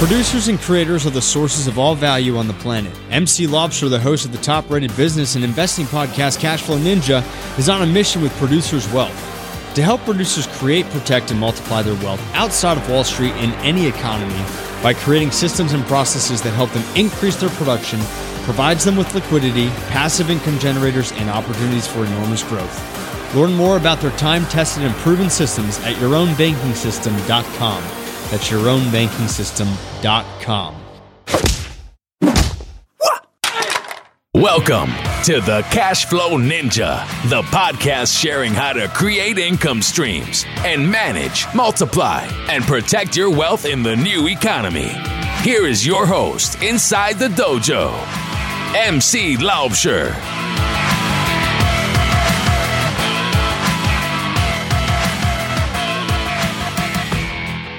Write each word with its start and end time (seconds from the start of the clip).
Producers 0.00 0.48
and 0.48 0.58
creators 0.58 1.04
are 1.04 1.10
the 1.10 1.20
sources 1.20 1.66
of 1.66 1.78
all 1.78 1.94
value 1.94 2.38
on 2.38 2.46
the 2.46 2.54
planet. 2.54 2.90
MC 3.10 3.46
Laubscher, 3.46 3.90
the 3.90 4.00
host 4.00 4.24
of 4.24 4.32
the 4.32 4.38
top 4.38 4.70
rated 4.70 4.96
business 4.96 5.34
and 5.34 5.44
investing 5.44 5.84
podcast 5.84 6.38
Cashflow 6.38 6.78
Ninja, 6.78 7.22
is 7.58 7.68
on 7.68 7.82
a 7.82 7.86
mission 7.86 8.22
with 8.22 8.34
Producers 8.38 8.90
Wealth 8.94 9.14
to 9.74 9.82
help 9.82 10.00
producers 10.06 10.46
create, 10.46 10.86
protect, 10.86 11.30
and 11.30 11.38
multiply 11.38 11.82
their 11.82 11.96
wealth 11.96 12.18
outside 12.32 12.78
of 12.78 12.88
Wall 12.88 13.04
Street 13.04 13.32
in 13.32 13.50
any 13.56 13.86
economy 13.86 14.42
by 14.82 14.94
creating 14.94 15.32
systems 15.32 15.74
and 15.74 15.84
processes 15.84 16.40
that 16.40 16.54
help 16.54 16.70
them 16.70 16.96
increase 16.96 17.36
their 17.36 17.50
production, 17.50 18.00
provides 18.44 18.86
them 18.86 18.96
with 18.96 19.14
liquidity, 19.14 19.68
passive 19.90 20.30
income 20.30 20.58
generators, 20.58 21.12
and 21.12 21.28
opportunities 21.28 21.86
for 21.86 22.06
enormous 22.06 22.42
growth. 22.44 23.36
Learn 23.36 23.52
more 23.52 23.76
about 23.76 24.00
their 24.00 24.12
time 24.12 24.46
tested 24.46 24.82
and 24.82 24.94
proven 24.94 25.28
systems 25.28 25.78
at 25.80 25.96
yourownbankingsystem.com. 25.96 28.09
That's 28.30 28.48
yourownbankingsystem.com. 28.48 30.76
Welcome 34.32 34.90
to 35.24 35.40
the 35.40 35.66
Cash 35.70 36.04
Flow 36.06 36.38
Ninja, 36.38 37.04
the 37.28 37.42
podcast 37.42 38.16
sharing 38.16 38.54
how 38.54 38.72
to 38.72 38.86
create 38.88 39.38
income 39.38 39.82
streams 39.82 40.46
and 40.58 40.88
manage, 40.88 41.44
multiply, 41.54 42.22
and 42.48 42.62
protect 42.64 43.16
your 43.16 43.30
wealth 43.30 43.64
in 43.66 43.82
the 43.82 43.96
new 43.96 44.28
economy. 44.28 44.92
Here 45.42 45.66
is 45.66 45.84
your 45.84 46.06
host 46.06 46.62
inside 46.62 47.18
the 47.18 47.26
dojo, 47.28 47.90
MC 48.76 49.36
Laubscher. 49.38 50.14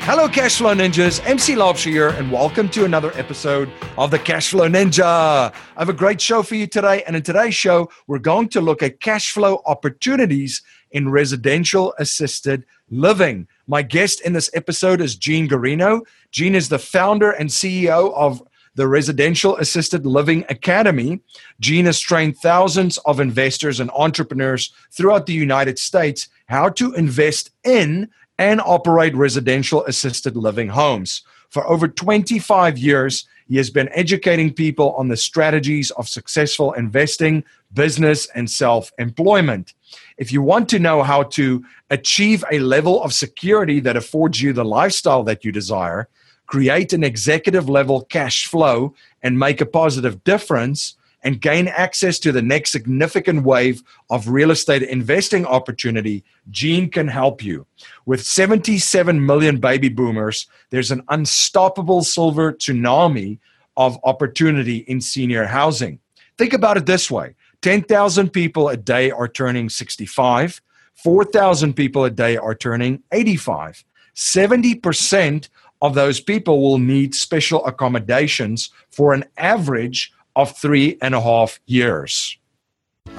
Hello, 0.06 0.28
Cashflow 0.28 0.76
Ninjas. 0.76 1.24
MC 1.28 1.54
Laubscher 1.54 1.92
here, 1.92 2.10
and 2.10 2.32
welcome 2.32 2.68
to 2.70 2.86
another 2.86 3.12
episode 3.14 3.72
of 4.00 4.10
the 4.10 4.18
Cashflow 4.18 4.68
Ninja. 4.68 5.04
I 5.04 5.54
have 5.78 5.90
a 5.90 5.94
great 5.94 6.20
show 6.20 6.42
for 6.42 6.56
you 6.56 6.66
today. 6.66 7.04
And 7.04 7.16
in 7.16 7.22
today's 7.22 7.54
show, 7.54 7.88
we're 8.08 8.18
going 8.18 8.50
to 8.50 8.62
look 8.62 8.82
at 8.82 9.00
cash 9.00 9.32
flow 9.32 9.62
opportunities 9.68 10.64
in 10.90 11.10
residential 11.10 11.94
assisted 12.00 12.66
living. 12.90 13.48
My 13.68 13.84
guest 13.84 14.22
in 14.22 14.34
this 14.34 14.50
episode 14.56 15.02
is 15.02 15.16
Gene 15.16 15.48
Guarino. 15.48 16.02
Gene 16.32 16.56
is 16.56 16.70
the 16.70 16.80
founder 16.80 17.30
and 17.30 17.50
CEO 17.50 18.12
of 18.16 18.42
the 18.74 18.88
Residential 18.88 19.56
Assisted 19.58 20.06
Living 20.06 20.46
Academy. 20.50 21.20
Gene 21.60 21.86
has 21.86 22.00
trained 22.00 22.38
thousands 22.38 22.98
of 23.00 23.20
investors 23.20 23.80
and 23.80 23.92
entrepreneurs 23.92 24.74
throughout 24.92 25.26
the 25.28 25.34
United 25.34 25.78
States 25.78 26.28
how 26.48 26.70
to 26.70 26.94
invest 26.94 27.52
in 27.64 28.10
and 28.42 28.60
operate 28.62 29.16
residential 29.16 29.86
assisted 29.86 30.36
living 30.36 30.70
homes. 30.70 31.22
For 31.50 31.64
over 31.68 31.88
25 31.88 32.76
years, 32.76 33.28
he 33.48 33.58
has 33.58 33.70
been 33.70 33.88
educating 33.92 34.52
people 34.52 34.94
on 34.94 35.10
the 35.10 35.16
strategies 35.16 35.92
of 35.92 36.10
successful 36.10 36.74
investing, 36.74 37.44
business, 37.72 38.28
and 38.34 38.50
self 38.50 38.92
employment. 38.98 39.76
If 40.18 40.32
you 40.32 40.42
want 40.42 40.70
to 40.70 40.80
know 40.80 41.04
how 41.04 41.22
to 41.38 41.64
achieve 41.92 42.44
a 42.52 42.58
level 42.58 43.04
of 43.04 43.14
security 43.14 43.80
that 43.82 43.96
affords 43.96 44.42
you 44.42 44.54
the 44.54 44.66
lifestyle 44.66 45.24
that 45.26 45.46
you 45.46 45.52
desire, 45.52 46.08
create 46.48 46.94
an 46.94 47.04
executive 47.04 47.70
level 47.70 48.06
cash 48.06 48.48
flow, 48.48 48.96
and 49.22 49.38
make 49.38 49.62
a 49.62 49.68
positive 49.68 50.24
difference, 50.24 50.96
and 51.24 51.42
gain 51.42 51.68
access 51.68 52.20
to 52.20 52.32
the 52.32 52.42
next 52.42 52.72
significant 52.72 53.44
wave 53.44 53.84
of 54.10 54.28
real 54.28 54.52
estate 54.52 54.84
investing 54.84 55.46
opportunity, 55.46 56.24
Gene 56.50 56.90
can 56.90 57.08
help 57.08 57.44
you. 57.44 57.66
With 58.06 58.24
77 58.24 59.26
million 59.26 59.60
baby 59.60 59.90
boomers, 59.90 60.48
there's 60.70 60.92
an 60.92 61.04
unstoppable 61.10 62.04
silver 62.04 62.54
tsunami 62.54 63.40
of 63.78 63.98
opportunity 64.04 64.78
in 64.78 65.02
senior 65.02 65.46
housing. 65.46 66.00
Think 66.38 66.54
about 66.54 66.78
it 66.78 66.86
this 66.86 67.10
way 67.12 67.36
10,000 67.62 68.30
people 68.32 68.70
a 68.70 68.78
day 68.78 69.12
are 69.12 69.28
turning 69.28 69.70
65, 69.70 70.62
4,000 70.96 71.74
people 71.74 72.04
a 72.04 72.10
day 72.10 72.38
are 72.38 72.56
turning 72.56 73.04
85. 73.12 73.84
70% 74.16 75.50
of 75.82 75.96
those 75.96 76.20
people 76.20 76.62
will 76.62 76.78
need 76.78 77.16
special 77.16 77.66
accommodations 77.66 78.70
for 78.92 79.14
an 79.14 79.26
average 79.38 80.12
of 80.36 80.56
three 80.58 80.98
and 81.02 81.16
a 81.16 81.22
half 81.22 81.60
years. 81.66 82.38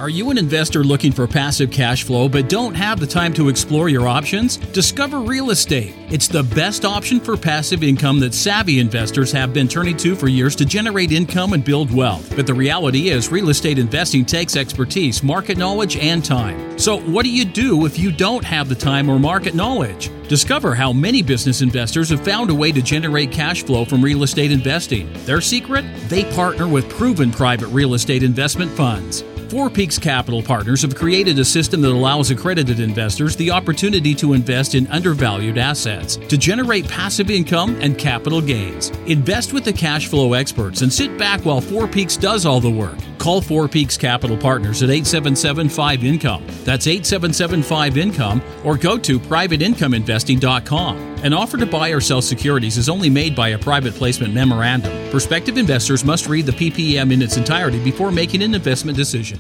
Are 0.03 0.11
you 0.11 0.31
an 0.31 0.39
investor 0.39 0.83
looking 0.83 1.13
for 1.13 1.29
passive 1.29 1.71
cash 1.71 2.03
flow 2.03 2.29
but 2.29 2.49
don't 2.49 2.75
have 2.75 2.99
the 2.99 3.07
time 3.07 3.33
to 3.35 3.49
explore 3.49 3.89
your 3.89 4.09
options? 4.09 4.57
Discover 4.57 5.21
real 5.21 5.51
estate. 5.51 5.95
It's 6.11 6.27
the 6.27 6.43
best 6.43 6.85
option 6.85 7.21
for 7.21 7.37
passive 7.37 7.85
income 7.85 8.19
that 8.19 8.35
savvy 8.35 8.81
investors 8.81 9.31
have 9.31 9.55
been 9.55 9.69
turning 9.69 9.97
to 9.99 10.17
for 10.17 10.27
years 10.27 10.57
to 10.57 10.65
generate 10.65 11.13
income 11.13 11.53
and 11.53 11.65
build 11.65 11.95
wealth. 11.95 12.35
But 12.35 12.49
the 12.49 12.53
reality 12.53 13.11
is, 13.11 13.31
real 13.31 13.51
estate 13.51 13.79
investing 13.79 14.25
takes 14.25 14.57
expertise, 14.57 15.23
market 15.23 15.57
knowledge, 15.57 15.97
and 15.97 16.25
time. 16.25 16.77
So, 16.81 16.99
what 17.03 17.23
do 17.23 17.31
you 17.31 17.45
do 17.45 17.87
if 17.87 17.97
you 17.97 18.11
don't 18.11 18.45
have 18.45 18.69
the 18.69 18.75
time 18.75 19.09
or 19.09 19.21
market 19.21 19.55
knowledge? 19.55 20.11
Discover 20.27 20.75
how 20.75 20.93
many 20.93 21.23
business 21.23 21.63
investors 21.63 22.09
have 22.11 22.25
found 22.25 22.51
a 22.51 22.55
way 22.57 22.73
to 22.73 22.83
generate 22.83 23.31
cash 23.31 23.63
flow 23.63 23.85
from 23.85 24.03
real 24.03 24.25
estate 24.25 24.51
investing. 24.51 25.13
Their 25.27 25.41
secret? 25.41 25.85
They 26.09 26.25
partner 26.35 26.67
with 26.67 26.91
proven 26.91 27.31
private 27.31 27.69
real 27.69 27.95
estate 27.95 28.25
investment 28.25 28.73
funds. 28.73 29.23
Four 29.53 29.69
Peaks 29.69 29.99
Capital 29.99 30.43
Partners 30.43 30.81
have 30.81 30.95
created 30.95 31.39
a 31.39 31.45
system 31.45 31.83
that 31.83 31.91
allows 31.91 32.31
accredited 32.31 32.81
investors 32.81 33.37
the 33.37 33.51
opportunity 33.51 34.15
to 34.15 34.33
invest 34.33 34.75
in 34.75 34.87
undervalued 34.87 35.59
assets 35.59 36.17
to 36.17 36.39
generate 36.39 36.89
passive 36.89 37.29
income 37.29 37.77
and 37.83 37.99
capital 37.99 38.41
gains. 38.41 38.89
Invest 39.05 39.53
with 39.53 39.65
the 39.65 39.73
cash 39.75 40.07
flow 40.07 40.33
experts 40.33 40.81
and 40.81 40.91
sit 40.91 41.19
back 41.19 41.45
while 41.45 41.61
Four 41.61 41.87
Peaks 41.87 42.17
does 42.17 42.47
all 42.47 42.61
the 42.61 42.71
work. 42.71 42.97
Call 43.19 43.43
Four 43.43 43.69
Peaks 43.69 43.99
Capital 43.99 44.39
Partners 44.39 44.83
at 44.83 44.89
877 44.89 45.69
5 45.69 46.03
Income. 46.03 46.47
That's 46.65 46.87
877 46.87 47.63
5 47.63 47.99
Income 47.99 48.43
or 48.65 48.79
go 48.79 48.97
to 48.97 49.21
privateincomeinvesting.com. 49.21 51.12
An 51.23 51.33
offer 51.33 51.57
to 51.57 51.67
buy 51.67 51.91
or 51.91 52.01
sell 52.01 52.21
securities 52.21 52.77
is 52.77 52.89
only 52.89 53.09
made 53.09 53.37
by 53.37 53.51
a 53.51 53.59
private 53.59 53.95
placement 53.95 54.35
memorandum. 54.35 54.93
Prospective 55.13 55.57
investors 55.57 56.05
must 56.05 56.27
read 56.27 56.47
the 56.47 56.53
PPM 56.53 57.13
in 57.13 57.23
its 57.23 57.37
entirety 57.37 57.83
before 57.85 58.11
making 58.11 58.43
an 58.43 58.57
investment 58.57 58.99
decision. 58.99 59.39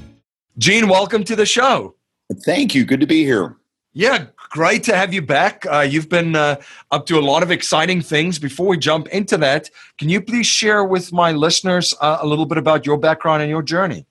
Gene, 0.59 0.88
welcome 0.88 1.25
to 1.25 1.34
the 1.34 1.44
show. 1.44 1.97
Thank 2.44 2.76
you. 2.76 2.84
Good 2.84 3.00
to 3.00 3.06
be 3.09 3.25
here. 3.25 3.56
Yeah, 3.94 4.26
great 4.50 4.84
to 4.84 4.97
have 4.97 5.12
you 5.12 5.22
back. 5.22 5.66
Uh, 5.66 5.81
you've 5.81 6.09
been 6.09 6.37
uh, 6.37 6.60
up 6.92 7.04
to 7.06 7.19
a 7.19 7.21
lot 7.21 7.42
of 7.42 7.50
exciting 7.50 8.00
things. 8.00 8.38
Before 8.38 8.69
we 8.69 8.78
jump 8.78 9.09
into 9.09 9.37
that, 9.38 9.69
can 9.98 10.09
you 10.09 10.21
please 10.21 10.47
share 10.47 10.84
with 10.84 11.12
my 11.12 11.32
listeners 11.32 11.92
uh, 12.00 12.19
a 12.21 12.26
little 12.26 12.47
bit 12.47 12.59
about 12.59 12.87
your 12.87 12.97
background 12.97 13.42
and 13.42 13.50
your 13.50 13.60
journey? 13.60 14.06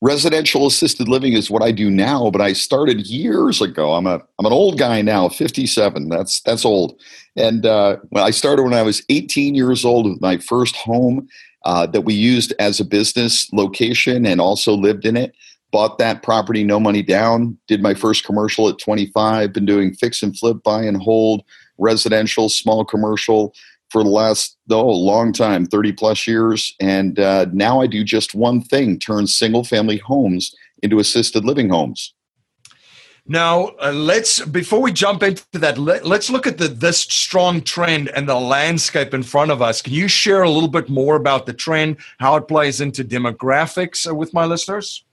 Residential 0.00 0.66
assisted 0.66 1.08
living 1.08 1.32
is 1.32 1.50
what 1.50 1.62
I 1.62 1.72
do 1.72 1.90
now, 1.90 2.30
but 2.30 2.40
I 2.40 2.52
started 2.52 3.06
years 3.06 3.60
ago. 3.60 3.94
I'm 3.94 4.06
a 4.06 4.22
I'm 4.38 4.46
an 4.46 4.52
old 4.52 4.78
guy 4.78 5.02
now, 5.02 5.28
57. 5.28 6.08
That's 6.08 6.40
that's 6.42 6.64
old. 6.64 7.00
And 7.36 7.66
uh, 7.66 7.96
when 8.10 8.22
I 8.22 8.30
started 8.30 8.62
when 8.62 8.74
I 8.74 8.82
was 8.82 9.02
18 9.08 9.56
years 9.56 9.84
old 9.84 10.08
with 10.08 10.20
my 10.20 10.38
first 10.38 10.76
home 10.76 11.28
uh, 11.64 11.86
that 11.86 12.02
we 12.02 12.14
used 12.14 12.52
as 12.58 12.80
a 12.80 12.84
business 12.84 13.52
location 13.52 14.24
and 14.24 14.40
also 14.40 14.74
lived 14.74 15.04
in 15.04 15.16
it. 15.16 15.34
Bought 15.70 15.98
that 15.98 16.22
property, 16.22 16.64
no 16.64 16.80
money 16.80 17.02
down. 17.02 17.58
Did 17.66 17.82
my 17.82 17.92
first 17.92 18.24
commercial 18.24 18.68
at 18.68 18.78
25. 18.78 19.52
Been 19.52 19.66
doing 19.66 19.92
fix 19.92 20.22
and 20.22 20.36
flip, 20.38 20.62
buy 20.62 20.82
and 20.82 20.96
hold, 21.02 21.42
residential, 21.76 22.48
small 22.48 22.84
commercial 22.84 23.54
for 23.90 24.02
the 24.02 24.10
last 24.10 24.56
oh 24.70 24.88
long 24.88 25.32
time 25.32 25.66
30 25.66 25.92
plus 25.92 26.26
years. 26.26 26.74
And 26.80 27.18
uh, 27.18 27.46
now 27.52 27.80
i 27.80 27.86
do 27.86 28.04
just 28.04 28.34
one 28.34 28.60
thing 28.60 28.98
turn 28.98 29.26
single 29.26 29.64
family 29.64 29.98
homes 29.98 30.54
into 30.82 30.98
assisted 30.98 31.44
living 31.44 31.70
homes. 31.70 32.14
Now 33.26 33.74
uh, 33.82 33.92
let's 33.92 34.40
before 34.40 34.80
we 34.80 34.90
jump 34.90 35.22
into 35.22 35.44
that 35.52 35.76
let, 35.76 36.04
us 36.04 36.30
look 36.30 36.46
at 36.46 36.56
the 36.58 36.68
this 36.68 37.00
strong 37.00 37.60
trend 37.60 38.08
and 38.10 38.28
the 38.28 38.34
landscape 38.34 39.12
in 39.12 39.22
front 39.22 39.50
of 39.50 39.60
us. 39.60 39.82
Can 39.82 39.92
you 39.92 40.08
share 40.08 40.42
a 40.42 40.50
little 40.50 40.68
bit 40.68 40.88
more 40.88 41.16
about 41.16 41.44
the 41.44 41.52
trend 41.52 41.98
how 42.18 42.36
it 42.36 42.48
plays 42.48 42.80
into 42.80 43.04
demographics 43.04 44.08
uh, 44.08 44.14
with 44.14 44.32
my 44.32 44.46
listeners 44.46 45.04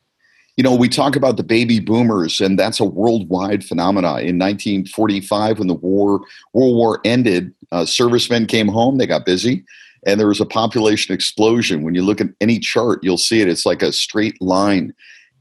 you 0.57 0.63
know, 0.63 0.75
we 0.75 0.88
talk 0.88 1.16
about 1.16 1.36
the 1.36 1.44
baby 1.44 1.80
boomers, 1.80 2.40
and 2.40 2.57
that's 2.57 2.80
a 2.80 2.86
worldwide 2.86 3.63
phenomenon. 3.63 4.19
In 4.19 4.40
1945, 4.40 5.60
when 5.60 5.68
the 5.68 5.74
war 5.74 6.22
World 6.54 6.75
War 6.75 7.02
ended, 7.04 7.54
uh, 7.72 7.86
servicemen 7.86 8.46
came 8.46 8.69
home, 8.69 8.98
they 8.98 9.07
got 9.07 9.25
busy, 9.25 9.66
and 10.06 10.19
there 10.19 10.28
was 10.28 10.40
a 10.40 10.46
population 10.46 11.13
explosion. 11.13 11.84
When 11.84 11.94
you 11.94 12.04
look 12.04 12.22
at 12.22 12.30
any 12.40 12.60
chart, 12.60 13.00
you'll 13.04 13.18
see 13.18 13.42
it. 13.42 13.50
It's 13.50 13.66
like 13.66 13.81
a 13.81 13.92
straight 13.92 14.42
line. 14.42 14.94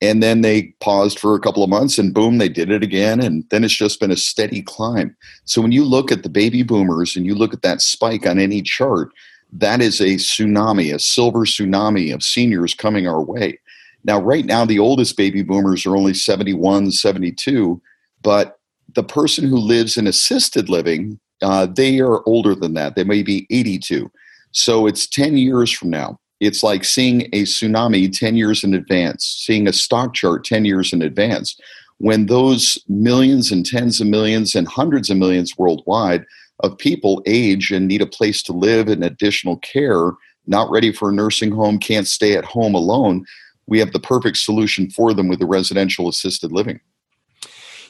And 0.02 0.22
then 0.22 0.40
they 0.40 0.75
paused 0.81 1.20
for 1.20 1.37
a 1.37 1.40
couple 1.40 1.62
of 1.62 1.70
months, 1.70 1.96
and 1.96 2.12
boom, 2.12 2.38
they 2.38 2.49
did 2.49 2.70
it 2.70 2.82
again. 2.82 3.20
And 3.20 3.44
then 3.50 3.62
it's 3.62 3.75
just 3.75 4.00
been 4.00 4.10
a 4.10 4.17
steady 4.17 4.62
climb. 4.62 5.17
So 5.44 5.62
when 5.62 5.70
you 5.70 5.84
look 5.84 6.10
at 6.10 6.25
the 6.25 6.28
baby 6.28 6.64
boomers 6.64 7.14
and 7.14 7.25
you 7.25 7.37
look 7.37 7.55
at 7.55 7.62
that 7.62 7.81
spike 7.81 8.26
on 8.26 8.40
any 8.40 8.62
chart, 8.62 9.10
that 9.52 9.81
is 9.81 10.00
a 10.00 10.17
tsunami, 10.17 10.93
a 10.93 10.99
silver 10.99 11.46
tsunami 11.46 12.12
of 12.12 12.25
seniors 12.25 12.75
coming 12.75 13.06
our 13.06 13.22
way. 13.22 13.60
Now, 14.05 14.21
right 14.21 14.45
now, 14.45 14.65
the 14.65 14.79
oldest 14.79 15.17
baby 15.17 15.43
boomers 15.43 15.87
are 15.87 15.97
only 15.97 16.15
71, 16.15 16.93
72, 16.93 17.81
but 18.23 18.59
the 18.95 19.03
person 19.03 19.47
who 19.47 19.56
lives 19.56 19.97
in 19.97 20.06
assisted 20.06 20.69
living 20.69 21.19
uh, 21.43 21.67
they 21.67 22.01
are 22.01 22.27
older 22.27 22.55
than 22.55 22.75
that. 22.75 22.97
They 22.97 23.05
may 23.05 23.23
be 23.23 23.47
82. 23.51 24.11
So 24.53 24.87
it's 24.87 25.06
10 25.06 25.37
years 25.37 25.71
from 25.71 25.91
now. 25.91 26.19
It's 26.41 26.62
like 26.62 26.85
seeing 26.85 27.23
a 27.33 27.43
tsunami 27.43 28.17
10 28.17 28.37
years 28.37 28.65
in 28.65 28.75
advance, 28.75 29.25
seeing 29.25 29.69
a 29.69 29.73
stock 29.73 30.15
chart 30.15 30.45
10 30.45 30.65
years 30.65 30.93
in 30.93 31.03
advance. 31.03 31.59
When 31.99 32.27
those 32.27 32.79
millions 32.89 33.53
and 33.53 33.65
tens 33.65 34.01
of 34.01 34.06
millions 34.06 34.55
and 34.55 34.67
hundreds 34.67 35.11
of 35.11 35.17
millions 35.17 35.56
worldwide 35.56 36.25
of 36.61 36.79
people 36.79 37.23
age 37.27 37.71
and 37.71 37.87
need 37.87 38.03
a 38.03 38.06
place 38.06 38.43
to 38.45 38.53
live 38.53 38.89
and 38.89 39.05
additional 39.05 39.59
care, 39.59 40.12
not 40.47 40.71
ready 40.71 40.93
for 40.93 41.11
a 41.11 41.12
nursing 41.12 41.51
home, 41.51 41.79
can't 41.79 42.06
stay 42.06 42.37
at 42.37 42.45
home 42.45 42.75
alone, 42.75 43.25
we 43.66 43.78
have 43.78 43.93
the 43.93 44.00
perfect 44.00 44.37
solution 44.37 44.90
for 44.90 45.12
them 45.14 45.28
with 45.28 45.38
the 45.38 45.46
residential 45.46 46.08
assisted 46.08 46.52
living. 46.52 46.81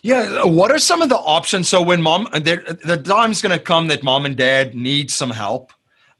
Yeah, 0.03 0.45
what 0.45 0.71
are 0.71 0.79
some 0.79 1.01
of 1.01 1.09
the 1.09 1.17
options? 1.17 1.69
So 1.69 1.81
when 1.81 2.03
mom, 2.03 2.29
the 2.33 3.03
time's 3.03 3.41
going 3.41 3.59
to 3.59 3.65
come 3.65 3.89
that 3.89 4.03
mom 4.03 4.27
and 4.27 4.37
dad 4.37 4.75
need 4.75 5.11
some 5.11 5.31
help. 5.31 5.73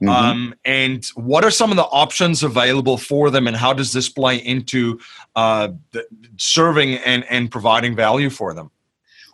Mm-hmm. 0.03 0.09
Um, 0.09 0.55
and 0.65 1.05
what 1.15 1.45
are 1.45 1.51
some 1.51 1.71
of 1.71 1.77
the 1.77 1.85
options 1.85 2.43
available 2.43 2.97
for 2.97 3.31
them, 3.31 3.47
and 3.47 3.57
how 3.57 3.73
does 3.73 3.93
this 3.93 4.09
play 4.09 4.37
into 4.37 4.99
uh, 5.37 5.69
the, 5.93 6.05
serving 6.37 6.95
and, 6.95 7.25
and 7.31 7.51
providing 7.51 7.95
value 7.95 8.31
for 8.31 8.55
them? 8.55 8.71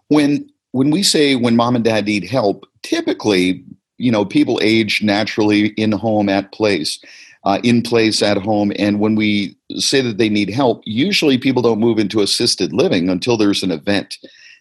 When 0.08 0.50
when 0.72 0.90
we 0.90 1.02
say 1.02 1.34
when 1.34 1.56
mom 1.56 1.76
and 1.76 1.84
dad 1.84 2.04
need 2.04 2.24
help, 2.24 2.66
typically, 2.82 3.64
you 3.98 4.12
know, 4.12 4.24
people 4.24 4.60
age 4.62 5.02
naturally 5.02 5.68
in 5.68 5.92
home 5.92 6.28
at 6.28 6.52
place 6.52 7.00
uh, 7.44 7.58
in 7.62 7.82
place 7.82 8.22
at 8.22 8.36
home. 8.36 8.72
And 8.76 9.00
when 9.00 9.14
we 9.14 9.56
say 9.76 10.00
that 10.00 10.18
they 10.18 10.28
need 10.28 10.50
help, 10.50 10.82
usually 10.84 11.38
people 11.38 11.62
don't 11.62 11.80
move 11.80 11.98
into 11.98 12.20
assisted 12.20 12.72
living 12.72 13.08
until 13.08 13.36
there's 13.36 13.62
an 13.62 13.70
event. 13.70 14.18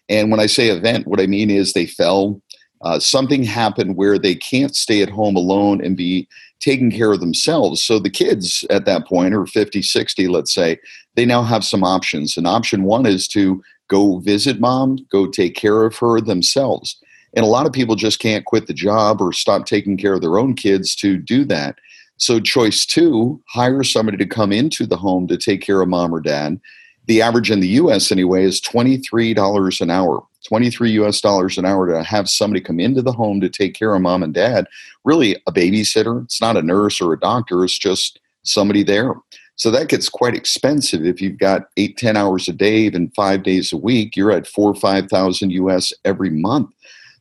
And 0.08 0.30
when 0.30 0.40
I 0.40 0.46
say 0.46 0.68
event, 0.68 1.06
what 1.06 1.20
I 1.20 1.26
mean 1.26 1.50
is 1.50 1.72
they 1.72 1.86
fell, 1.86 2.40
uh, 2.82 2.98
something 2.98 3.42
happened 3.42 3.96
where 3.96 4.18
they 4.18 4.34
can't 4.34 4.74
stay 4.74 5.02
at 5.02 5.10
home 5.10 5.36
alone 5.36 5.84
and 5.84 5.96
be 5.96 6.26
taking 6.60 6.90
care 6.90 7.12
of 7.12 7.20
themselves. 7.20 7.82
So 7.82 7.98
the 7.98 8.10
kids 8.10 8.64
at 8.70 8.84
that 8.86 9.06
point, 9.06 9.34
or 9.34 9.46
50, 9.46 9.82
60, 9.82 10.28
let's 10.28 10.52
say, 10.52 10.78
they 11.16 11.24
now 11.24 11.42
have 11.42 11.64
some 11.64 11.84
options. 11.84 12.36
And 12.36 12.46
option 12.46 12.84
one 12.84 13.06
is 13.06 13.28
to 13.28 13.62
go 13.88 14.18
visit 14.18 14.60
mom, 14.60 14.98
go 15.10 15.26
take 15.26 15.54
care 15.54 15.84
of 15.84 15.96
her 15.96 16.20
themselves. 16.20 16.96
And 17.34 17.44
a 17.44 17.48
lot 17.48 17.66
of 17.66 17.72
people 17.72 17.96
just 17.96 18.18
can't 18.18 18.44
quit 18.44 18.66
the 18.66 18.74
job 18.74 19.20
or 19.20 19.32
stop 19.32 19.66
taking 19.66 19.96
care 19.96 20.14
of 20.14 20.20
their 20.20 20.38
own 20.38 20.54
kids 20.54 20.94
to 20.96 21.16
do 21.16 21.44
that. 21.46 21.76
So, 22.20 22.38
choice 22.38 22.84
two, 22.84 23.42
hire 23.48 23.82
somebody 23.82 24.18
to 24.18 24.26
come 24.26 24.52
into 24.52 24.86
the 24.86 24.98
home 24.98 25.26
to 25.28 25.38
take 25.38 25.62
care 25.62 25.80
of 25.80 25.88
mom 25.88 26.14
or 26.14 26.20
dad. 26.20 26.60
The 27.06 27.22
average 27.22 27.50
in 27.50 27.60
the 27.60 27.68
US, 27.68 28.12
anyway, 28.12 28.44
is 28.44 28.60
$23 28.60 29.80
an 29.80 29.90
hour, 29.90 30.22
23 30.46 30.90
US 31.02 31.22
dollars 31.22 31.56
an 31.56 31.64
hour 31.64 31.86
to 31.88 32.02
have 32.02 32.28
somebody 32.28 32.60
come 32.60 32.78
into 32.78 33.00
the 33.00 33.10
home 33.10 33.40
to 33.40 33.48
take 33.48 33.72
care 33.72 33.94
of 33.94 34.02
mom 34.02 34.22
and 34.22 34.34
dad. 34.34 34.66
Really, 35.02 35.34
a 35.46 35.52
babysitter. 35.52 36.22
It's 36.24 36.42
not 36.42 36.58
a 36.58 36.62
nurse 36.62 37.00
or 37.00 37.14
a 37.14 37.18
doctor, 37.18 37.64
it's 37.64 37.78
just 37.78 38.20
somebody 38.42 38.82
there. 38.82 39.14
So 39.56 39.70
that 39.70 39.88
gets 39.88 40.10
quite 40.10 40.34
expensive. 40.34 41.06
If 41.06 41.22
you've 41.22 41.38
got 41.38 41.68
eight, 41.78 41.96
10 41.96 42.18
hours 42.18 42.48
a 42.48 42.52
day, 42.52 42.80
even 42.80 43.10
five 43.16 43.44
days 43.44 43.72
a 43.72 43.78
week, 43.78 44.14
you're 44.14 44.30
at 44.30 44.46
four 44.46 44.72
or 44.72 44.74
5,000 44.74 45.52
US 45.52 45.94
every 46.04 46.30
month. 46.30 46.68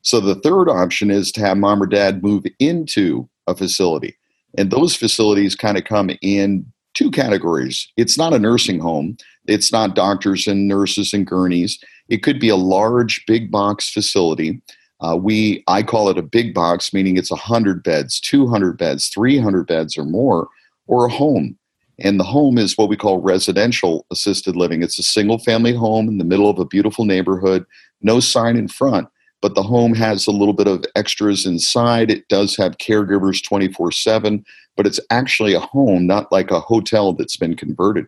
So 0.02 0.19
the 0.19 0.36
third 0.36 0.69
option 0.69 1.10
is 1.10 1.31
to 1.34 1.42
have 1.42 1.57
mom 1.57 1.81
or 1.81 1.88
dad 1.88 2.22
move 2.22 2.44
into 2.60 3.30
a 3.48 3.56
facility. 3.56 4.19
And 4.57 4.72
those 4.72 4.96
facilities 4.96 5.56
kind 5.56 5.78
of 5.78 5.84
come 5.84 6.10
in 6.22 6.66
two 6.94 7.12
categories. 7.12 7.88
It's 7.98 8.18
not 8.18 8.34
a 8.34 8.40
nursing 8.40 8.80
home, 8.80 9.18
it's 9.46 9.72
not 9.72 9.96
doctors 9.96 10.48
and 10.48 10.68
nurses 10.68 11.13
and 11.13 11.25
gurneys. 11.25 11.80
It 12.07 12.24
could 12.24 12.40
be 12.40 12.50
a 12.50 12.56
large 12.56 13.24
big 13.28 13.51
box 13.51 13.92
facility. 13.92 14.62
Uh, 15.01 15.16
we 15.16 15.63
I 15.68 15.84
call 15.84 16.10
it 16.10 16.18
a 16.18 16.24
big 16.24 16.54
box, 16.54 16.94
meaning 16.94 17.18
it's 17.18 17.31
100 17.31 17.84
beds, 17.84 18.19
200 18.19 18.78
beds, 18.78 19.07
300 19.10 19.68
beds 19.68 19.98
or 19.98 20.06
more, 20.06 20.48
or 20.88 21.06
a 21.06 21.12
home. 21.12 21.57
And 22.00 22.19
the 22.19 22.25
home 22.25 22.57
is 22.57 22.78
what 22.78 22.90
we 22.90 22.98
call 22.98 23.22
residential 23.22 24.06
assisted 24.12 24.56
living. 24.56 24.81
It's 24.84 25.00
a 25.00 25.04
single 25.04 25.38
family 25.38 25.74
home 25.74 26.07
in 26.07 26.18
the 26.18 26.24
middle 26.24 26.50
of 26.50 26.60
a 26.60 26.66
beautiful 26.66 27.06
neighborhood, 27.06 27.66
no 28.02 28.19
sign 28.19 28.56
in 28.57 28.68
front 28.68 29.07
but 29.41 29.56
the 29.56 29.63
home 29.63 29.94
has 29.94 30.27
a 30.27 30.31
little 30.31 30.53
bit 30.53 30.68
of 30.68 30.86
extras 30.95 31.45
inside. 31.45 32.12
It 32.12 32.27
does 32.27 32.56
have 32.57 32.77
caregivers 32.77 33.44
24 33.44 33.91
7, 33.91 34.44
but 34.75 34.86
it's 34.86 35.00
actually 35.09 35.53
a 35.53 35.59
home, 35.59 36.07
not 36.07 36.31
like 36.31 36.51
a 36.51 36.59
hotel 36.59 37.13
that's 37.13 37.38
been 37.38 37.56
converted. 37.56 38.07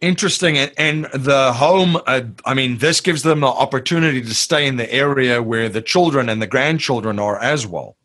Interesting. 0.00 0.58
And 0.58 1.06
the 1.14 1.52
home, 1.54 1.96
uh, 2.06 2.22
I 2.44 2.54
mean, 2.54 2.78
this 2.78 3.00
gives 3.00 3.22
them 3.22 3.40
the 3.40 3.46
opportunity 3.46 4.20
to 4.20 4.34
stay 4.34 4.66
in 4.66 4.76
the 4.76 4.92
area 4.92 5.42
where 5.42 5.68
the 5.68 5.80
children 5.80 6.28
and 6.28 6.42
the 6.42 6.46
grandchildren 6.46 7.18
are 7.18 7.38
as 7.38 7.66
well. 7.66 7.96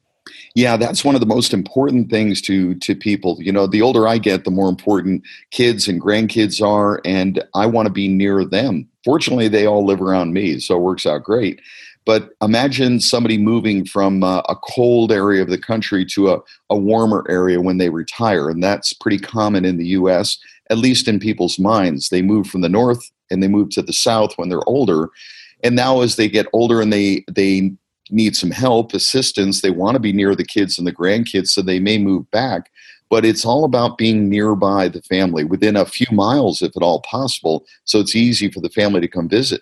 Yeah, 0.56 0.78
that's 0.78 1.06
one 1.06 1.16
of 1.16 1.22
the 1.22 1.28
most 1.28 1.54
important 1.54 2.10
things 2.10 2.42
to 2.44 2.76
to 2.76 2.96
people. 2.96 3.38
You 3.40 3.52
know, 3.52 3.68
the 3.68 3.82
older 3.82 4.08
I 4.08 4.18
get, 4.18 4.46
the 4.46 4.52
more 4.52 4.70
important 4.70 5.24
kids 5.52 5.88
and 5.88 6.02
grandkids 6.02 6.66
are, 6.66 7.02
and 7.06 7.44
I 7.54 7.66
want 7.66 7.86
to 7.86 7.94
be 7.94 8.08
near 8.08 8.44
them. 8.44 8.89
Fortunately, 9.10 9.48
they 9.48 9.66
all 9.66 9.84
live 9.84 10.04
around 10.04 10.34
me, 10.34 10.60
so 10.60 10.76
it 10.76 10.82
works 10.82 11.08
out 11.08 11.24
great. 11.24 11.60
But 12.06 12.30
imagine 12.44 13.00
somebody 13.00 13.40
moving 13.40 13.84
from 13.84 14.24
uh, 14.24 14.42
a 14.42 14.56
cold 14.56 15.12
area 15.12 15.42
of 15.42 15.50
the 15.50 15.58
country 15.58 16.06
to 16.14 16.30
a, 16.30 16.40
a 16.70 16.78
warmer 16.78 17.26
area 17.28 17.60
when 17.60 17.80
they 17.80 17.90
retire, 17.90 18.52
and 18.52 18.64
that's 18.64 18.94
pretty 18.94 19.18
common 19.18 19.66
in 19.66 19.78
the 19.78 19.88
U.S. 19.88 20.38
At 20.70 20.78
least 20.78 21.08
in 21.08 21.20
people's 21.20 21.58
minds, 21.58 22.10
they 22.10 22.22
move 22.22 22.46
from 22.46 22.62
the 22.62 22.70
north 22.70 23.10
and 23.32 23.42
they 23.42 23.48
move 23.48 23.72
to 23.72 23.82
the 23.82 23.94
south 23.94 24.34
when 24.36 24.50
they're 24.50 24.70
older, 24.70 25.10
and 25.64 25.76
now 25.76 26.02
as 26.02 26.16
they 26.16 26.30
get 26.30 26.46
older 26.54 26.80
and 26.80 26.94
they 26.94 27.26
they 27.28 27.72
need 28.12 28.36
some 28.36 28.52
help, 28.52 28.94
assistance. 28.94 29.62
They 29.62 29.72
want 29.72 29.96
to 29.96 30.00
be 30.00 30.14
near 30.14 30.36
the 30.36 30.46
kids 30.46 30.78
and 30.78 30.86
the 30.86 30.94
grandkids, 30.94 31.48
so 31.48 31.64
they 31.64 31.80
may 31.80 31.98
move 31.98 32.30
back. 32.30 32.70
But 33.10 33.26
it's 33.26 33.46
all 33.46 33.64
about 33.64 33.98
being 33.98 34.30
nearby 34.30 34.88
the 34.88 35.02
family, 35.02 35.44
within 35.44 35.76
a 35.76 35.86
few 35.86 36.08
miles, 36.12 36.62
if 36.62 36.76
at 36.78 36.84
all 36.84 37.02
possible, 37.02 37.66
so 37.84 38.00
it's 38.00 38.16
easy 38.16 38.52
for 38.52 38.60
the 38.62 38.70
family 38.70 39.02
to 39.02 39.08
come 39.08 39.28
visit. 39.28 39.62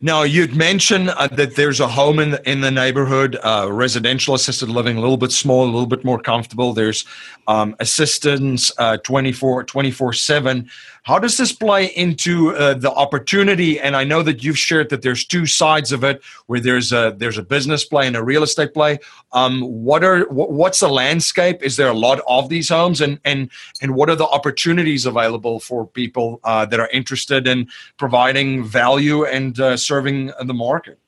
Now, 0.00 0.22
you'd 0.22 0.54
mentioned 0.54 1.10
uh, 1.10 1.26
that 1.26 1.56
there's 1.56 1.80
a 1.80 1.88
home 1.88 2.20
in 2.20 2.30
the, 2.30 2.48
in 2.48 2.60
the 2.60 2.70
neighborhood, 2.70 3.36
uh, 3.42 3.66
residential 3.68 4.32
assisted 4.32 4.68
living, 4.68 4.96
a 4.96 5.00
little 5.00 5.16
bit 5.16 5.32
small, 5.32 5.64
a 5.64 5.66
little 5.66 5.86
bit 5.86 6.04
more 6.04 6.20
comfortable. 6.20 6.72
There's 6.72 7.04
um, 7.48 7.74
assistance 7.80 8.70
uh, 8.78 8.98
24 8.98 9.64
24 9.64 10.12
7. 10.12 10.70
How 11.08 11.18
does 11.18 11.38
this 11.38 11.52
play 11.52 11.86
into 11.86 12.54
uh, 12.54 12.74
the 12.74 12.92
opportunity? 12.92 13.80
And 13.80 13.96
I 13.96 14.04
know 14.04 14.22
that 14.22 14.44
you've 14.44 14.58
shared 14.58 14.90
that 14.90 15.00
there's 15.00 15.24
two 15.24 15.46
sides 15.46 15.90
of 15.90 16.04
it, 16.04 16.22
where 16.48 16.60
there's 16.60 16.92
a 16.92 17.14
there's 17.16 17.38
a 17.38 17.42
business 17.42 17.82
play 17.82 18.06
and 18.06 18.14
a 18.14 18.22
real 18.22 18.42
estate 18.42 18.74
play. 18.74 18.98
Um, 19.32 19.62
what 19.62 20.04
are 20.04 20.24
what's 20.28 20.80
the 20.80 20.88
landscape? 20.88 21.62
Is 21.62 21.78
there 21.78 21.88
a 21.88 21.94
lot 21.94 22.20
of 22.28 22.50
these 22.50 22.68
homes, 22.68 23.00
and 23.00 23.18
and 23.24 23.50
and 23.80 23.94
what 23.94 24.10
are 24.10 24.16
the 24.16 24.26
opportunities 24.26 25.06
available 25.06 25.60
for 25.60 25.86
people 25.86 26.40
uh, 26.44 26.66
that 26.66 26.78
are 26.78 26.90
interested 26.92 27.48
in 27.48 27.68
providing 27.96 28.62
value 28.62 29.24
and 29.24 29.58
uh, 29.58 29.78
serving 29.78 30.30
the 30.44 30.52
market? 30.52 30.98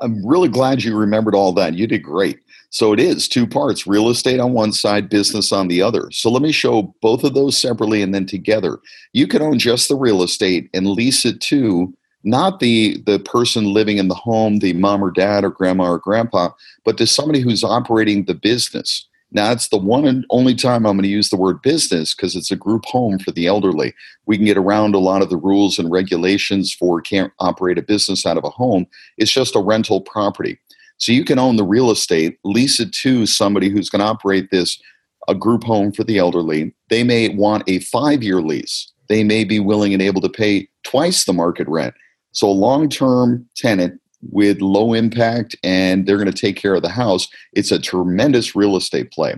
I'm 0.00 0.26
really 0.26 0.48
glad 0.48 0.82
you 0.82 0.96
remembered 0.96 1.36
all 1.36 1.52
that. 1.52 1.74
You 1.74 1.86
did 1.86 2.02
great. 2.02 2.40
So 2.70 2.92
it 2.92 3.00
is 3.00 3.28
two 3.28 3.46
parts 3.46 3.86
real 3.86 4.08
estate 4.08 4.40
on 4.40 4.52
one 4.52 4.72
side, 4.72 5.08
business 5.08 5.52
on 5.52 5.68
the 5.68 5.82
other. 5.82 6.08
So 6.12 6.30
let 6.30 6.42
me 6.42 6.52
show 6.52 6.94
both 7.02 7.24
of 7.24 7.34
those 7.34 7.58
separately 7.58 8.00
and 8.00 8.14
then 8.14 8.26
together. 8.26 8.78
You 9.12 9.26
can 9.26 9.42
own 9.42 9.58
just 9.58 9.88
the 9.88 9.96
real 9.96 10.22
estate 10.22 10.70
and 10.72 10.86
lease 10.86 11.24
it 11.24 11.40
to 11.42 11.92
not 12.22 12.60
the 12.60 12.98
the 13.06 13.18
person 13.18 13.72
living 13.72 13.98
in 13.98 14.08
the 14.08 14.14
home, 14.14 14.58
the 14.58 14.72
mom 14.74 15.02
or 15.02 15.10
dad 15.10 15.42
or 15.42 15.50
grandma 15.50 15.90
or 15.90 15.98
grandpa, 15.98 16.50
but 16.84 16.96
to 16.98 17.06
somebody 17.06 17.40
who's 17.40 17.64
operating 17.64 18.24
the 18.24 18.34
business. 18.34 19.06
Now, 19.32 19.52
it's 19.52 19.68
the 19.68 19.76
one 19.76 20.06
and 20.06 20.26
only 20.30 20.56
time 20.56 20.84
I'm 20.84 20.96
going 20.96 21.02
to 21.02 21.08
use 21.08 21.28
the 21.30 21.36
word 21.36 21.62
business 21.62 22.14
because 22.14 22.34
it's 22.34 22.50
a 22.50 22.56
group 22.56 22.84
home 22.84 23.18
for 23.20 23.30
the 23.30 23.46
elderly. 23.46 23.94
We 24.26 24.36
can 24.36 24.44
get 24.44 24.56
around 24.56 24.94
a 24.94 24.98
lot 24.98 25.22
of 25.22 25.30
the 25.30 25.36
rules 25.36 25.78
and 25.78 25.90
regulations 25.90 26.72
for 26.74 27.00
can't 27.00 27.32
operate 27.38 27.78
a 27.78 27.82
business 27.82 28.26
out 28.26 28.36
of 28.36 28.44
a 28.44 28.50
home. 28.50 28.86
It's 29.18 29.30
just 29.30 29.54
a 29.54 29.60
rental 29.60 30.00
property. 30.00 30.58
So 31.00 31.12
you 31.12 31.24
can 31.24 31.38
own 31.38 31.56
the 31.56 31.64
real 31.64 31.90
estate, 31.90 32.38
lease 32.44 32.78
it 32.78 32.92
to 32.92 33.26
somebody 33.26 33.70
who's 33.70 33.88
going 33.88 34.00
to 34.00 34.06
operate 34.06 34.50
this 34.50 34.80
a 35.28 35.34
group 35.34 35.64
home 35.64 35.92
for 35.92 36.04
the 36.04 36.18
elderly. 36.18 36.74
They 36.88 37.04
may 37.04 37.30
want 37.30 37.64
a 37.66 37.80
five 37.80 38.22
year 38.22 38.40
lease. 38.40 38.92
They 39.08 39.24
may 39.24 39.44
be 39.44 39.60
willing 39.60 39.92
and 39.92 40.02
able 40.02 40.20
to 40.20 40.28
pay 40.28 40.68
twice 40.84 41.24
the 41.24 41.32
market 41.32 41.66
rent. 41.68 41.94
So 42.32 42.48
a 42.48 42.52
long 42.52 42.88
term 42.88 43.46
tenant 43.56 44.00
with 44.30 44.60
low 44.60 44.92
impact 44.92 45.56
and 45.64 46.06
they're 46.06 46.18
going 46.18 46.30
to 46.30 46.38
take 46.38 46.56
care 46.56 46.74
of 46.74 46.82
the 46.82 46.90
house. 46.90 47.26
It's 47.54 47.72
a 47.72 47.80
tremendous 47.80 48.54
real 48.54 48.76
estate 48.76 49.10
play. 49.10 49.34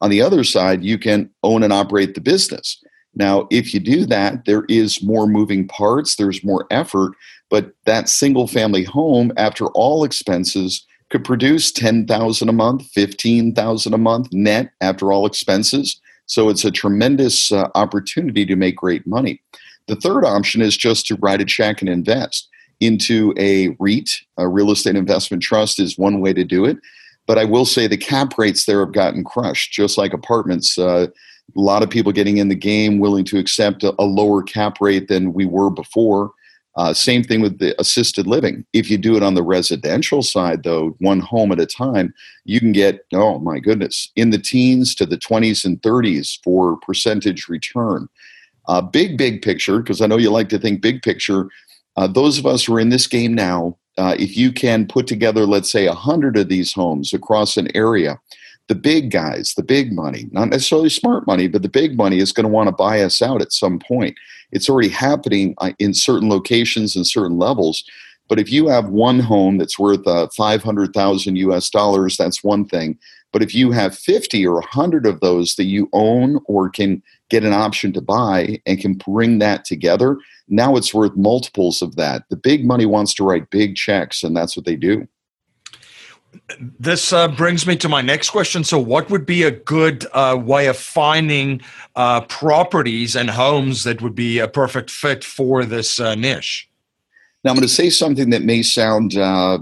On 0.00 0.10
the 0.10 0.20
other 0.20 0.42
side, 0.44 0.82
you 0.82 0.98
can 0.98 1.30
own 1.44 1.62
and 1.62 1.72
operate 1.72 2.14
the 2.14 2.20
business. 2.20 2.82
Now, 3.14 3.46
if 3.50 3.72
you 3.72 3.78
do 3.78 4.04
that, 4.06 4.44
there 4.44 4.64
is 4.68 5.02
more 5.02 5.28
moving 5.28 5.68
parts, 5.68 6.16
there's 6.16 6.42
more 6.42 6.66
effort, 6.70 7.12
but 7.48 7.72
that 7.84 8.08
single 8.08 8.48
family 8.48 8.82
home, 8.82 9.32
after 9.36 9.66
all 9.68 10.02
expenses, 10.02 10.84
could 11.14 11.24
produce 11.24 11.70
10,000 11.70 12.48
a 12.48 12.52
month, 12.52 12.86
15,000 12.86 13.94
a 13.94 13.98
month 13.98 14.32
net 14.32 14.72
after 14.80 15.12
all 15.12 15.26
expenses. 15.26 16.00
So 16.26 16.48
it's 16.48 16.64
a 16.64 16.72
tremendous 16.72 17.52
uh, 17.52 17.68
opportunity 17.76 18.44
to 18.44 18.56
make 18.56 18.74
great 18.74 19.06
money. 19.06 19.40
The 19.86 19.94
third 19.94 20.24
option 20.24 20.60
is 20.60 20.76
just 20.76 21.06
to 21.06 21.16
write 21.22 21.40
a 21.40 21.44
check 21.44 21.80
and 21.80 21.88
invest. 21.88 22.48
into 22.80 23.32
a 23.38 23.68
REIT, 23.78 24.10
a 24.38 24.48
real 24.48 24.72
estate 24.72 24.96
investment 24.96 25.40
trust, 25.40 25.78
is 25.78 25.96
one 25.96 26.20
way 26.20 26.32
to 26.32 26.42
do 26.42 26.64
it. 26.64 26.78
But 27.28 27.38
I 27.38 27.44
will 27.44 27.64
say 27.64 27.86
the 27.86 27.96
cap 27.96 28.36
rates 28.36 28.66
there 28.66 28.80
have 28.80 28.92
gotten 28.92 29.22
crushed, 29.22 29.70
just 29.70 29.96
like 29.96 30.12
apartments. 30.12 30.76
Uh, 30.76 31.06
a 31.56 31.60
lot 31.60 31.84
of 31.84 31.90
people 31.90 32.10
getting 32.10 32.38
in 32.38 32.48
the 32.48 32.56
game, 32.56 32.98
willing 32.98 33.24
to 33.26 33.38
accept 33.38 33.84
a, 33.84 33.94
a 34.00 34.04
lower 34.04 34.42
cap 34.42 34.80
rate 34.80 35.06
than 35.06 35.32
we 35.32 35.46
were 35.46 35.70
before. 35.70 36.32
Uh, 36.76 36.92
same 36.92 37.22
thing 37.22 37.40
with 37.40 37.58
the 37.58 37.78
assisted 37.80 38.26
living. 38.26 38.64
If 38.72 38.90
you 38.90 38.98
do 38.98 39.16
it 39.16 39.22
on 39.22 39.34
the 39.34 39.42
residential 39.42 40.22
side, 40.22 40.64
though, 40.64 40.96
one 40.98 41.20
home 41.20 41.52
at 41.52 41.60
a 41.60 41.66
time, 41.66 42.12
you 42.44 42.58
can 42.58 42.72
get, 42.72 43.06
oh 43.12 43.38
my 43.38 43.60
goodness, 43.60 44.10
in 44.16 44.30
the 44.30 44.38
teens 44.38 44.94
to 44.96 45.06
the 45.06 45.16
20s 45.16 45.64
and 45.64 45.80
30s 45.82 46.38
for 46.42 46.76
percentage 46.78 47.48
return. 47.48 48.08
Uh, 48.66 48.80
big, 48.80 49.16
big 49.16 49.42
picture, 49.42 49.78
because 49.78 50.00
I 50.00 50.06
know 50.06 50.16
you 50.16 50.30
like 50.30 50.48
to 50.48 50.58
think 50.58 50.80
big 50.80 51.02
picture. 51.02 51.48
Uh, 51.96 52.08
those 52.08 52.38
of 52.38 52.46
us 52.46 52.64
who 52.64 52.74
are 52.74 52.80
in 52.80 52.88
this 52.88 53.06
game 53.06 53.34
now, 53.34 53.76
uh, 53.98 54.16
if 54.18 54.36
you 54.36 54.52
can 54.52 54.86
put 54.86 55.06
together, 55.06 55.46
let's 55.46 55.70
say, 55.70 55.86
100 55.86 56.36
of 56.36 56.48
these 56.48 56.72
homes 56.72 57.12
across 57.12 57.56
an 57.56 57.68
area, 57.76 58.18
the 58.68 58.74
big 58.74 59.10
guys, 59.10 59.54
the 59.54 59.62
big 59.62 59.92
money, 59.92 60.28
not 60.32 60.48
necessarily 60.48 60.88
smart 60.88 61.26
money, 61.26 61.48
but 61.48 61.62
the 61.62 61.68
big 61.68 61.96
money 61.96 62.18
is 62.18 62.32
going 62.32 62.44
to 62.44 62.52
want 62.52 62.68
to 62.68 62.74
buy 62.74 63.02
us 63.02 63.20
out 63.20 63.42
at 63.42 63.52
some 63.52 63.78
point. 63.78 64.16
It's 64.52 64.68
already 64.68 64.88
happening 64.88 65.54
uh, 65.58 65.72
in 65.78 65.92
certain 65.92 66.28
locations 66.28 66.96
and 66.96 67.06
certain 67.06 67.38
levels. 67.38 67.84
But 68.28 68.38
if 68.38 68.50
you 68.50 68.68
have 68.68 68.88
one 68.88 69.20
home 69.20 69.58
that's 69.58 69.78
worth 69.78 70.06
uh, 70.06 70.28
500,000 70.34 71.36
US 71.36 71.68
dollars, 71.68 72.16
that's 72.16 72.42
one 72.42 72.64
thing. 72.64 72.98
But 73.32 73.42
if 73.42 73.54
you 73.54 73.72
have 73.72 73.98
50 73.98 74.46
or 74.46 74.54
100 74.54 75.06
of 75.06 75.20
those 75.20 75.56
that 75.56 75.64
you 75.64 75.88
own 75.92 76.38
or 76.46 76.70
can 76.70 77.02
get 77.30 77.44
an 77.44 77.52
option 77.52 77.92
to 77.94 78.00
buy 78.00 78.60
and 78.64 78.80
can 78.80 78.94
bring 78.94 79.40
that 79.40 79.64
together, 79.64 80.18
now 80.48 80.76
it's 80.76 80.94
worth 80.94 81.16
multiples 81.16 81.82
of 81.82 81.96
that. 81.96 82.22
The 82.30 82.36
big 82.36 82.64
money 82.64 82.86
wants 82.86 83.12
to 83.14 83.24
write 83.24 83.50
big 83.50 83.76
checks, 83.76 84.22
and 84.22 84.36
that's 84.36 84.56
what 84.56 84.66
they 84.66 84.76
do. 84.76 85.08
This 86.58 87.12
uh, 87.12 87.28
brings 87.28 87.66
me 87.66 87.76
to 87.76 87.88
my 87.88 88.02
next 88.02 88.30
question. 88.30 88.64
So, 88.64 88.78
what 88.78 89.10
would 89.10 89.26
be 89.26 89.42
a 89.42 89.50
good 89.50 90.06
uh, 90.12 90.38
way 90.40 90.66
of 90.66 90.76
finding 90.76 91.60
uh, 91.96 92.22
properties 92.22 93.16
and 93.16 93.30
homes 93.30 93.84
that 93.84 94.02
would 94.02 94.14
be 94.14 94.38
a 94.38 94.48
perfect 94.48 94.90
fit 94.90 95.24
for 95.24 95.64
this 95.64 96.00
uh, 96.00 96.14
niche? 96.14 96.68
Now, 97.42 97.50
I'm 97.50 97.56
going 97.56 97.68
to 97.68 97.74
say 97.74 97.90
something 97.90 98.30
that 98.30 98.42
may 98.42 98.62
sound 98.62 99.16
uh, 99.16 99.58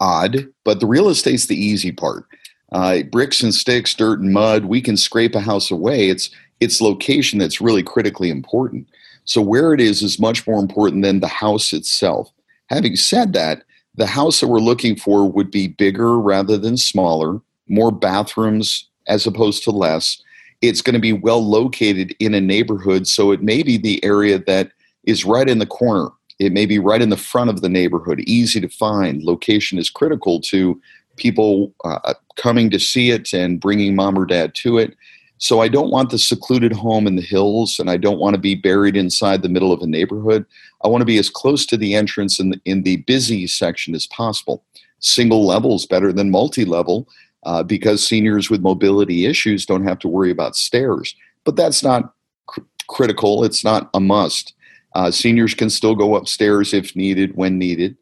odd, 0.00 0.48
but 0.64 0.80
the 0.80 0.86
real 0.86 1.08
estate's 1.08 1.46
the 1.46 1.56
easy 1.56 1.92
part. 1.92 2.26
Uh, 2.72 3.02
bricks 3.04 3.42
and 3.42 3.54
sticks, 3.54 3.94
dirt 3.94 4.20
and 4.20 4.32
mud, 4.32 4.66
we 4.66 4.80
can 4.80 4.96
scrape 4.96 5.34
a 5.34 5.40
house 5.40 5.70
away. 5.70 6.08
It's 6.08 6.30
its 6.60 6.80
location 6.80 7.38
that's 7.38 7.60
really 7.60 7.82
critically 7.82 8.30
important. 8.30 8.88
So, 9.24 9.40
where 9.40 9.72
it 9.72 9.80
is 9.80 10.02
is 10.02 10.18
much 10.18 10.46
more 10.46 10.60
important 10.60 11.02
than 11.02 11.20
the 11.20 11.28
house 11.28 11.72
itself. 11.72 12.30
Having 12.68 12.96
said 12.96 13.32
that, 13.34 13.62
the 13.96 14.06
house 14.06 14.40
that 14.40 14.48
we're 14.48 14.58
looking 14.58 14.96
for 14.96 15.30
would 15.30 15.50
be 15.50 15.68
bigger 15.68 16.18
rather 16.18 16.56
than 16.56 16.76
smaller, 16.76 17.40
more 17.68 17.92
bathrooms 17.92 18.88
as 19.06 19.26
opposed 19.26 19.62
to 19.64 19.70
less. 19.70 20.22
It's 20.62 20.82
going 20.82 20.94
to 20.94 21.00
be 21.00 21.12
well 21.12 21.44
located 21.44 22.14
in 22.18 22.34
a 22.34 22.40
neighborhood, 22.40 23.06
so 23.06 23.30
it 23.32 23.42
may 23.42 23.62
be 23.62 23.76
the 23.76 24.02
area 24.04 24.38
that 24.46 24.72
is 25.04 25.24
right 25.24 25.48
in 25.48 25.58
the 25.58 25.66
corner. 25.66 26.10
It 26.38 26.52
may 26.52 26.66
be 26.66 26.78
right 26.78 27.02
in 27.02 27.10
the 27.10 27.16
front 27.16 27.50
of 27.50 27.60
the 27.60 27.68
neighborhood, 27.68 28.20
easy 28.20 28.60
to 28.60 28.68
find. 28.68 29.22
Location 29.22 29.78
is 29.78 29.90
critical 29.90 30.40
to 30.42 30.80
people 31.16 31.72
uh, 31.84 32.14
coming 32.36 32.70
to 32.70 32.80
see 32.80 33.10
it 33.10 33.32
and 33.32 33.60
bringing 33.60 33.94
mom 33.94 34.18
or 34.18 34.26
dad 34.26 34.54
to 34.56 34.78
it. 34.78 34.96
So 35.38 35.60
I 35.60 35.68
don't 35.68 35.90
want 35.90 36.10
the 36.10 36.18
secluded 36.18 36.72
home 36.72 37.06
in 37.06 37.16
the 37.16 37.22
hills, 37.22 37.78
and 37.78 37.90
I 37.90 37.96
don't 37.96 38.20
want 38.20 38.34
to 38.34 38.40
be 38.40 38.54
buried 38.54 38.96
inside 38.96 39.42
the 39.42 39.48
middle 39.48 39.72
of 39.72 39.82
a 39.82 39.86
neighborhood. 39.86 40.46
I 40.84 40.88
want 40.88 41.02
to 41.02 41.06
be 41.06 41.18
as 41.18 41.28
close 41.28 41.66
to 41.66 41.76
the 41.76 41.94
entrance 41.94 42.38
in 42.38 42.50
the, 42.50 42.60
in 42.64 42.82
the 42.82 42.98
busy 42.98 43.46
section 43.46 43.94
as 43.94 44.06
possible. 44.06 44.64
Single 45.00 45.44
level 45.44 45.74
is 45.74 45.86
better 45.86 46.12
than 46.12 46.30
multi 46.30 46.64
level 46.64 47.08
uh, 47.44 47.62
because 47.62 48.06
seniors 48.06 48.48
with 48.48 48.62
mobility 48.62 49.26
issues 49.26 49.66
don't 49.66 49.86
have 49.86 49.98
to 50.00 50.08
worry 50.08 50.30
about 50.30 50.56
stairs. 50.56 51.14
But 51.44 51.56
that's 51.56 51.82
not 51.82 52.14
cr- 52.46 52.60
critical, 52.88 53.44
it's 53.44 53.64
not 53.64 53.90
a 53.92 54.00
must. 54.00 54.54
Uh, 54.94 55.10
seniors 55.10 55.54
can 55.54 55.68
still 55.68 55.94
go 55.94 56.14
upstairs 56.14 56.72
if 56.72 56.94
needed, 56.94 57.36
when 57.36 57.58
needed. 57.58 57.96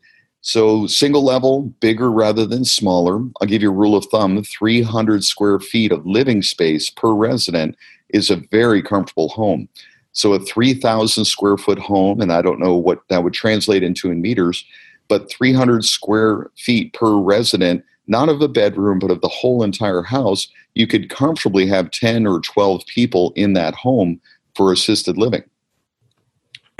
So, 0.44 0.88
single 0.88 1.22
level, 1.22 1.72
bigger 1.78 2.10
rather 2.10 2.44
than 2.46 2.64
smaller. 2.64 3.20
I'll 3.40 3.46
give 3.46 3.62
you 3.62 3.70
a 3.70 3.74
rule 3.74 3.96
of 3.96 4.06
thumb 4.06 4.42
300 4.42 5.22
square 5.22 5.60
feet 5.60 5.92
of 5.92 6.04
living 6.04 6.42
space 6.42 6.90
per 6.90 7.12
resident 7.12 7.76
is 8.08 8.28
a 8.28 8.42
very 8.50 8.82
comfortable 8.82 9.28
home. 9.28 9.68
So, 10.10 10.32
a 10.32 10.40
3,000 10.40 11.24
square 11.26 11.56
foot 11.56 11.78
home, 11.78 12.20
and 12.20 12.32
I 12.32 12.42
don't 12.42 12.58
know 12.58 12.74
what 12.74 13.06
that 13.08 13.22
would 13.22 13.34
translate 13.34 13.84
into 13.84 14.10
in 14.10 14.20
meters, 14.20 14.64
but 15.06 15.30
300 15.30 15.84
square 15.84 16.50
feet 16.56 16.92
per 16.92 17.16
resident, 17.16 17.84
not 18.08 18.28
of 18.28 18.42
a 18.42 18.48
bedroom, 18.48 18.98
but 18.98 19.12
of 19.12 19.20
the 19.20 19.28
whole 19.28 19.62
entire 19.62 20.02
house, 20.02 20.48
you 20.74 20.88
could 20.88 21.08
comfortably 21.08 21.68
have 21.68 21.92
10 21.92 22.26
or 22.26 22.40
12 22.40 22.84
people 22.86 23.32
in 23.36 23.52
that 23.52 23.74
home 23.74 24.20
for 24.56 24.72
assisted 24.72 25.16
living. 25.16 25.44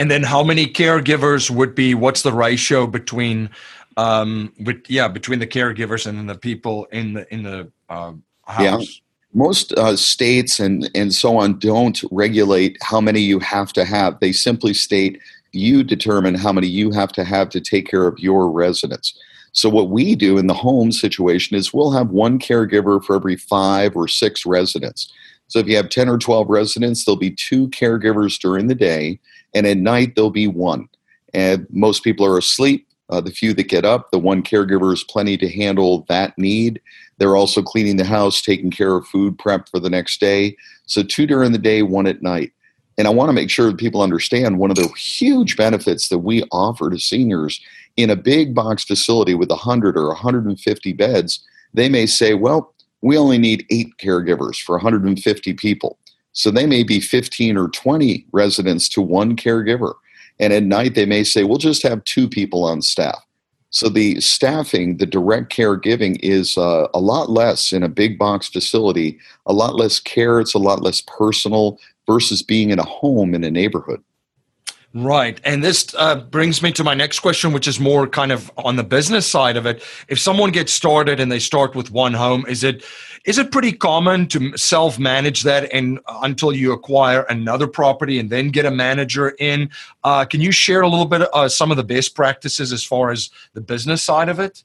And 0.02 0.10
then 0.10 0.24
how 0.24 0.42
many 0.42 0.66
caregivers 0.66 1.48
would 1.48 1.76
be? 1.76 1.94
What's 1.94 2.22
the 2.22 2.32
ratio 2.32 2.88
between, 2.88 3.48
um, 3.96 4.52
with 4.58 4.82
yeah, 4.88 5.06
between 5.06 5.38
the 5.38 5.46
caregivers 5.46 6.08
and 6.08 6.28
the 6.28 6.34
people 6.34 6.86
in 6.86 7.12
the 7.12 7.32
in 7.32 7.44
the 7.44 7.70
uh, 7.88 8.14
house? 8.44 8.58
Yeah. 8.58 8.78
Most 9.32 9.72
uh, 9.74 9.94
states 9.94 10.58
and 10.58 10.90
and 10.96 11.14
so 11.14 11.36
on 11.36 11.56
don't 11.60 12.02
regulate 12.10 12.78
how 12.82 13.00
many 13.00 13.20
you 13.20 13.38
have 13.38 13.72
to 13.74 13.84
have. 13.84 14.18
They 14.18 14.32
simply 14.32 14.74
state 14.74 15.20
you 15.52 15.84
determine 15.84 16.34
how 16.34 16.52
many 16.52 16.66
you 16.66 16.90
have 16.90 17.12
to 17.12 17.22
have 17.22 17.48
to 17.50 17.60
take 17.60 17.86
care 17.86 18.08
of 18.08 18.18
your 18.18 18.50
residents. 18.50 19.16
So 19.52 19.68
what 19.68 19.90
we 19.90 20.16
do 20.16 20.36
in 20.36 20.48
the 20.48 20.54
home 20.54 20.90
situation 20.90 21.56
is 21.56 21.72
we'll 21.72 21.92
have 21.92 22.10
one 22.10 22.40
caregiver 22.40 23.04
for 23.04 23.14
every 23.14 23.36
five 23.36 23.94
or 23.94 24.08
six 24.08 24.44
residents. 24.44 25.12
So 25.46 25.60
if 25.60 25.68
you 25.68 25.76
have 25.76 25.90
10 25.90 26.08
or 26.08 26.18
12 26.18 26.48
residents, 26.48 27.04
there'll 27.04 27.18
be 27.18 27.30
two 27.30 27.68
caregivers 27.68 28.40
during 28.40 28.66
the 28.66 28.74
day 28.74 29.20
and 29.54 29.66
at 29.66 29.76
night 29.76 30.14
there'll 30.14 30.30
be 30.30 30.48
one. 30.48 30.88
And 31.34 31.66
most 31.70 32.04
people 32.04 32.26
are 32.26 32.38
asleep. 32.38 32.86
Uh, 33.10 33.20
the 33.20 33.30
few 33.30 33.52
that 33.52 33.68
get 33.68 33.84
up, 33.84 34.10
the 34.10 34.18
one 34.18 34.42
caregiver 34.42 34.92
is 34.92 35.04
plenty 35.04 35.36
to 35.36 35.48
handle 35.48 36.06
that 36.08 36.36
need. 36.38 36.80
They're 37.18 37.36
also 37.36 37.62
cleaning 37.62 37.96
the 37.96 38.04
house, 38.04 38.40
taking 38.40 38.70
care 38.70 38.96
of 38.96 39.06
food 39.06 39.38
prep 39.38 39.68
for 39.68 39.78
the 39.78 39.90
next 39.90 40.18
day. 40.18 40.56
So 40.86 41.02
two 41.02 41.26
during 41.26 41.52
the 41.52 41.58
day, 41.58 41.82
one 41.82 42.06
at 42.06 42.22
night. 42.22 42.52
And 42.98 43.06
I 43.06 43.10
want 43.10 43.28
to 43.28 43.34
make 43.34 43.50
sure 43.50 43.66
that 43.66 43.78
people 43.78 44.02
understand 44.02 44.58
one 44.58 44.70
of 44.70 44.76
the 44.76 44.88
huge 44.88 45.56
benefits 45.56 46.08
that 46.08 46.18
we 46.18 46.44
offer 46.52 46.90
to 46.90 46.98
seniors 46.98 47.60
in 47.96 48.10
a 48.10 48.16
big 48.16 48.54
box 48.54 48.84
facility 48.84 49.34
with 49.34 49.50
100 49.50 49.96
or 49.96 50.08
150 50.08 50.92
beds. 50.92 51.44
They 51.74 51.88
may 51.88 52.06
say, 52.06 52.34
well, 52.34 52.74
we 53.00 53.16
only 53.16 53.38
need 53.38 53.66
eight 53.70 53.92
caregivers 53.98 54.60
for 54.60 54.76
150 54.76 55.54
people. 55.54 55.98
So 56.32 56.50
they 56.50 56.66
may 56.66 56.82
be 56.82 57.00
15 57.00 57.56
or 57.56 57.68
20 57.68 58.26
residents 58.32 58.88
to 58.90 59.02
one 59.02 59.36
caregiver. 59.36 59.94
And 60.40 60.52
at 60.52 60.62
night, 60.62 60.94
they 60.94 61.06
may 61.06 61.24
say, 61.24 61.44
we'll 61.44 61.58
just 61.58 61.82
have 61.82 62.02
two 62.04 62.28
people 62.28 62.64
on 62.64 62.82
staff. 62.82 63.22
So 63.70 63.88
the 63.88 64.20
staffing, 64.20 64.98
the 64.98 65.06
direct 65.06 65.50
caregiving 65.50 66.18
is 66.22 66.58
uh, 66.58 66.88
a 66.92 67.00
lot 67.00 67.30
less 67.30 67.72
in 67.72 67.82
a 67.82 67.88
big 67.88 68.18
box 68.18 68.48
facility, 68.48 69.18
a 69.46 69.52
lot 69.52 69.76
less 69.76 69.98
care, 69.98 70.40
it's 70.40 70.52
a 70.52 70.58
lot 70.58 70.82
less 70.82 71.00
personal 71.00 71.78
versus 72.06 72.42
being 72.42 72.70
in 72.70 72.78
a 72.78 72.84
home 72.84 73.34
in 73.34 73.44
a 73.44 73.50
neighborhood. 73.50 74.02
Right. 74.94 75.40
And 75.44 75.64
this 75.64 75.94
uh, 75.96 76.16
brings 76.16 76.62
me 76.62 76.70
to 76.72 76.84
my 76.84 76.92
next 76.92 77.20
question, 77.20 77.52
which 77.52 77.66
is 77.66 77.80
more 77.80 78.06
kind 78.06 78.30
of 78.30 78.52
on 78.58 78.76
the 78.76 78.84
business 78.84 79.26
side 79.26 79.56
of 79.56 79.64
it. 79.64 79.82
If 80.08 80.18
someone 80.18 80.50
gets 80.50 80.70
started 80.70 81.18
and 81.18 81.32
they 81.32 81.38
start 81.38 81.74
with 81.74 81.90
one 81.90 82.12
home, 82.12 82.44
is 82.46 82.62
it 82.62 82.84
is 83.24 83.38
it 83.38 83.52
pretty 83.52 83.72
common 83.72 84.26
to 84.28 84.56
self 84.56 84.98
manage 84.98 85.42
that 85.42 85.72
and 85.72 86.00
uh, 86.06 86.20
until 86.22 86.52
you 86.52 86.72
acquire 86.72 87.22
another 87.22 87.66
property 87.66 88.18
and 88.18 88.30
then 88.30 88.48
get 88.48 88.66
a 88.66 88.70
manager 88.70 89.34
in? 89.38 89.70
Uh, 90.02 90.24
can 90.24 90.40
you 90.40 90.52
share 90.52 90.82
a 90.82 90.88
little 90.88 91.06
bit 91.06 91.28
uh, 91.32 91.48
some 91.48 91.70
of 91.70 91.76
the 91.76 91.84
best 91.84 92.14
practices 92.14 92.72
as 92.72 92.84
far 92.84 93.10
as 93.10 93.30
the 93.54 93.60
business 93.60 94.02
side 94.02 94.28
of 94.28 94.40
it? 94.40 94.64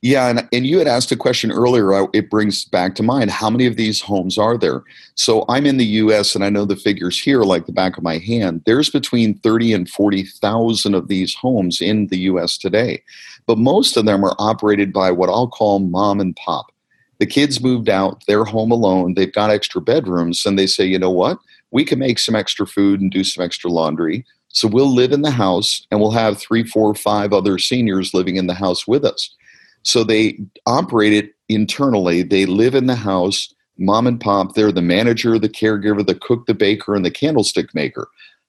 Yeah, 0.00 0.28
and, 0.28 0.48
and 0.52 0.64
you 0.64 0.78
had 0.78 0.86
asked 0.86 1.10
a 1.10 1.16
question 1.16 1.50
earlier. 1.50 1.92
Uh, 1.92 2.06
it 2.12 2.30
brings 2.30 2.64
back 2.64 2.94
to 2.96 3.02
mind 3.02 3.30
how 3.30 3.50
many 3.50 3.66
of 3.66 3.74
these 3.74 4.00
homes 4.00 4.38
are 4.38 4.56
there? 4.56 4.84
So 5.16 5.44
I'm 5.48 5.66
in 5.66 5.76
the 5.76 5.86
US 5.86 6.36
and 6.36 6.44
I 6.44 6.50
know 6.50 6.64
the 6.64 6.76
figures 6.76 7.18
here 7.20 7.42
like 7.42 7.66
the 7.66 7.72
back 7.72 7.96
of 7.96 8.04
my 8.04 8.18
hand. 8.18 8.62
There's 8.64 8.90
between 8.90 9.38
30 9.38 9.72
and 9.72 9.90
40,000 9.90 10.94
of 10.94 11.08
these 11.08 11.34
homes 11.34 11.80
in 11.80 12.06
the 12.08 12.18
US 12.20 12.56
today. 12.56 13.02
But 13.46 13.58
most 13.58 13.96
of 13.96 14.04
them 14.04 14.24
are 14.24 14.36
operated 14.38 14.92
by 14.92 15.10
what 15.10 15.30
I'll 15.30 15.48
call 15.48 15.80
mom 15.80 16.20
and 16.20 16.36
pop. 16.36 16.70
The 17.18 17.26
kids 17.26 17.60
moved 17.60 17.88
out, 17.88 18.22
they're 18.26 18.44
home 18.44 18.70
alone, 18.70 19.14
they've 19.14 19.32
got 19.32 19.50
extra 19.50 19.80
bedrooms, 19.80 20.46
and 20.46 20.58
they 20.58 20.66
say, 20.66 20.84
you 20.86 20.98
know 20.98 21.10
what? 21.10 21.38
We 21.70 21.84
can 21.84 21.98
make 21.98 22.18
some 22.18 22.36
extra 22.36 22.66
food 22.66 23.00
and 23.00 23.10
do 23.10 23.24
some 23.24 23.44
extra 23.44 23.70
laundry. 23.70 24.24
So 24.48 24.68
we'll 24.68 24.92
live 24.92 25.12
in 25.12 25.22
the 25.22 25.30
house 25.30 25.86
and 25.90 26.00
we'll 26.00 26.12
have 26.12 26.38
three, 26.38 26.64
four, 26.64 26.94
five 26.94 27.32
other 27.32 27.58
seniors 27.58 28.14
living 28.14 28.36
in 28.36 28.46
the 28.46 28.54
house 28.54 28.86
with 28.86 29.04
us. 29.04 29.34
So 29.82 30.04
they 30.04 30.38
operate 30.66 31.12
it 31.12 31.34
internally. 31.48 32.22
They 32.22 32.46
live 32.46 32.74
in 32.74 32.86
the 32.86 32.96
house, 32.96 33.52
mom 33.76 34.06
and 34.06 34.20
pop. 34.20 34.54
They're 34.54 34.72
the 34.72 34.82
manager, 34.82 35.38
the 35.38 35.48
caregiver, 35.48 36.06
the 36.06 36.14
cook, 36.14 36.46
the 36.46 36.54
baker, 36.54 36.94
and 36.94 37.04
the 37.04 37.10
candlestick 37.10 37.74
maker. 37.74 38.08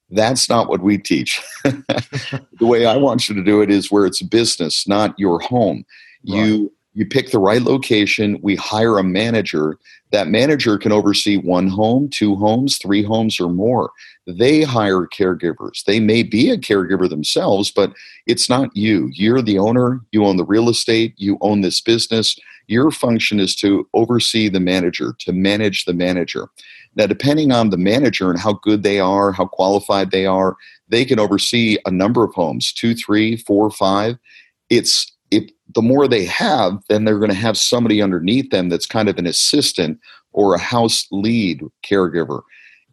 That's 0.10 0.50
not 0.50 0.70
what 0.70 0.82
we 0.82 0.98
teach. 0.98 1.42
the 1.64 2.46
way 2.62 2.86
I 2.86 2.98
want 2.98 3.30
you 3.30 3.36
to 3.36 3.44
do 3.44 3.62
it 3.62 3.70
is 3.70 3.92
where 3.92 4.06
it's 4.06 4.22
business, 4.22 4.88
not 4.88 5.18
your 5.20 5.40
home. 5.40 5.86
Right. 6.28 6.46
You 6.46 6.74
you 7.00 7.06
pick 7.06 7.32
the 7.32 7.40
right 7.40 7.62
location, 7.62 8.38
we 8.42 8.58
hire 8.58 8.98
a 8.98 9.04
manager. 9.06 9.78
That 10.12 10.28
manager 10.28 10.78
can 10.78 10.92
oversee 10.92 11.38
one 11.38 11.70
home, 11.70 12.10
two 12.10 12.36
homes, 12.36 12.78
three 12.78 13.04
homes, 13.04 13.40
or 13.40 13.48
more. 13.48 13.92
They 14.28 14.64
hire 14.64 15.08
caregivers. 15.08 15.86
They 15.86 16.02
may 16.02 16.24
be 16.24 16.50
a 16.50 16.58
caregiver 16.58 17.08
themselves, 17.08 17.72
but 17.72 17.94
it's 18.28 18.50
not 18.50 18.76
you. 18.76 19.10
You're 19.14 19.42
the 19.42 19.58
owner, 19.58 20.02
you 20.12 20.26
own 20.26 20.36
the 20.36 20.44
real 20.44 20.68
estate, 20.68 21.14
you 21.16 21.38
own 21.40 21.62
this 21.62 21.80
business. 21.80 22.38
Your 22.68 22.92
function 22.92 23.40
is 23.40 23.56
to 23.58 23.88
oversee 23.94 24.50
the 24.50 24.60
manager, 24.60 25.16
to 25.20 25.32
manage 25.32 25.86
the 25.86 25.94
manager. 25.94 26.50
Now, 26.96 27.06
depending 27.06 27.54
on 27.54 27.70
the 27.70 27.78
manager 27.78 28.30
and 28.30 28.38
how 28.38 28.60
good 28.62 28.84
they 28.84 29.00
are, 29.00 29.32
how 29.32 29.46
qualified 29.46 30.12
they 30.12 30.26
are, 30.26 30.58
they 30.90 31.06
can 31.06 31.18
oversee 31.18 31.78
a 31.86 31.92
number 31.92 32.26
of 32.26 32.34
homes 32.34 32.74
two, 32.74 32.94
three, 32.94 33.38
four, 33.38 33.72
five. 33.72 34.18
It's 34.70 35.16
the 35.76 35.82
more 35.82 36.08
they 36.08 36.26
have, 36.26 36.82
then 36.90 37.06
they're 37.06 37.20
going 37.20 37.32
to 37.32 37.36
have 37.36 37.58
somebody 37.58 38.02
underneath 38.02 38.50
them 38.50 38.70
that's 38.70 38.86
kind 38.86 39.10
of 39.10 39.18
an 39.18 39.28
assistant 39.28 40.00
or 40.32 40.54
a 40.54 40.60
house 40.60 41.08
lead 41.12 41.62
caregiver. 41.84 42.42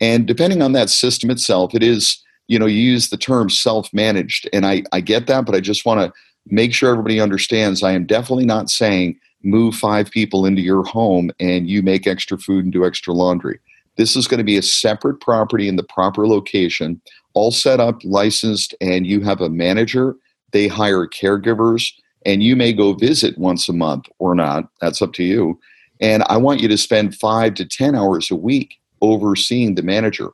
And 0.00 0.26
depending 0.26 0.62
on 0.62 0.73
that 0.73 0.90
system 0.90 1.30
itself, 1.30 1.75
it 1.75 1.83
is, 1.83 2.23
you 2.49 2.59
know, 2.59 2.66
you 2.66 2.78
use 2.78 3.09
the 3.09 3.16
term 3.16 3.49
self 3.49 3.92
managed. 3.92 4.49
And 4.52 4.66
I, 4.66 4.83
I 4.92 5.00
get 5.00 5.26
that, 5.26 5.47
but 5.47 5.54
I 5.54 5.61
just 5.61 5.87
want 5.87 6.00
to 6.00 6.12
make 6.49 6.75
sure 6.75 6.90
everybody 6.90 7.21
understands 7.21 7.83
I 7.83 7.92
am 7.92 8.06
definitely 8.06 8.47
not 8.47 8.71
saying 8.71 9.18
move 9.42 9.75
five 9.75 10.11
people 10.11 10.45
into 10.45 10.62
your 10.62 10.85
home 10.85 11.30
and 11.40 11.68
you 11.68 11.83
make 11.83 12.06
extra 12.06 12.38
food 12.38 12.64
and 12.64 12.73
do 12.73 12.85
extra 12.85 13.12
laundry. 13.12 13.59
This 13.97 14.16
is 14.16 14.28
going 14.28 14.38
to 14.38 14.45
be 14.45 14.56
a 14.56 14.62
separate 14.62 15.21
property 15.21 15.68
in 15.68 15.76
the 15.76 15.83
proper 15.83 16.26
location, 16.26 17.00
all 17.35 17.50
set 17.50 17.80
up, 17.80 18.02
licensed, 18.04 18.75
and 18.80 19.06
you 19.06 19.21
have 19.23 19.40
a 19.40 19.49
manager. 19.49 20.16
They 20.52 20.68
hire 20.68 21.06
caregivers, 21.06 21.92
and 22.26 22.42
you 22.42 22.56
may 22.56 22.73
go 22.73 22.92
visit 22.92 23.38
once 23.38 23.68
a 23.68 23.73
month 23.73 24.06
or 24.18 24.35
not. 24.35 24.68
That's 24.80 25.00
up 25.00 25.14
to 25.14 25.25
you. 25.25 25.59
And 26.00 26.25
I 26.25 26.37
want 26.37 26.61
you 26.61 26.68
to 26.68 26.76
spend 26.76 27.14
five 27.14 27.54
to 27.54 27.64
10 27.64 27.95
hours 27.95 28.30
a 28.30 28.37
week 28.37 28.75
overseeing 29.00 29.76
the 29.76 29.83
manager. 29.83 30.30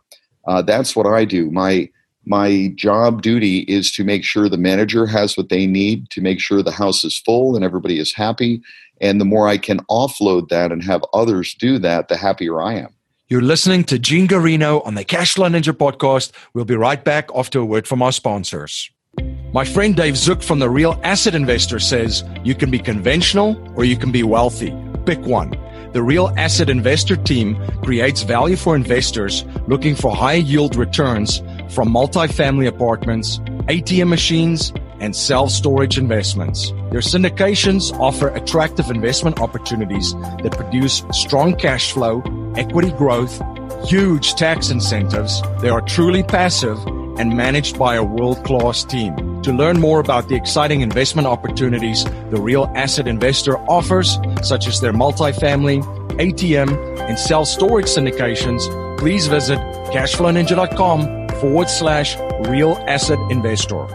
Uh, 0.48 0.62
that's 0.62 0.96
what 0.96 1.06
I 1.06 1.24
do. 1.24 1.50
My 1.50 1.88
my 2.24 2.72
job 2.76 3.20
duty 3.20 3.60
is 3.62 3.90
to 3.92 4.04
make 4.04 4.22
sure 4.22 4.48
the 4.48 4.56
manager 4.56 5.06
has 5.06 5.36
what 5.36 5.48
they 5.48 5.66
need 5.66 6.08
to 6.10 6.20
make 6.20 6.38
sure 6.38 6.62
the 6.62 6.70
house 6.70 7.02
is 7.02 7.18
full 7.18 7.56
and 7.56 7.64
everybody 7.64 7.98
is 7.98 8.14
happy. 8.14 8.62
And 9.00 9.20
the 9.20 9.24
more 9.24 9.48
I 9.48 9.58
can 9.58 9.80
offload 9.90 10.48
that 10.48 10.70
and 10.70 10.84
have 10.84 11.04
others 11.12 11.52
do 11.54 11.80
that, 11.80 12.06
the 12.06 12.16
happier 12.16 12.62
I 12.62 12.74
am. 12.74 12.94
You're 13.26 13.42
listening 13.42 13.82
to 13.84 13.98
Gene 13.98 14.28
Guarino 14.28 14.86
on 14.86 14.94
the 14.94 15.04
Cashflow 15.04 15.50
Ninja 15.50 15.72
podcast. 15.72 16.30
We'll 16.54 16.64
be 16.64 16.76
right 16.76 17.02
back 17.02 17.28
after 17.34 17.58
a 17.58 17.64
word 17.64 17.88
from 17.88 18.02
our 18.02 18.12
sponsors. 18.12 18.88
My 19.54 19.66
friend 19.66 19.94
Dave 19.94 20.16
Zook 20.16 20.42
from 20.42 20.60
the 20.60 20.70
Real 20.70 20.98
Asset 21.02 21.34
Investor 21.34 21.78
says 21.78 22.24
you 22.42 22.54
can 22.54 22.70
be 22.70 22.78
conventional 22.78 23.62
or 23.76 23.84
you 23.84 23.98
can 23.98 24.10
be 24.10 24.22
wealthy. 24.22 24.74
Pick 25.04 25.18
one. 25.26 25.50
The 25.92 26.02
Real 26.02 26.32
Asset 26.38 26.70
Investor 26.70 27.16
team 27.16 27.62
creates 27.82 28.22
value 28.22 28.56
for 28.56 28.74
investors 28.74 29.44
looking 29.66 29.94
for 29.94 30.16
high 30.16 30.40
yield 30.40 30.74
returns 30.74 31.40
from 31.68 31.90
multifamily 31.90 32.66
apartments, 32.66 33.40
ATM 33.68 34.08
machines, 34.08 34.72
and 35.00 35.14
self 35.14 35.50
storage 35.50 35.98
investments. 35.98 36.70
Their 36.90 37.02
syndications 37.02 37.92
offer 38.00 38.28
attractive 38.28 38.88
investment 38.88 39.38
opportunities 39.38 40.14
that 40.42 40.52
produce 40.56 41.02
strong 41.12 41.56
cash 41.56 41.92
flow, 41.92 42.22
equity 42.56 42.92
growth, 42.92 43.38
huge 43.86 44.32
tax 44.34 44.70
incentives. 44.70 45.42
They 45.60 45.68
are 45.68 45.82
truly 45.82 46.22
passive 46.22 46.78
and 47.18 47.36
managed 47.36 47.78
by 47.78 47.94
a 47.96 48.04
world 48.04 48.44
class 48.44 48.84
team. 48.84 49.42
To 49.42 49.52
learn 49.52 49.80
more 49.80 50.00
about 50.00 50.28
the 50.28 50.34
exciting 50.34 50.80
investment 50.80 51.26
opportunities 51.26 52.04
the 52.30 52.40
real 52.40 52.70
asset 52.74 53.08
investor 53.08 53.58
offers, 53.68 54.18
such 54.42 54.66
as 54.66 54.80
their 54.80 54.92
multifamily, 54.92 55.82
ATM, 56.18 57.00
and 57.08 57.18
self 57.18 57.48
storage 57.48 57.86
syndications, 57.86 58.60
please 58.98 59.26
visit 59.26 59.58
cashflowninja.com 59.92 61.28
forward 61.40 61.68
slash 61.68 62.16
real 62.48 62.82
asset 62.86 63.18
investor. 63.30 63.86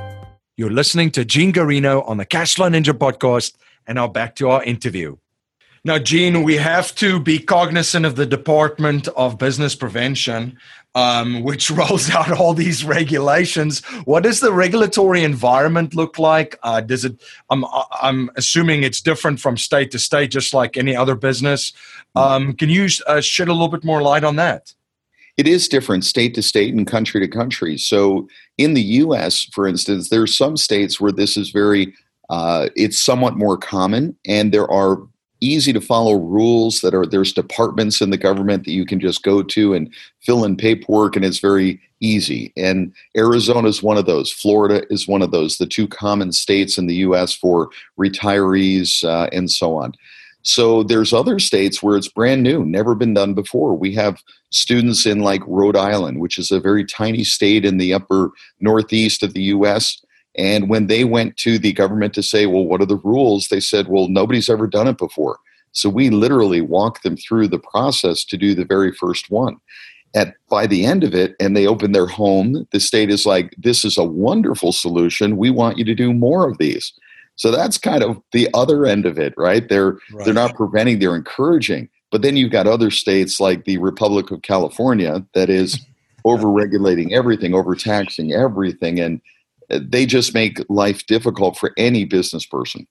You're 0.58 0.72
listening 0.72 1.12
to 1.12 1.24
Gene 1.24 1.54
Guarino 1.54 2.08
on 2.10 2.18
the 2.18 2.26
Cashflow 2.26 2.70
Ninja 2.72 2.92
podcast, 2.98 3.56
and 3.86 3.98
now 3.98 4.08
back 4.08 4.36
to 4.38 4.50
our 4.50 4.64
interview. 4.64 5.18
Now, 5.84 6.00
Gene, 6.00 6.44
we 6.44 6.58
have 6.58 6.94
to 6.96 7.20
be 7.20 7.40
cognizant 7.40 8.06
of 8.06 8.16
the 8.16 8.26
Department 8.26 9.08
of 9.10 9.38
Business 9.38 9.76
Prevention, 9.76 10.58
um, 10.98 11.44
which 11.50 11.70
rolls 11.70 12.10
out 12.10 12.32
all 12.32 12.54
these 12.54 12.84
regulations. 12.84 13.86
What 14.06 14.24
does 14.24 14.40
the 14.40 14.52
regulatory 14.52 15.24
environment 15.24 15.96
look 15.96 16.18
like? 16.18 16.60
Uh, 16.64 16.82
does 16.82 17.06
it? 17.06 17.22
I'm 17.50 17.64
I'm 18.02 18.30
assuming 18.36 18.84
it's 18.84 19.02
different 19.02 19.40
from 19.40 19.56
state 19.58 19.92
to 19.92 20.00
state, 20.00 20.32
just 20.32 20.54
like 20.54 20.76
any 20.76 20.96
other 20.96 21.16
business. 21.16 21.72
Um, 22.16 22.54
can 22.54 22.70
you 22.70 22.88
uh, 23.06 23.22
shed 23.22 23.48
a 23.48 23.54
little 23.54 23.68
bit 23.68 23.84
more 23.84 24.02
light 24.02 24.24
on 24.24 24.38
that? 24.38 24.74
it 25.38 25.48
is 25.48 25.68
different 25.68 26.04
state 26.04 26.34
to 26.34 26.42
state 26.42 26.74
and 26.74 26.88
country 26.88 27.22
to 27.22 27.28
country. 27.28 27.78
So 27.78 28.28
in 28.58 28.74
the 28.74 28.82
U.S., 28.82 29.46
for 29.54 29.68
instance, 29.68 30.10
there 30.10 30.24
are 30.24 30.28
some 30.28 30.58
states 30.58 31.00
where 31.00 31.12
this 31.12 31.38
is 31.38 31.52
very, 31.52 31.94
uh, 32.32 32.70
it's 32.76 33.00
somewhat 33.00 33.38
more 33.38 33.56
common, 33.56 34.18
and 34.26 34.52
there 34.52 34.70
are 34.70 34.98
easy 35.40 35.74
to 35.74 35.82
follow 35.82 36.16
rules 36.16 36.82
that 36.82 36.94
are 36.94 37.06
there's 37.06 37.34
departments 37.34 38.02
in 38.02 38.10
the 38.10 38.18
government 38.18 38.66
that 38.66 38.72
you 38.72 38.86
can 38.86 39.00
just 39.00 39.24
go 39.24 39.44
to 39.44 39.74
and 39.74 39.94
fill 40.22 40.44
in 40.44 40.56
paperwork 40.56 41.16
and 41.16 41.24
it's 41.24 41.40
very 41.40 41.80
easy 42.00 42.54
and 42.58 42.94
arizona 43.16 43.68
is 43.68 43.84
one 43.84 43.98
of 43.98 44.06
those 44.06 44.32
florida 44.32 44.84
is 44.90 45.08
one 45.08 45.22
of 45.22 45.32
those 45.32 45.58
the 45.58 45.66
two 45.66 45.88
common 45.88 46.32
states 46.32 46.78
in 46.78 46.88
the 46.88 46.96
us 46.96 47.34
for 47.34 47.70
retirees 48.00 49.04
uh, 49.04 49.28
and 49.32 49.52
so 49.52 49.76
on 49.76 49.94
so 50.48 50.82
there's 50.82 51.12
other 51.12 51.40
states 51.40 51.84
where 51.84 51.98
it's 51.98 52.08
brand 52.08 52.42
new, 52.42 52.64
never 52.64 52.96
been 52.96 53.14
done 53.14 53.34
before. 53.34 53.76
We 53.76 53.94
have 53.96 54.24
students 54.50 55.06
in 55.06 55.20
like 55.20 55.42
Rhode 55.46 55.76
Island, 55.76 56.22
which 56.22 56.38
is 56.38 56.52
a 56.52 56.62
very 56.62 56.86
tiny 56.86 57.26
state 57.26 57.66
in 57.66 57.78
the 57.78 57.94
upper 57.94 58.32
northeast 58.62 59.24
of 59.24 59.34
the 59.34 59.44
US. 59.44 60.02
And 60.38 60.70
when 60.70 60.88
they 60.88 61.04
went 61.04 61.38
to 61.38 61.58
the 61.58 61.74
government 61.74 62.14
to 62.14 62.24
say, 62.24 62.46
well, 62.46 62.66
what 62.66 62.82
are 62.82 62.86
the 62.86 62.98
rules? 62.98 63.48
They 63.48 63.60
said, 63.60 63.88
well, 63.88 64.08
nobody's 64.08 64.50
ever 64.50 64.68
done 64.68 64.88
it 64.88 64.98
before. 64.98 65.40
So 65.72 65.90
we 65.90 66.10
literally 66.10 66.62
walked 66.62 67.04
them 67.04 67.18
through 67.18 67.48
the 67.50 67.60
process 67.60 68.24
to 68.26 68.38
do 68.38 68.54
the 68.54 68.66
very 68.66 68.92
first 68.92 69.30
one. 69.30 69.58
At 70.16 70.36
by 70.50 70.66
the 70.68 70.86
end 70.86 71.04
of 71.04 71.14
it, 71.14 71.36
and 71.40 71.56
they 71.56 71.68
open 71.68 71.92
their 71.92 72.08
home, 72.08 72.68
the 72.72 72.80
state 72.80 73.10
is 73.10 73.26
like, 73.26 73.54
this 73.58 73.84
is 73.84 73.98
a 73.98 74.04
wonderful 74.04 74.72
solution. 74.72 75.38
We 75.38 75.50
want 75.50 75.78
you 75.78 75.86
to 75.86 75.94
do 75.94 76.14
more 76.14 76.50
of 76.50 76.58
these. 76.58 76.94
So 77.36 77.52
that's 77.52 77.78
kind 77.78 78.04
of 78.04 78.20
the 78.32 78.50
other 78.54 78.86
end 78.86 79.06
of 79.06 79.20
it, 79.20 79.34
right? 79.38 79.68
They're 79.68 80.00
right. 80.12 80.26
they're 80.26 80.34
not 80.34 80.56
preventing, 80.56 81.00
they're 81.00 81.16
encouraging. 81.16 81.90
But 82.10 82.22
then 82.22 82.38
you've 82.38 82.52
got 82.52 82.68
other 82.68 82.90
states 82.90 83.40
like 83.40 83.66
the 83.66 83.78
Republic 83.78 84.32
of 84.32 84.42
California 84.42 85.24
that 85.34 85.50
is 85.50 85.86
overregulating 86.26 87.12
everything, 87.12 87.54
overtaxing 87.54 88.34
everything, 88.34 89.00
and 89.00 89.22
they 89.70 90.06
just 90.06 90.34
make 90.34 90.60
life 90.70 91.06
difficult 91.06 91.58
for 91.58 91.74
any 91.78 92.06
business 92.06 92.46
person. 92.46 92.88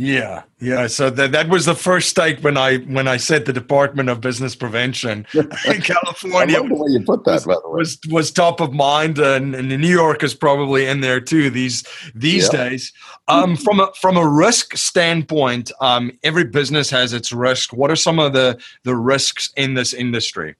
Yeah, 0.00 0.44
yeah. 0.60 0.86
So 0.86 1.10
that 1.10 1.32
that 1.32 1.48
was 1.48 1.64
the 1.64 1.74
first 1.74 2.08
state 2.08 2.40
when 2.44 2.56
I 2.56 2.76
when 2.78 3.08
I 3.08 3.16
said 3.16 3.46
the 3.46 3.52
Department 3.52 4.08
of 4.08 4.20
Business 4.20 4.54
Prevention 4.54 5.26
in 5.34 5.80
California. 5.80 6.62
The 6.62 6.72
way 6.72 6.90
you 6.90 7.00
put 7.00 7.24
that, 7.24 7.32
was, 7.32 7.46
by 7.46 7.54
the 7.54 7.68
way. 7.68 7.78
Was 7.78 7.98
was 8.08 8.30
top 8.30 8.60
of 8.60 8.72
mind, 8.72 9.18
and, 9.18 9.56
and 9.56 9.68
New 9.68 9.88
York 9.88 10.22
is 10.22 10.34
probably 10.34 10.86
in 10.86 11.00
there 11.00 11.20
too 11.20 11.50
these 11.50 11.84
these 12.14 12.44
yeah. 12.52 12.68
days. 12.68 12.92
Um, 13.26 13.56
from 13.56 13.80
a 13.80 13.90
from 14.00 14.16
a 14.16 14.24
risk 14.26 14.76
standpoint, 14.76 15.72
um, 15.80 16.12
every 16.22 16.44
business 16.44 16.90
has 16.90 17.12
its 17.12 17.32
risk. 17.32 17.72
What 17.72 17.90
are 17.90 17.96
some 17.96 18.20
of 18.20 18.32
the 18.32 18.56
the 18.84 18.94
risks 18.94 19.50
in 19.56 19.74
this 19.74 19.92
industry? 19.92 20.54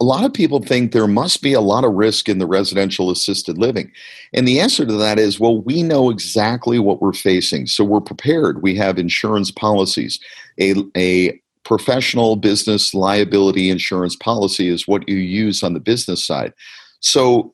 A 0.00 0.04
lot 0.04 0.24
of 0.24 0.32
people 0.32 0.62
think 0.62 0.92
there 0.92 1.06
must 1.06 1.42
be 1.42 1.52
a 1.52 1.60
lot 1.60 1.84
of 1.84 1.92
risk 1.92 2.28
in 2.28 2.38
the 2.38 2.46
residential 2.46 3.10
assisted 3.10 3.58
living. 3.58 3.92
And 4.32 4.48
the 4.48 4.58
answer 4.58 4.86
to 4.86 4.94
that 4.94 5.18
is 5.18 5.38
well, 5.38 5.60
we 5.60 5.82
know 5.82 6.08
exactly 6.08 6.78
what 6.78 7.02
we're 7.02 7.12
facing. 7.12 7.66
So 7.66 7.84
we're 7.84 8.00
prepared. 8.00 8.62
We 8.62 8.74
have 8.76 8.98
insurance 8.98 9.50
policies. 9.50 10.18
A, 10.58 10.74
a 10.96 11.38
professional 11.64 12.36
business 12.36 12.94
liability 12.94 13.68
insurance 13.68 14.16
policy 14.16 14.68
is 14.68 14.88
what 14.88 15.06
you 15.08 15.16
use 15.16 15.62
on 15.62 15.74
the 15.74 15.80
business 15.80 16.24
side. 16.24 16.54
So 17.00 17.52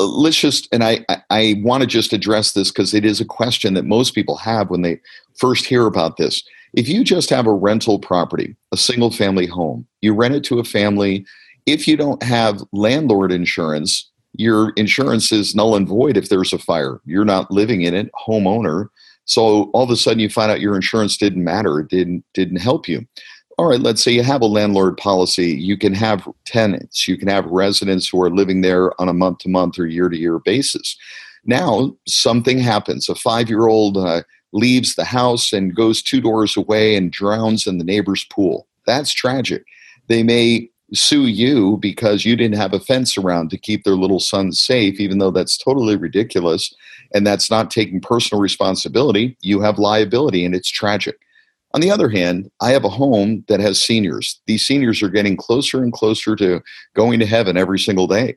uh, 0.00 0.06
let's 0.06 0.40
just, 0.40 0.68
and 0.72 0.82
I, 0.82 1.04
I, 1.08 1.22
I 1.30 1.62
want 1.64 1.82
to 1.82 1.86
just 1.86 2.12
address 2.12 2.52
this 2.52 2.72
because 2.72 2.92
it 2.92 3.04
is 3.04 3.20
a 3.20 3.24
question 3.24 3.74
that 3.74 3.84
most 3.84 4.14
people 4.16 4.36
have 4.38 4.68
when 4.68 4.82
they 4.82 5.00
first 5.38 5.64
hear 5.64 5.86
about 5.86 6.16
this. 6.16 6.42
If 6.72 6.88
you 6.88 7.04
just 7.04 7.30
have 7.30 7.46
a 7.46 7.52
rental 7.52 8.00
property, 8.00 8.56
a 8.72 8.76
single 8.76 9.12
family 9.12 9.46
home, 9.46 9.86
you 10.00 10.12
rent 10.12 10.34
it 10.34 10.42
to 10.44 10.58
a 10.58 10.64
family 10.64 11.24
if 11.66 11.88
you 11.88 11.96
don't 11.96 12.22
have 12.22 12.62
landlord 12.72 13.32
insurance, 13.32 14.10
your 14.34 14.70
insurance 14.76 15.32
is 15.32 15.54
null 15.54 15.76
and 15.76 15.88
void 15.88 16.16
if 16.16 16.28
there's 16.28 16.52
a 16.52 16.58
fire. 16.58 17.00
You're 17.04 17.24
not 17.24 17.50
living 17.50 17.82
in 17.82 17.94
it, 17.94 18.10
homeowner. 18.26 18.88
So 19.24 19.70
all 19.72 19.84
of 19.84 19.90
a 19.90 19.96
sudden 19.96 20.18
you 20.18 20.28
find 20.28 20.50
out 20.50 20.60
your 20.60 20.76
insurance 20.76 21.16
didn't 21.16 21.44
matter, 21.44 21.80
it 21.80 21.88
didn't 21.88 22.24
didn't 22.34 22.60
help 22.60 22.88
you. 22.88 23.06
all 23.56 23.68
right, 23.68 23.80
let's 23.80 24.02
say 24.02 24.10
you 24.12 24.22
have 24.24 24.42
a 24.42 24.46
landlord 24.46 24.96
policy, 24.96 25.52
you 25.52 25.78
can 25.78 25.94
have 25.94 26.28
tenants, 26.44 27.06
you 27.06 27.16
can 27.16 27.28
have 27.28 27.46
residents 27.46 28.08
who 28.08 28.20
are 28.20 28.30
living 28.30 28.62
there 28.62 29.00
on 29.00 29.08
a 29.08 29.14
month 29.14 29.38
to 29.38 29.48
month 29.48 29.78
or 29.78 29.86
year 29.86 30.08
to 30.08 30.18
year 30.18 30.40
basis. 30.40 30.96
Now, 31.44 31.94
something 32.06 32.58
happens. 32.58 33.08
A 33.08 33.14
five 33.14 33.48
year 33.48 33.68
old 33.68 33.96
uh, 33.96 34.22
leaves 34.52 34.94
the 34.94 35.04
house 35.04 35.52
and 35.52 35.74
goes 35.74 36.02
two 36.02 36.20
doors 36.20 36.56
away 36.56 36.96
and 36.96 37.12
drowns 37.12 37.66
in 37.66 37.78
the 37.78 37.84
neighbor's 37.84 38.24
pool. 38.24 38.66
That's 38.86 39.12
tragic. 39.12 39.64
They 40.08 40.22
may 40.22 40.68
sue 40.94 41.26
you 41.26 41.78
because 41.78 42.24
you 42.24 42.36
didn't 42.36 42.56
have 42.56 42.72
a 42.72 42.80
fence 42.80 43.16
around 43.18 43.50
to 43.50 43.58
keep 43.58 43.84
their 43.84 43.94
little 43.94 44.20
son 44.20 44.52
safe, 44.52 45.00
even 45.00 45.18
though 45.18 45.30
that's 45.30 45.56
totally 45.56 45.96
ridiculous. 45.96 46.74
And 47.14 47.26
that's 47.26 47.50
not 47.50 47.70
taking 47.70 48.00
personal 48.00 48.40
responsibility. 48.40 49.36
You 49.40 49.60
have 49.60 49.78
liability, 49.78 50.44
and 50.44 50.54
it's 50.54 50.70
tragic. 50.70 51.16
On 51.74 51.80
the 51.80 51.90
other 51.90 52.08
hand, 52.08 52.50
I 52.60 52.70
have 52.70 52.84
a 52.84 52.88
home 52.88 53.44
that 53.48 53.60
has 53.60 53.82
seniors. 53.82 54.40
These 54.46 54.64
seniors 54.64 55.02
are 55.02 55.08
getting 55.08 55.36
closer 55.36 55.82
and 55.82 55.92
closer 55.92 56.36
to 56.36 56.60
going 56.94 57.18
to 57.18 57.26
heaven 57.26 57.56
every 57.56 57.78
single 57.78 58.06
day. 58.06 58.36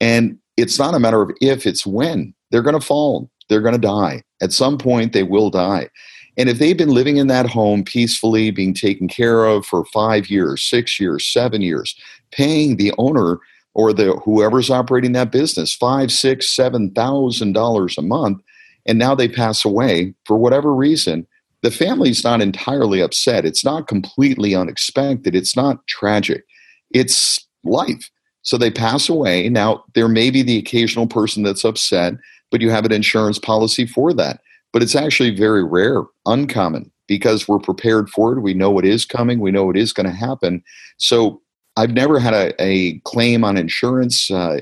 And 0.00 0.38
it's 0.56 0.78
not 0.78 0.94
a 0.94 1.00
matter 1.00 1.22
of 1.22 1.30
if, 1.40 1.66
it's 1.66 1.86
when. 1.86 2.32
They're 2.50 2.62
going 2.62 2.78
to 2.78 2.86
fall, 2.86 3.28
they're 3.48 3.60
going 3.60 3.74
to 3.74 3.80
die. 3.80 4.22
At 4.40 4.52
some 4.52 4.78
point, 4.78 5.12
they 5.12 5.24
will 5.24 5.50
die. 5.50 5.88
And 6.36 6.48
if 6.48 6.58
they've 6.58 6.76
been 6.76 6.90
living 6.90 7.16
in 7.16 7.28
that 7.28 7.46
home 7.46 7.82
peacefully, 7.82 8.50
being 8.50 8.74
taken 8.74 9.08
care 9.08 9.44
of 9.44 9.64
for 9.64 9.84
five 9.86 10.28
years, 10.28 10.62
six 10.62 11.00
years, 11.00 11.26
seven 11.26 11.62
years, 11.62 11.96
paying 12.30 12.76
the 12.76 12.92
owner 12.98 13.38
or 13.74 13.92
the 13.92 14.14
whoever's 14.24 14.70
operating 14.70 15.12
that 15.12 15.32
business 15.32 15.74
five, 15.74 16.10
six, 16.10 16.48
seven 16.48 16.90
thousand 16.90 17.52
dollars 17.52 17.96
a 17.98 18.02
month, 18.02 18.42
and 18.86 18.98
now 18.98 19.14
they 19.14 19.28
pass 19.28 19.64
away 19.64 20.14
for 20.24 20.36
whatever 20.36 20.74
reason, 20.74 21.26
the 21.62 21.70
family's 21.70 22.22
not 22.22 22.40
entirely 22.40 23.00
upset. 23.00 23.44
It's 23.44 23.64
not 23.64 23.88
completely 23.88 24.54
unexpected. 24.54 25.34
It's 25.34 25.56
not 25.56 25.86
tragic. 25.86 26.44
It's 26.90 27.44
life. 27.64 28.10
So 28.42 28.56
they 28.56 28.70
pass 28.70 29.08
away. 29.08 29.48
Now, 29.48 29.84
there 29.94 30.08
may 30.08 30.30
be 30.30 30.42
the 30.42 30.58
occasional 30.58 31.08
person 31.08 31.42
that's 31.42 31.64
upset, 31.64 32.14
but 32.50 32.60
you 32.60 32.70
have 32.70 32.84
an 32.84 32.92
insurance 32.92 33.38
policy 33.38 33.86
for 33.86 34.12
that. 34.14 34.40
But 34.76 34.82
it's 34.82 34.94
actually 34.94 35.34
very 35.34 35.64
rare, 35.64 36.02
uncommon, 36.26 36.92
because 37.06 37.48
we're 37.48 37.58
prepared 37.58 38.10
for 38.10 38.34
it. 38.34 38.42
We 38.42 38.52
know 38.52 38.70
what 38.70 38.84
is 38.84 39.06
coming, 39.06 39.40
we 39.40 39.50
know 39.50 39.64
what 39.64 39.78
is 39.78 39.90
going 39.90 40.04
to 40.04 40.12
happen. 40.12 40.62
So 40.98 41.40
I've 41.78 41.92
never 41.92 42.18
had 42.18 42.34
a, 42.34 42.62
a 42.62 42.98
claim 42.98 43.42
on 43.42 43.56
insurance. 43.56 44.30
Uh, 44.30 44.60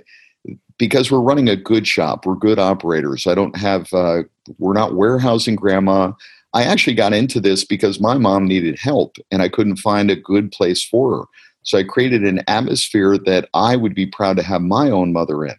because 0.79 1.11
we're 1.11 1.19
running 1.19 1.49
a 1.49 1.57
good 1.57 1.85
shop, 1.85 2.27
we're 2.27 2.37
good 2.37 2.61
operators. 2.61 3.27
I 3.27 3.35
don't 3.35 3.57
have, 3.57 3.93
uh, 3.93 4.23
we're 4.59 4.73
not 4.73 4.95
warehousing 4.95 5.57
grandma. 5.57 6.13
I 6.53 6.63
actually 6.63 6.95
got 6.95 7.13
into 7.13 7.41
this 7.41 7.65
because 7.65 7.99
my 7.99 8.17
mom 8.17 8.47
needed 8.47 8.79
help 8.79 9.17
and 9.33 9.43
I 9.43 9.49
couldn't 9.49 9.79
find 9.79 10.13
a 10.13 10.15
good 10.15 10.53
place 10.53 10.85
for 10.85 11.19
her. 11.19 11.25
So 11.65 11.77
I 11.77 11.83
created 11.83 12.23
an 12.23 12.41
atmosphere 12.47 13.19
that 13.19 13.49
I 13.53 13.75
would 13.75 13.97
be 13.97 14.07
proud 14.07 14.37
to 14.37 14.45
have 14.45 14.63
my 14.63 14.91
own 14.91 15.13
mother 15.13 15.45
in. 15.45 15.57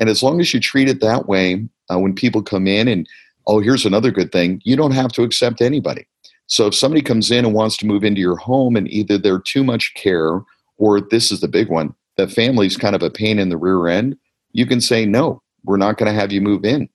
And 0.00 0.08
as 0.08 0.22
long 0.22 0.40
as 0.40 0.54
you 0.54 0.60
treat 0.60 0.88
it 0.88 1.00
that 1.00 1.26
way, 1.26 1.66
uh, 1.92 1.98
when 1.98 2.14
people 2.14 2.44
come 2.44 2.68
in 2.68 2.86
and, 2.86 3.08
oh, 3.48 3.60
here's 3.60 3.86
another 3.86 4.10
good 4.10 4.30
thing, 4.30 4.60
you 4.64 4.76
don't 4.76 4.92
have 4.92 5.10
to 5.12 5.22
accept 5.22 5.60
anybody. 5.60 6.06
So 6.46 6.66
if 6.66 6.74
somebody 6.74 7.02
comes 7.02 7.30
in 7.30 7.44
and 7.44 7.54
wants 7.54 7.76
to 7.78 7.86
move 7.86 8.04
into 8.04 8.20
your 8.20 8.36
home 8.36 8.76
and 8.76 8.88
either 8.88 9.18
they're 9.18 9.40
too 9.40 9.64
much 9.64 9.92
care 9.94 10.42
or 10.76 11.00
this 11.00 11.32
is 11.32 11.40
the 11.40 11.48
big 11.48 11.68
one, 11.68 11.94
the 12.16 12.28
family's 12.28 12.76
kind 12.76 12.94
of 12.94 13.02
a 13.02 13.10
pain 13.10 13.38
in 13.38 13.48
the 13.48 13.56
rear 13.56 13.88
end, 13.88 14.16
you 14.52 14.66
can 14.66 14.80
say, 14.80 15.04
no, 15.04 15.42
we're 15.64 15.76
not 15.76 15.98
going 15.98 16.12
to 16.12 16.18
have 16.18 16.32
you 16.32 16.40
move 16.40 16.64
in. 16.64 16.88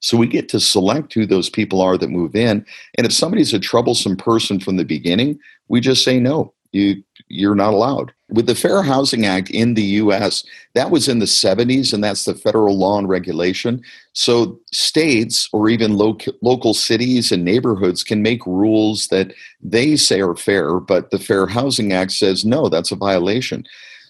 So 0.00 0.16
we 0.16 0.26
get 0.26 0.48
to 0.48 0.58
select 0.58 1.14
who 1.14 1.26
those 1.26 1.48
people 1.48 1.80
are 1.80 1.96
that 1.96 2.10
move 2.10 2.34
in. 2.34 2.66
And 2.98 3.06
if 3.06 3.12
somebody's 3.12 3.54
a 3.54 3.60
troublesome 3.60 4.16
person 4.16 4.58
from 4.58 4.76
the 4.76 4.84
beginning, 4.84 5.38
we 5.68 5.80
just 5.80 6.02
say 6.02 6.18
no. 6.18 6.52
You 6.72 7.02
you're 7.28 7.54
not 7.54 7.74
allowed. 7.74 8.12
With 8.32 8.46
the 8.46 8.54
Fair 8.54 8.82
Housing 8.82 9.26
Act 9.26 9.50
in 9.50 9.74
the 9.74 9.82
US, 9.82 10.42
that 10.74 10.90
was 10.90 11.06
in 11.06 11.18
the 11.18 11.26
70s 11.26 11.92
and 11.92 12.02
that's 12.02 12.24
the 12.24 12.34
federal 12.34 12.78
law 12.78 12.98
and 12.98 13.08
regulation. 13.08 13.82
So 14.14 14.58
states 14.72 15.48
or 15.52 15.68
even 15.68 15.96
local 15.98 16.32
local 16.40 16.72
cities 16.72 17.30
and 17.30 17.44
neighborhoods 17.44 18.02
can 18.02 18.22
make 18.22 18.46
rules 18.46 19.08
that 19.08 19.34
they 19.60 19.96
say 19.96 20.20
are 20.20 20.36
fair, 20.36 20.80
but 20.80 21.10
the 21.10 21.18
Fair 21.18 21.46
Housing 21.46 21.92
Act 21.92 22.12
says 22.12 22.44
no, 22.44 22.68
that's 22.68 22.90
a 22.90 22.96
violation. 22.96 23.64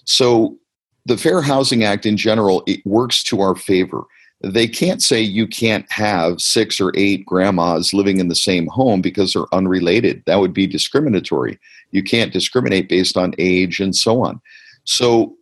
So 0.04 0.56
the 1.04 1.16
Fair 1.16 1.42
Housing 1.42 1.82
Act 1.82 2.06
in 2.06 2.16
general 2.16 2.62
it 2.66 2.84
works 2.86 3.24
to 3.24 3.40
our 3.40 3.56
favor 3.56 4.04
they 4.42 4.66
can't 4.66 5.02
say 5.02 5.20
you 5.20 5.46
can't 5.46 5.90
have 5.90 6.40
six 6.40 6.80
or 6.80 6.92
eight 6.96 7.24
grandmas 7.24 7.94
living 7.94 8.18
in 8.18 8.28
the 8.28 8.34
same 8.34 8.66
home 8.66 9.00
because 9.00 9.32
they're 9.32 9.54
unrelated. 9.54 10.22
That 10.26 10.40
would 10.40 10.52
be 10.52 10.66
discriminatory. 10.66 11.58
You 11.92 12.02
can't 12.02 12.32
discriminate 12.32 12.88
based 12.88 13.16
on 13.16 13.34
age 13.38 13.80
and 13.80 13.94
so 13.94 14.22
on. 14.22 14.40
So, 14.84 15.36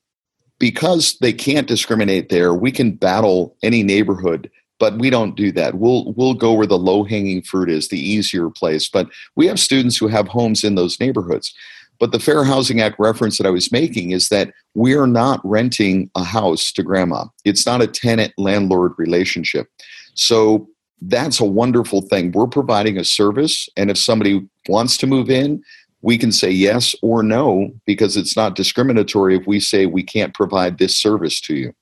because 0.59 1.17
they 1.21 1.33
can't 1.33 1.67
discriminate 1.67 2.29
there, 2.29 2.53
we 2.53 2.71
can 2.71 2.93
battle 2.93 3.57
any 3.63 3.83
neighborhood, 3.83 4.51
but 4.79 4.99
we 4.99 5.09
don't 5.09 5.35
do 5.35 5.51
that. 5.53 5.77
We'll 5.77 6.13
we'll 6.13 6.35
go 6.35 6.53
where 6.53 6.67
the 6.67 6.79
low 6.79 7.05
hanging 7.05 7.43
fruit 7.43 7.71
is, 7.71 7.89
the 7.89 7.99
easier 7.99 8.51
place. 8.51 8.89
But 8.89 9.09
we 9.37 9.47
have 9.47 9.59
students 9.59 9.97
who 9.97 10.09
have 10.09 10.29
homes 10.29 10.63
in 10.63 10.75
those 10.75 11.01
neighborhoods. 11.01 11.55
But 11.99 12.13
the 12.13 12.19
Fair 12.19 12.45
Housing 12.45 12.81
Act 12.81 12.97
reference 12.99 13.37
that 13.39 13.47
I 13.47 13.51
was 13.51 13.71
making 13.71 14.11
is 14.11 14.31
that 14.31 14.53
we 14.75 14.95
are 14.95 15.07
not 15.07 15.41
renting 15.45 16.11
a 16.17 16.25
house 16.25 16.73
to 16.73 16.83
grandma. 16.83 17.27
It's 17.45 17.67
not 17.67 17.83
a 17.83 17.87
tenant 17.87 18.33
landlord 18.39 18.93
relationship. 18.97 19.69
So 20.15 20.69
that's 21.03 21.41
a 21.41 21.45
wonderful 21.45 22.03
thing. 22.03 22.33
We're 22.33 22.47
providing 22.47 22.99
a 22.99 23.05
service, 23.05 23.69
and 23.77 23.91
if 23.91 23.99
somebody 23.99 24.47
wants 24.69 24.97
to 24.99 25.07
move 25.07 25.31
in, 25.31 25.63
we 26.03 26.17
can 26.19 26.33
say 26.33 26.51
yes 26.51 26.95
or 27.03 27.23
no 27.23 27.73
because 27.87 28.17
it's 28.17 28.37
not 28.37 28.55
discriminatory 28.55 29.37
if 29.37 29.47
we 29.47 29.61
say 29.61 29.87
we 29.87 30.03
can't 30.03 30.35
provide 30.35 30.79
this 30.79 30.97
service 30.97 31.41
to 31.43 31.55
you. 31.55 31.75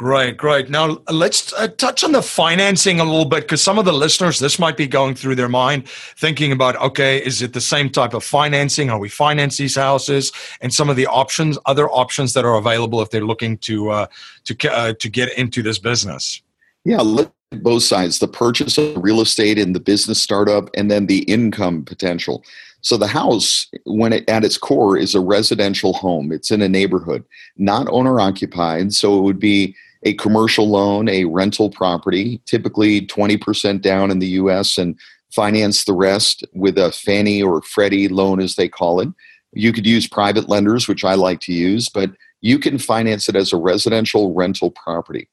Great, 0.00 0.38
great. 0.38 0.70
Now 0.70 0.96
let's 1.10 1.52
uh, 1.52 1.68
touch 1.68 2.02
on 2.02 2.12
the 2.12 2.22
financing 2.22 3.00
a 3.00 3.04
little 3.04 3.26
bit 3.26 3.42
because 3.42 3.62
some 3.62 3.78
of 3.78 3.84
the 3.84 3.92
listeners, 3.92 4.38
this 4.38 4.58
might 4.58 4.78
be 4.78 4.86
going 4.86 5.14
through 5.14 5.34
their 5.34 5.46
mind, 5.46 5.90
thinking 5.90 6.52
about, 6.52 6.74
okay, 6.76 7.18
is 7.18 7.42
it 7.42 7.52
the 7.52 7.60
same 7.60 7.90
type 7.90 8.14
of 8.14 8.24
financing? 8.24 8.88
How 8.88 8.96
we 8.96 9.10
finance 9.10 9.58
these 9.58 9.76
houses, 9.76 10.32
and 10.62 10.72
some 10.72 10.88
of 10.88 10.96
the 10.96 11.06
options, 11.06 11.58
other 11.66 11.86
options 11.90 12.32
that 12.32 12.46
are 12.46 12.54
available 12.54 13.02
if 13.02 13.10
they're 13.10 13.26
looking 13.26 13.58
to 13.58 13.90
uh, 13.90 14.06
to 14.44 14.72
uh, 14.72 14.94
to 14.98 15.08
get 15.10 15.36
into 15.36 15.62
this 15.62 15.78
business. 15.78 16.40
Yeah, 16.86 17.02
look 17.02 17.30
at 17.52 17.62
both 17.62 17.82
sides: 17.82 18.20
the 18.20 18.28
purchase 18.28 18.78
of 18.78 18.96
real 18.96 19.20
estate 19.20 19.58
and 19.58 19.74
the 19.74 19.80
business 19.80 20.18
startup, 20.18 20.70
and 20.78 20.90
then 20.90 21.08
the 21.08 21.24
income 21.24 21.84
potential. 21.84 22.42
So 22.82 22.96
the 22.96 23.06
house, 23.06 23.66
when 23.84 24.12
it 24.12 24.28
at 24.28 24.44
its 24.44 24.56
core, 24.56 24.96
is 24.96 25.14
a 25.14 25.20
residential 25.20 25.92
home. 25.92 26.32
It's 26.32 26.50
in 26.50 26.62
a 26.62 26.68
neighborhood, 26.68 27.24
not 27.56 27.88
owner 27.88 28.20
occupied. 28.20 28.92
So 28.94 29.18
it 29.18 29.22
would 29.22 29.38
be 29.38 29.76
a 30.02 30.14
commercial 30.14 30.68
loan, 30.68 31.08
a 31.08 31.26
rental 31.26 31.70
property, 31.70 32.40
typically 32.46 33.06
20% 33.06 33.82
down 33.82 34.10
in 34.10 34.18
the 34.18 34.28
US, 34.28 34.78
and 34.78 34.98
finance 35.30 35.84
the 35.84 35.92
rest 35.92 36.44
with 36.54 36.78
a 36.78 36.90
Fannie 36.92 37.42
or 37.42 37.62
Freddie 37.62 38.08
loan, 38.08 38.40
as 38.40 38.56
they 38.56 38.68
call 38.68 39.00
it. 39.00 39.08
You 39.52 39.72
could 39.72 39.86
use 39.86 40.06
private 40.06 40.48
lenders, 40.48 40.88
which 40.88 41.04
I 41.04 41.14
like 41.14 41.40
to 41.40 41.52
use, 41.52 41.88
but 41.88 42.10
you 42.40 42.58
can 42.58 42.78
finance 42.78 43.28
it 43.28 43.36
as 43.36 43.52
a 43.52 43.56
residential 43.56 44.32
rental 44.32 44.70
property. 44.70 45.28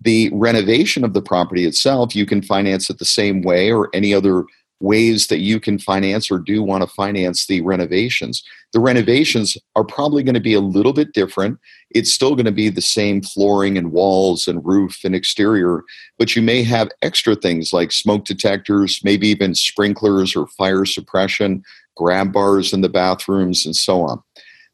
The 0.00 0.30
renovation 0.32 1.04
of 1.04 1.14
the 1.14 1.22
property 1.22 1.64
itself, 1.64 2.14
you 2.14 2.26
can 2.26 2.42
finance 2.42 2.90
it 2.90 2.98
the 2.98 3.04
same 3.04 3.42
way 3.42 3.72
or 3.72 3.88
any 3.92 4.14
other 4.14 4.44
ways 4.82 5.28
that 5.28 5.38
you 5.38 5.60
can 5.60 5.78
finance 5.78 6.30
or 6.30 6.38
do 6.38 6.62
want 6.62 6.82
to 6.82 6.88
finance 6.88 7.46
the 7.46 7.60
renovations. 7.60 8.42
The 8.72 8.80
renovations 8.80 9.56
are 9.76 9.84
probably 9.84 10.22
going 10.22 10.34
to 10.34 10.40
be 10.40 10.54
a 10.54 10.60
little 10.60 10.92
bit 10.92 11.12
different. 11.12 11.58
It's 11.90 12.12
still 12.12 12.34
going 12.34 12.46
to 12.46 12.52
be 12.52 12.68
the 12.68 12.82
same 12.82 13.22
flooring 13.22 13.78
and 13.78 13.92
walls 13.92 14.48
and 14.48 14.64
roof 14.64 14.98
and 15.04 15.14
exterior, 15.14 15.84
but 16.18 16.34
you 16.34 16.42
may 16.42 16.62
have 16.64 16.90
extra 17.00 17.36
things 17.36 17.72
like 17.72 17.92
smoke 17.92 18.24
detectors, 18.24 19.00
maybe 19.04 19.28
even 19.28 19.54
sprinklers 19.54 20.34
or 20.34 20.48
fire 20.48 20.84
suppression, 20.84 21.62
grab 21.96 22.32
bars 22.32 22.72
in 22.72 22.80
the 22.80 22.88
bathrooms, 22.88 23.64
and 23.64 23.76
so 23.76 24.02
on. 24.02 24.20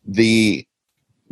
The 0.07 0.67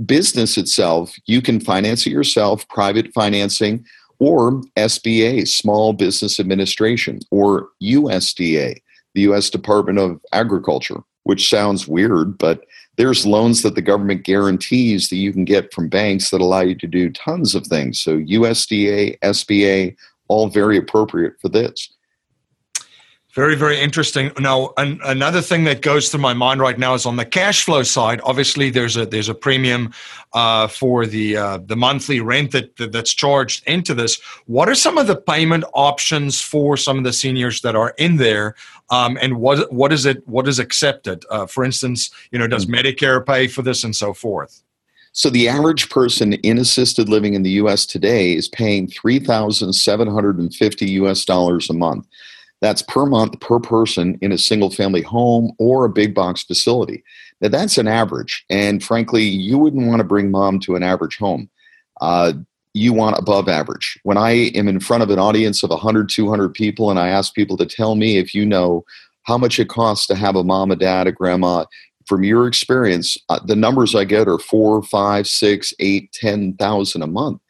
business 0.05 0.59
itself, 0.59 1.17
you 1.25 1.41
can 1.41 1.61
finance 1.61 2.07
it 2.07 2.11
yourself, 2.11 2.69
private 2.69 3.13
financing 3.15 3.87
or 4.19 4.63
SBA, 4.77 5.47
Small 5.49 5.93
Business 5.93 6.41
Administration, 6.41 7.21
or 7.31 7.69
USDA, 7.83 8.81
the 9.15 9.21
US 9.23 9.51
Department 9.51 9.99
of 9.99 10.21
Agriculture, 10.33 11.03
which 11.25 11.49
sounds 11.49 11.89
weird, 11.89 12.39
but 12.39 12.65
there's 12.97 13.27
loans 13.27 13.63
that 13.63 13.75
the 13.75 13.83
government 13.83 14.25
guarantees 14.25 15.09
that 15.09 15.17
you 15.17 15.33
can 15.33 15.45
get 15.45 15.73
from 15.73 15.89
banks 15.89 16.31
that 16.31 16.41
allow 16.41 16.61
you 16.61 16.75
to 16.77 16.87
do 16.87 17.11
tons 17.11 17.55
of 17.55 17.67
things. 17.67 18.01
So 18.01 18.19
USDA, 18.19 19.19
SBA, 19.21 19.97
all 20.29 20.49
very 20.49 20.79
appropriate 20.79 21.35
for 21.41 21.49
this. 21.49 21.93
Very, 23.37 23.55
very 23.55 23.79
interesting. 23.79 24.33
Now, 24.41 24.73
an, 24.79 24.99
another 25.05 25.43
thing 25.43 25.65
that 25.65 25.83
goes 25.83 26.09
through 26.09 26.23
my 26.23 26.33
mind 26.33 26.59
right 26.59 26.79
now 26.79 26.95
is 26.95 27.05
on 27.05 27.17
the 27.17 27.27
cash 27.27 27.65
flow 27.65 27.83
side. 27.83 28.19
Obviously, 28.25 28.71
there's 28.71 28.97
a 28.97 29.05
there's 29.05 29.29
a 29.29 29.35
premium 29.35 29.93
uh, 30.33 30.69
for 30.69 31.05
the 31.05 31.37
uh, 31.37 31.59
the 31.59 31.77
monthly 31.77 32.21
rent 32.21 32.53
that, 32.53 32.75
that, 32.77 32.93
that's 32.93 33.13
charged 33.13 33.63
into 33.69 33.93
this. 33.93 34.19
What 34.47 34.71
are 34.71 34.75
some 34.75 34.97
of 34.97 35.07
the 35.07 35.17
payment 35.17 35.65
options 35.75 36.41
for 36.41 36.79
some 36.79 36.97
of 36.97 37.05
the 37.05 37.13
seniors 37.13 37.61
that 37.61 37.77
are 37.77 37.93
in 37.99 38.17
there, 38.17 38.55
um, 38.89 39.19
and 39.21 39.37
what 39.39 39.71
what 39.71 39.93
is 39.93 40.07
it 40.07 40.27
what 40.27 40.49
is 40.49 40.59
accepted? 40.59 41.23
Uh, 41.29 41.45
for 41.45 41.63
instance, 41.63 42.11
you 42.31 42.39
know, 42.39 42.47
does 42.47 42.65
mm-hmm. 42.65 42.87
Medicare 42.87 43.25
pay 43.25 43.49
for 43.49 43.61
this 43.61 43.85
and 43.85 43.95
so 43.95 44.15
forth? 44.15 44.63
So 45.13 45.29
the 45.29 45.47
average 45.47 45.91
person 45.91 46.33
in 46.33 46.57
assisted 46.57 47.11
living 47.11 47.35
in 47.35 47.43
the 47.43 47.51
U.S. 47.51 47.85
today 47.85 48.33
is 48.33 48.49
paying 48.49 48.89
three 48.89 49.19
thousand 49.19 49.75
seven 49.75 50.09
hundred 50.09 50.39
and 50.39 50.55
fifty 50.55 50.89
U.S. 50.93 51.27
dollars 51.27 51.69
a 51.69 51.75
month. 51.75 52.07
That's 52.61 52.83
per 52.83 53.07
month 53.07 53.39
per 53.41 53.61
person 53.61 54.19
in 54.23 54.33
a 54.33 54.39
single 54.39 54.71
family 54.71 55.03
home 55.03 55.53
or 55.59 55.85
a 55.85 55.91
big 55.91 56.15
box 56.15 56.43
facility. 56.43 57.05
Now, 57.41 57.49
that's 57.49 57.77
an 57.77 57.87
average. 57.87 58.45
And 58.49 58.83
frankly, 58.83 59.23
you 59.23 59.59
wouldn't 59.59 59.87
want 59.87 59.99
to 60.01 60.05
bring 60.05 60.31
mom 60.31 60.61
to 60.61 60.75
an 60.75 60.83
average 60.83 61.19
home. 61.19 61.51
Uh, 62.01 62.33
you 62.73 62.93
want 62.93 63.19
above 63.19 63.49
average. 63.49 63.99
When 64.03 64.17
I 64.17 64.51
am 64.55 64.69
in 64.69 64.81
front 64.81 65.03
of 65.03 65.11
an 65.11 65.19
audience 65.19 65.63
of 65.63 65.71
100, 65.71 66.09
200 66.09 66.53
people, 66.53 66.91
and 66.91 66.99
I 66.99 67.09
ask 67.09 67.35
people 67.35 67.57
to 67.59 67.67
tell 67.67 67.95
me 67.95 68.19
if 68.19 68.35
you 68.35 68.45
know 68.45 68.85
how 69.23 69.39
much 69.39 69.59
it 69.59 69.69
costs 69.69 70.07
to 70.07 70.15
have 70.15 70.37
a 70.37 70.45
mom, 70.45 70.71
a 70.71 70.77
dad, 70.77 71.07
a 71.07 71.13
grandma, 71.13 71.65
from 72.07 72.23
your 72.23 72.47
experience, 72.47 73.19
uh, 73.29 73.41
the 73.45 73.57
numbers 73.57 73.95
I 73.95 74.05
get 74.05 74.29
are 74.29 74.39
four, 74.39 74.83
five, 74.83 75.27
six, 75.27 75.75
eight, 75.81 76.13
ten 76.13 76.55
thousand 76.55 77.03
a 77.03 77.07
month. 77.07 77.41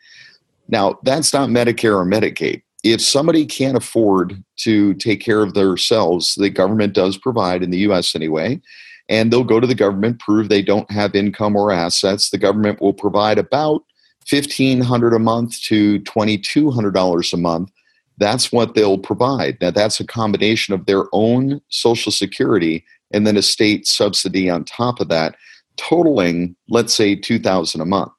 Now, 0.69 0.99
that's 1.03 1.33
not 1.33 1.51
Medicare 1.51 1.97
or 1.97 2.07
Medicaid 2.07 2.63
if 2.83 3.01
somebody 3.01 3.47
can't 3.47 3.77
afford 3.77 4.43
to 4.59 4.95
take 4.95 5.21
care 5.21 5.43
of 5.43 5.55
themselves, 5.55 6.35
the 6.35 6.51
government 6.51 6.95
does 6.95 7.17
provide 7.17 7.63
in 7.63 7.71
the 7.71 7.79
US 7.79 8.15
anyway, 8.15 8.61
and 9.09 9.33
they'll 9.33 9.45
go 9.45 9.61
to 9.61 9.67
the 9.67 9.75
government, 9.75 10.21
prove 10.21 10.49
they 10.49 10.63
don't 10.63 10.91
have 10.91 11.15
income 11.15 11.57
or 11.57 11.73
assets. 11.73 12.31
The 12.31 12.39
government 12.39 12.81
will 12.81 12.93
provide 12.93 13.39
about 13.39 13.83
1,500 14.29 15.15
a 15.15 15.19
month 15.19 15.61
to 15.63 16.01
$2,200 16.01 17.33
a 17.33 17.37
month. 17.37 17.71
That's 18.19 18.51
what 18.51 18.75
they'll 18.75 18.99
provide. 18.99 19.59
Now, 19.61 19.71
that's 19.71 20.01
a 20.01 20.07
combination 20.07 20.75
of 20.75 20.87
their 20.87 21.05
own 21.13 21.61
Social 21.69 22.11
Security 22.11 22.85
and 23.13 23.27
then 23.27 23.37
a 23.37 23.43
state 23.43 23.87
subsidy 23.87 24.51
on 24.51 24.65
top 24.65 25.01
of 25.01 25.09
that, 25.09 25.37
totaling, 25.77 26.57
let's 26.69 26.95
say, 26.95 27.15
2000 27.15 27.81
a 27.81 27.85
month. 27.85 28.11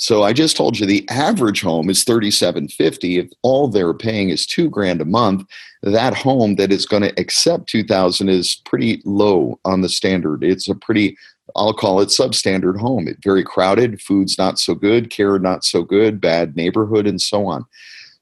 So 0.00 0.22
I 0.22 0.32
just 0.32 0.56
told 0.56 0.78
you 0.78 0.86
the 0.86 1.06
average 1.10 1.60
home 1.60 1.90
is 1.90 2.04
3750 2.04 3.18
if 3.18 3.30
all 3.42 3.66
they're 3.66 3.92
paying 3.92 4.30
is 4.30 4.46
2 4.46 4.70
grand 4.70 5.00
a 5.00 5.04
month 5.04 5.44
that 5.82 6.14
home 6.14 6.54
that 6.54 6.70
is 6.70 6.86
going 6.86 7.02
to 7.02 7.20
accept 7.20 7.68
2000 7.68 8.28
is 8.28 8.62
pretty 8.64 9.02
low 9.04 9.58
on 9.64 9.80
the 9.80 9.88
standard. 9.88 10.44
It's 10.44 10.68
a 10.68 10.74
pretty 10.74 11.16
I'll 11.56 11.74
call 11.74 12.00
it 12.00 12.10
substandard 12.10 12.78
home. 12.78 13.08
It's 13.08 13.18
very 13.24 13.42
crowded 13.42 14.00
food's 14.00 14.38
not 14.38 14.60
so 14.60 14.76
good 14.76 15.10
care 15.10 15.36
not 15.40 15.64
so 15.64 15.82
good 15.82 16.20
bad 16.20 16.54
neighborhood 16.54 17.08
and 17.08 17.20
so 17.20 17.46
on. 17.46 17.64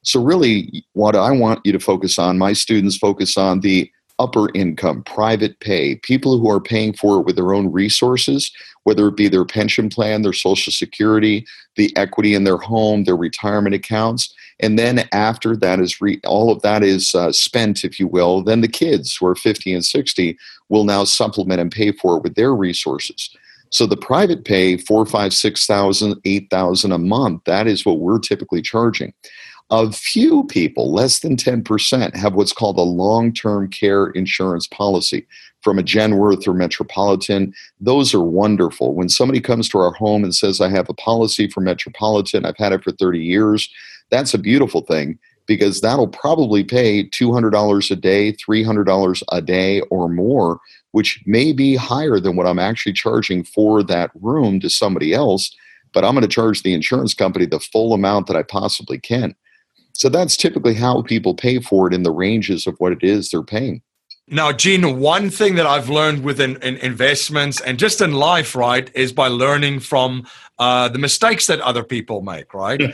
So 0.02 0.22
really 0.22 0.86
what 0.94 1.14
I 1.14 1.30
want 1.30 1.60
you 1.64 1.72
to 1.72 1.80
focus 1.80 2.18
on 2.18 2.38
my 2.38 2.54
students 2.54 2.96
focus 2.96 3.36
on 3.36 3.60
the 3.60 3.90
upper 4.18 4.48
income, 4.54 5.02
private 5.02 5.58
pay, 5.60 5.96
people 5.96 6.38
who 6.38 6.50
are 6.50 6.60
paying 6.60 6.92
for 6.92 7.18
it 7.18 7.26
with 7.26 7.36
their 7.36 7.52
own 7.52 7.70
resources, 7.70 8.50
whether 8.84 9.08
it 9.08 9.16
be 9.16 9.28
their 9.28 9.44
pension 9.44 9.88
plan, 9.88 10.22
their 10.22 10.32
social 10.32 10.72
security, 10.72 11.46
the 11.76 11.94
equity 11.96 12.34
in 12.34 12.44
their 12.44 12.56
home, 12.56 13.04
their 13.04 13.16
retirement 13.16 13.74
accounts. 13.74 14.32
And 14.60 14.78
then 14.78 15.08
after 15.12 15.56
that 15.56 15.80
is 15.80 16.00
re- 16.00 16.20
all 16.24 16.50
of 16.50 16.62
that 16.62 16.82
is 16.82 17.14
uh, 17.14 17.32
spent, 17.32 17.84
if 17.84 18.00
you 18.00 18.06
will, 18.06 18.42
then 18.42 18.62
the 18.62 18.68
kids 18.68 19.16
who 19.16 19.26
are 19.26 19.34
50 19.34 19.74
and 19.74 19.84
60 19.84 20.38
will 20.68 20.84
now 20.84 21.04
supplement 21.04 21.60
and 21.60 21.70
pay 21.70 21.92
for 21.92 22.16
it 22.16 22.22
with 22.22 22.36
their 22.36 22.54
resources. 22.54 23.30
So 23.70 23.86
the 23.86 23.96
private 23.96 24.44
pay 24.44 24.76
four, 24.76 25.04
five, 25.06 25.34
six 25.34 25.66
thousand, 25.66 26.20
eight 26.24 26.48
thousand 26.50 26.92
a 26.92 26.98
month. 26.98 27.42
That 27.44 27.66
is 27.66 27.84
what 27.84 27.98
we're 27.98 28.18
typically 28.18 28.62
charging. 28.62 29.12
A 29.70 29.90
few 29.90 30.44
people, 30.44 30.92
less 30.92 31.18
than 31.20 31.36
10%, 31.36 32.14
have 32.14 32.34
what's 32.34 32.52
called 32.52 32.78
a 32.78 32.82
long 32.82 33.32
term 33.32 33.68
care 33.68 34.06
insurance 34.08 34.68
policy 34.68 35.26
from 35.60 35.78
a 35.80 35.82
Genworth 35.82 36.46
or 36.46 36.54
Metropolitan. 36.54 37.52
Those 37.80 38.14
are 38.14 38.22
wonderful. 38.22 38.94
When 38.94 39.08
somebody 39.08 39.40
comes 39.40 39.68
to 39.70 39.78
our 39.78 39.90
home 39.90 40.22
and 40.22 40.32
says, 40.32 40.60
I 40.60 40.68
have 40.68 40.88
a 40.88 40.94
policy 40.94 41.48
for 41.48 41.60
Metropolitan, 41.60 42.46
I've 42.46 42.56
had 42.56 42.72
it 42.72 42.84
for 42.84 42.92
30 42.92 43.18
years, 43.18 43.68
that's 44.10 44.34
a 44.34 44.38
beautiful 44.38 44.82
thing 44.82 45.18
because 45.46 45.80
that'll 45.80 46.08
probably 46.08 46.62
pay 46.62 47.08
$200 47.08 47.90
a 47.90 47.96
day, 47.96 48.32
$300 48.32 49.22
a 49.32 49.42
day, 49.42 49.80
or 49.90 50.08
more, 50.08 50.60
which 50.92 51.20
may 51.26 51.52
be 51.52 51.74
higher 51.74 52.20
than 52.20 52.36
what 52.36 52.46
I'm 52.46 52.58
actually 52.60 52.92
charging 52.92 53.42
for 53.42 53.82
that 53.84 54.10
room 54.20 54.60
to 54.60 54.70
somebody 54.70 55.12
else. 55.12 55.54
But 55.92 56.04
I'm 56.04 56.14
going 56.14 56.22
to 56.22 56.28
charge 56.28 56.62
the 56.62 56.74
insurance 56.74 57.14
company 57.14 57.46
the 57.46 57.58
full 57.58 57.92
amount 57.92 58.26
that 58.26 58.36
I 58.36 58.42
possibly 58.42 58.98
can. 58.98 59.34
So 59.96 60.10
that's 60.10 60.36
typically 60.36 60.74
how 60.74 61.02
people 61.02 61.34
pay 61.34 61.58
for 61.60 61.88
it 61.88 61.94
in 61.94 62.02
the 62.02 62.10
ranges 62.10 62.66
of 62.66 62.76
what 62.78 62.92
it 62.92 63.02
is 63.02 63.30
they're 63.30 63.42
paying. 63.42 63.82
Now, 64.28 64.50
Gene, 64.52 64.98
one 64.98 65.30
thing 65.30 65.54
that 65.54 65.66
I've 65.66 65.88
learned 65.88 66.24
within 66.24 66.56
in 66.56 66.76
investments 66.78 67.60
and 67.60 67.78
just 67.78 68.00
in 68.00 68.12
life, 68.12 68.56
right, 68.56 68.90
is 68.92 69.12
by 69.12 69.28
learning 69.28 69.80
from 69.80 70.26
uh, 70.58 70.88
the 70.88 70.98
mistakes 70.98 71.46
that 71.46 71.60
other 71.60 71.84
people 71.84 72.22
make, 72.22 72.52
right? 72.52 72.80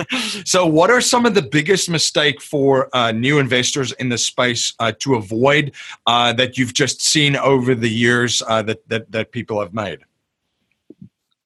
so, 0.46 0.64
what 0.64 0.90
are 0.90 1.02
some 1.02 1.26
of 1.26 1.34
the 1.34 1.42
biggest 1.42 1.90
mistake 1.90 2.40
for 2.40 2.88
uh, 2.96 3.12
new 3.12 3.38
investors 3.38 3.92
in 3.92 4.08
the 4.08 4.16
space 4.16 4.72
uh, 4.78 4.92
to 5.00 5.16
avoid 5.16 5.74
uh, 6.06 6.32
that 6.32 6.56
you've 6.56 6.72
just 6.72 7.02
seen 7.02 7.36
over 7.36 7.74
the 7.74 7.90
years 7.90 8.40
uh, 8.48 8.62
that, 8.62 8.88
that 8.88 9.12
that 9.12 9.32
people 9.32 9.60
have 9.60 9.74
made? 9.74 10.00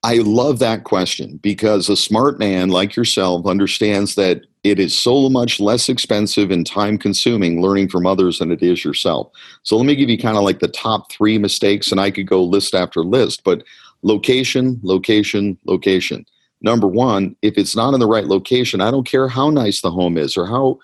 I 0.05 0.19
love 0.19 0.61
that 0.61 0.85
question 0.85 1.39
because 1.43 1.89
a 1.89 1.97
smart 1.97 2.39
man 2.39 2.69
like 2.69 2.95
yourself 2.95 3.47
understands 3.47 4.15
that 4.15 4.43
it 4.63 4.79
is 4.79 4.97
so 4.97 5.29
much 5.29 5.59
less 5.59 5.89
expensive 5.89 6.51
and 6.51 6.65
time 6.65 6.99
consuming 6.99 7.61
learning 7.61 7.89
from 7.89 8.07
others 8.07 8.39
than 8.39 8.53
it 8.53 8.63
is 8.63 8.85
yourself. 8.85 9.31
So 9.65 9.77
let 9.77 9.87
me 9.87 9.97
give 9.97 10.09
you 10.09 10.19
kind 10.19 10.37
of 10.37 10.45
like 10.45 10.61
the 10.61 10.69
top 10.69 11.11
three 11.11 11.37
mistakes, 11.39 11.91
and 11.91 12.01
I 12.01 12.11
could 12.11 12.29
go 12.29 12.45
list 12.45 12.75
after 12.75 13.03
list, 13.03 13.43
but 13.45 13.65
location, 14.03 14.79
location, 14.83 15.59
location. 15.65 16.25
Number 16.61 16.87
one, 16.87 17.35
if 17.43 17.57
it's 17.57 17.75
not 17.75 17.95
in 17.95 18.01
the 18.01 18.07
right 18.07 18.27
location, 18.27 18.81
I 18.81 18.91
don't 18.91 19.07
care 19.07 19.29
how 19.29 19.51
nice 19.51 19.81
the 19.81 19.91
home 19.91 20.17
is 20.17 20.37
or 20.37 20.47
how, 20.47 20.79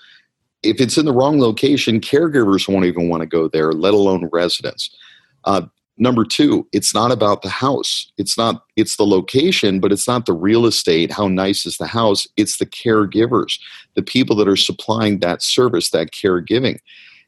if 0.62 0.80
it's 0.80 0.98
in 0.98 1.04
the 1.04 1.12
wrong 1.12 1.40
location, 1.40 2.00
caregivers 2.00 2.68
won't 2.68 2.86
even 2.86 3.08
want 3.08 3.20
to 3.20 3.26
go 3.26 3.48
there, 3.48 3.72
let 3.72 3.94
alone 3.94 4.28
residents. 4.32 4.90
Uh, 5.44 5.62
Number 5.96 6.24
two, 6.24 6.66
it's 6.72 6.92
not 6.92 7.12
about 7.12 7.42
the 7.42 7.48
house. 7.48 8.10
It's 8.18 8.36
not, 8.36 8.64
it's 8.74 8.96
the 8.96 9.06
location, 9.06 9.78
but 9.78 9.92
it's 9.92 10.08
not 10.08 10.26
the 10.26 10.32
real 10.32 10.66
estate. 10.66 11.12
How 11.12 11.28
nice 11.28 11.66
is 11.66 11.76
the 11.76 11.86
house? 11.86 12.26
It's 12.36 12.58
the 12.58 12.66
caregivers, 12.66 13.60
the 13.94 14.02
people 14.02 14.34
that 14.36 14.48
are 14.48 14.56
supplying 14.56 15.20
that 15.20 15.40
service, 15.40 15.90
that 15.90 16.10
caregiving. 16.10 16.78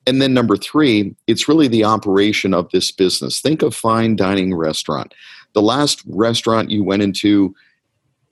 And 0.07 0.21
then 0.21 0.35
number 0.35 0.57
three, 0.57 1.15
it's 1.27 1.49
really 1.49 1.69
the 1.69 1.85
operation 1.85 2.55
of 2.55 2.71
this 2.71 2.91
business. 2.91 3.41
Think 3.41 3.63
of 3.63 3.75
fine 3.75 4.17
dining 4.17 4.55
restaurant. 4.55 5.15
The 5.55 5.63
last 5.63 6.03
restaurant 6.07 6.71
you 6.71 6.83
went 6.83 7.03
into, 7.03 7.55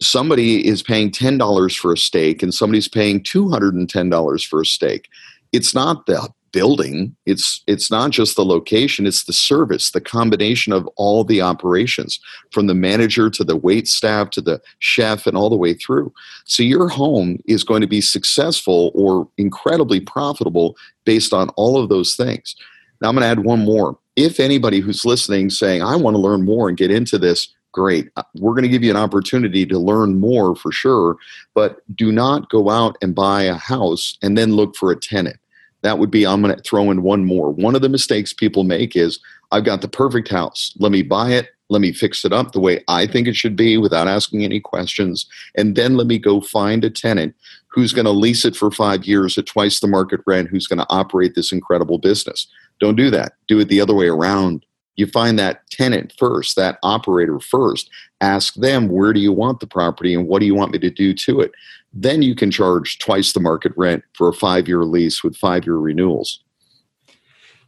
somebody 0.00 0.66
is 0.66 0.82
paying 0.82 1.10
$10 1.10 1.76
for 1.76 1.92
a 1.92 1.98
steak 1.98 2.42
and 2.42 2.52
somebody's 2.52 2.88
paying 2.88 3.22
$210 3.22 4.46
for 4.46 4.60
a 4.60 4.66
steak. 4.66 5.08
It's 5.52 5.74
not 5.74 6.06
the 6.06 6.28
building 6.54 7.16
it's 7.26 7.64
it's 7.66 7.90
not 7.90 8.12
just 8.12 8.36
the 8.36 8.44
location 8.44 9.06
it's 9.06 9.24
the 9.24 9.32
service 9.32 9.90
the 9.90 10.00
combination 10.00 10.72
of 10.72 10.88
all 10.94 11.24
the 11.24 11.42
operations 11.42 12.20
from 12.52 12.68
the 12.68 12.74
manager 12.74 13.28
to 13.28 13.42
the 13.42 13.56
wait 13.56 13.88
staff 13.88 14.30
to 14.30 14.40
the 14.40 14.60
chef 14.78 15.26
and 15.26 15.36
all 15.36 15.50
the 15.50 15.56
way 15.56 15.74
through. 15.74 16.12
So 16.44 16.62
your 16.62 16.88
home 16.88 17.38
is 17.46 17.64
going 17.64 17.80
to 17.80 17.86
be 17.86 18.00
successful 18.00 18.92
or 18.94 19.28
incredibly 19.36 20.00
profitable 20.00 20.76
based 21.04 21.32
on 21.32 21.48
all 21.50 21.76
of 21.76 21.88
those 21.88 22.14
things. 22.14 22.54
Now 23.00 23.08
i'm 23.08 23.16
going 23.16 23.22
to 23.22 23.28
add 23.28 23.44
one 23.44 23.64
more. 23.64 23.98
If 24.14 24.38
anybody 24.38 24.78
who's 24.78 25.04
listening 25.04 25.50
saying 25.50 25.82
i 25.82 25.96
want 25.96 26.14
to 26.14 26.20
learn 26.20 26.44
more 26.44 26.68
and 26.68 26.78
get 26.78 26.92
into 26.92 27.18
this 27.18 27.48
great. 27.72 28.08
Uh, 28.16 28.22
we're 28.36 28.52
going 28.52 28.62
to 28.62 28.68
give 28.68 28.84
you 28.84 28.90
an 28.92 28.96
opportunity 28.96 29.66
to 29.66 29.80
learn 29.80 30.20
more 30.20 30.54
for 30.54 30.70
sure, 30.70 31.16
but 31.54 31.80
do 31.96 32.12
not 32.12 32.48
go 32.48 32.70
out 32.70 32.96
and 33.02 33.16
buy 33.16 33.42
a 33.42 33.56
house 33.56 34.16
and 34.22 34.38
then 34.38 34.52
look 34.54 34.76
for 34.76 34.92
a 34.92 34.96
tenant 34.96 35.36
that 35.84 35.98
would 35.98 36.10
be 36.10 36.26
I'm 36.26 36.42
going 36.42 36.56
to 36.56 36.62
throw 36.62 36.90
in 36.90 37.02
one 37.02 37.26
more. 37.26 37.50
One 37.50 37.74
of 37.74 37.82
the 37.82 37.90
mistakes 37.90 38.32
people 38.32 38.64
make 38.64 38.96
is 38.96 39.20
I've 39.52 39.66
got 39.66 39.82
the 39.82 39.88
perfect 39.88 40.28
house. 40.28 40.72
Let 40.78 40.90
me 40.90 41.02
buy 41.02 41.32
it. 41.32 41.50
Let 41.68 41.82
me 41.82 41.92
fix 41.92 42.24
it 42.24 42.32
up 42.32 42.52
the 42.52 42.60
way 42.60 42.82
I 42.88 43.06
think 43.06 43.28
it 43.28 43.36
should 43.36 43.54
be 43.54 43.76
without 43.76 44.08
asking 44.08 44.44
any 44.44 44.60
questions. 44.60 45.26
And 45.54 45.76
then 45.76 45.96
let 45.96 46.06
me 46.06 46.18
go 46.18 46.40
find 46.40 46.84
a 46.84 46.90
tenant 46.90 47.34
who's 47.68 47.92
going 47.92 48.06
to 48.06 48.10
lease 48.10 48.46
it 48.46 48.56
for 48.56 48.70
five 48.70 49.04
years 49.04 49.36
at 49.36 49.46
twice 49.46 49.80
the 49.80 49.86
market 49.86 50.20
rent, 50.26 50.48
who's 50.48 50.66
going 50.66 50.78
to 50.78 50.86
operate 50.88 51.34
this 51.34 51.52
incredible 51.52 51.98
business. 51.98 52.46
Don't 52.80 52.96
do 52.96 53.10
that. 53.10 53.34
Do 53.46 53.60
it 53.60 53.68
the 53.68 53.80
other 53.80 53.94
way 53.94 54.08
around. 54.08 54.64
You 54.96 55.06
find 55.06 55.38
that 55.38 55.68
tenant 55.70 56.14
first, 56.18 56.56
that 56.56 56.78
operator 56.82 57.40
first. 57.40 57.90
Ask 58.24 58.54
them, 58.54 58.88
where 58.88 59.12
do 59.12 59.20
you 59.20 59.32
want 59.32 59.60
the 59.60 59.66
property 59.66 60.14
and 60.14 60.26
what 60.26 60.40
do 60.40 60.46
you 60.46 60.54
want 60.54 60.72
me 60.72 60.78
to 60.78 60.90
do 60.90 61.12
to 61.12 61.40
it? 61.40 61.52
then 61.94 62.22
you 62.22 62.34
can 62.34 62.50
charge 62.50 62.98
twice 62.98 63.32
the 63.32 63.40
market 63.40 63.72
rent 63.76 64.02
for 64.14 64.28
a 64.28 64.32
five 64.32 64.66
year 64.66 64.84
lease 64.84 65.22
with 65.22 65.36
five 65.36 65.64
year 65.64 65.76
renewals. 65.76 66.40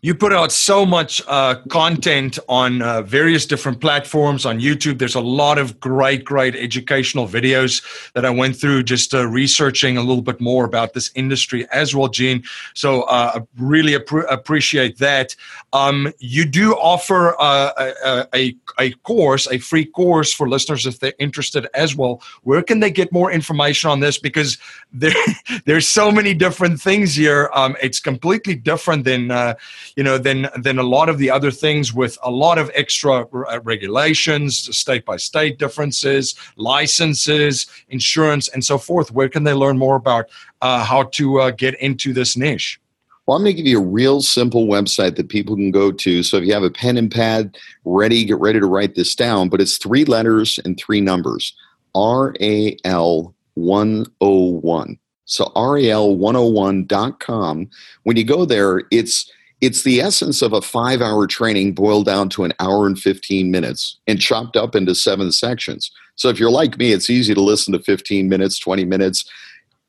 You 0.03 0.15
put 0.15 0.33
out 0.33 0.53
so 0.53 0.85
much 0.85 1.23
uh, 1.27 1.57
content 1.69 2.39
on 2.49 2.83
uh, 2.83 3.03
various 3.03 3.47
different 3.47 3.81
platforms 3.81 4.45
on 4.45 4.61
YouTube. 4.61 4.99
There's 4.99 5.15
a 5.15 5.21
lot 5.21 5.59
of 5.59 5.81
great, 5.81 6.25
great 6.25 6.55
educational 6.55 7.27
videos 7.27 7.83
that 8.13 8.25
I 8.25 8.31
went 8.31 8.57
through 8.57 8.85
just 8.85 9.15
uh, 9.15 9.27
researching 9.27 9.97
a 9.97 10.01
little 10.03 10.23
bit 10.23 10.41
more 10.41 10.65
about 10.65 10.93
this 10.93 11.11
industry 11.15 11.67
as 11.73 11.95
well, 11.95 12.09
Gene. 12.09 12.45
So 12.75 13.03
uh, 13.03 13.33
I 13.37 13.41
really 13.59 13.95
ap- 13.95 14.31
appreciate 14.31 14.99
that. 14.99 15.35
Um, 15.73 16.13
you 16.19 16.45
do 16.45 16.75
offer 16.75 17.35
uh, 17.41 17.73
a, 18.05 18.27
a, 18.35 18.57
a 18.79 18.91
course, 19.03 19.49
a 19.51 19.59
free 19.59 19.87
course 19.87 20.33
for 20.33 20.49
listeners 20.49 20.87
if 20.87 21.01
they're 21.01 21.15
interested 21.19 21.67
as 21.75 21.97
well. 21.97 22.23
Where 22.43 22.63
can 22.63 22.81
they 22.81 22.91
get 22.91 23.13
more 23.13 23.33
information 23.33 23.91
on 23.91 24.01
this? 24.01 24.19
Because 24.19 24.59
there, 24.93 25.13
there's 25.65 25.89
so 25.89 26.11
many 26.11 26.35
different 26.35 26.81
things 26.81 27.15
here. 27.15 27.51
Um, 27.55 27.77
it's 27.83 28.01
completely 28.01 28.55
different 28.55 29.05
than 29.05 29.31
uh, 29.31 29.55
you 29.97 30.05
know, 30.05 30.19
than 30.19 30.49
than 30.57 30.79
a 30.79 30.83
lot 30.83 31.09
of 31.09 31.17
the 31.19 31.31
other 31.31 31.51
things 31.51 31.93
with 31.93 32.17
a 32.23 32.31
lot 32.31 32.59
of 32.59 32.71
extra 32.75 33.23
uh, 33.23 33.61
regulations, 33.65 34.77
state 34.77 35.07
by 35.07 35.17
state 35.17 35.59
differences, 35.59 36.35
licenses, 36.57 37.67
insurance, 37.89 38.49
and 38.49 38.65
so 38.65 38.79
forth. 38.79 39.11
Where 39.11 39.29
can 39.29 39.45
they 39.45 39.55
learn 39.55 39.79
more 39.79 39.97
about 39.97 40.27
uh, 40.61 40.85
how 40.85 41.05
to 41.05 41.41
uh, 41.41 41.51
get 41.51 41.75
into 41.81 42.13
this 42.13 42.37
niche? 42.37 42.79
Well, 43.27 43.37
I'm 43.37 43.43
going 43.43 43.57
to 43.57 43.63
give 43.63 43.69
you 43.69 43.81
a 43.81 43.85
real 43.85 44.23
simple 44.23 44.69
website 44.69 45.17
that 45.17 45.29
people 45.29 45.57
can 45.57 45.73
go 45.73 45.91
to. 45.91 46.23
So 46.23 46.37
if 46.37 46.45
you 46.45 46.53
have 46.53 46.63
a 46.63 46.71
pen 46.71 46.97
and 46.97 47.11
pad 47.11 47.59
ready, 47.85 48.25
get 48.25 48.39
ready 48.39 48.61
to 48.61 48.67
write 48.67 48.95
this 48.95 49.17
down. 49.17 49.49
But 49.49 49.61
it's 49.61 49.79
three 49.79 50.05
letters 50.05 50.61
and 50.65 50.79
three 50.79 51.01
numbers 51.01 51.57
R 51.95 52.37
A 52.41 52.77
L 52.85 53.35
101. 53.55 54.97
So 55.25 55.47
RAL101.com. 55.57 57.71
When 58.05 58.17
you 58.17 58.23
go 58.23 58.45
there, 58.45 58.83
it's 58.93 59.29
it's 59.61 59.85
the 59.85 60.01
essence 60.01 60.43
of 60.43 60.53
a 60.53 60.61
five 60.61 61.01
hour 61.01 61.27
training 61.27 61.73
boiled 61.73 62.05
down 62.07 62.29
to 62.31 62.45
an 62.45 62.53
hour 62.61 62.87
and 62.87 62.99
15 62.99 63.51
minutes 63.51 63.99
and 64.07 64.21
chopped 64.21 64.57
up 64.57 64.75
into 64.75 64.95
seven 64.95 65.33
sections. 65.33 65.91
So 66.15 66.29
if 66.29 66.39
you're 66.39 66.51
like 66.51 66.77
me, 66.79 66.93
it's 66.93 67.11
easy 67.11 67.35
to 67.35 67.41
listen 67.41 67.73
to 67.73 67.79
15 67.79 68.29
minutes, 68.29 68.59
20 68.59 68.85
minutes. 68.85 69.25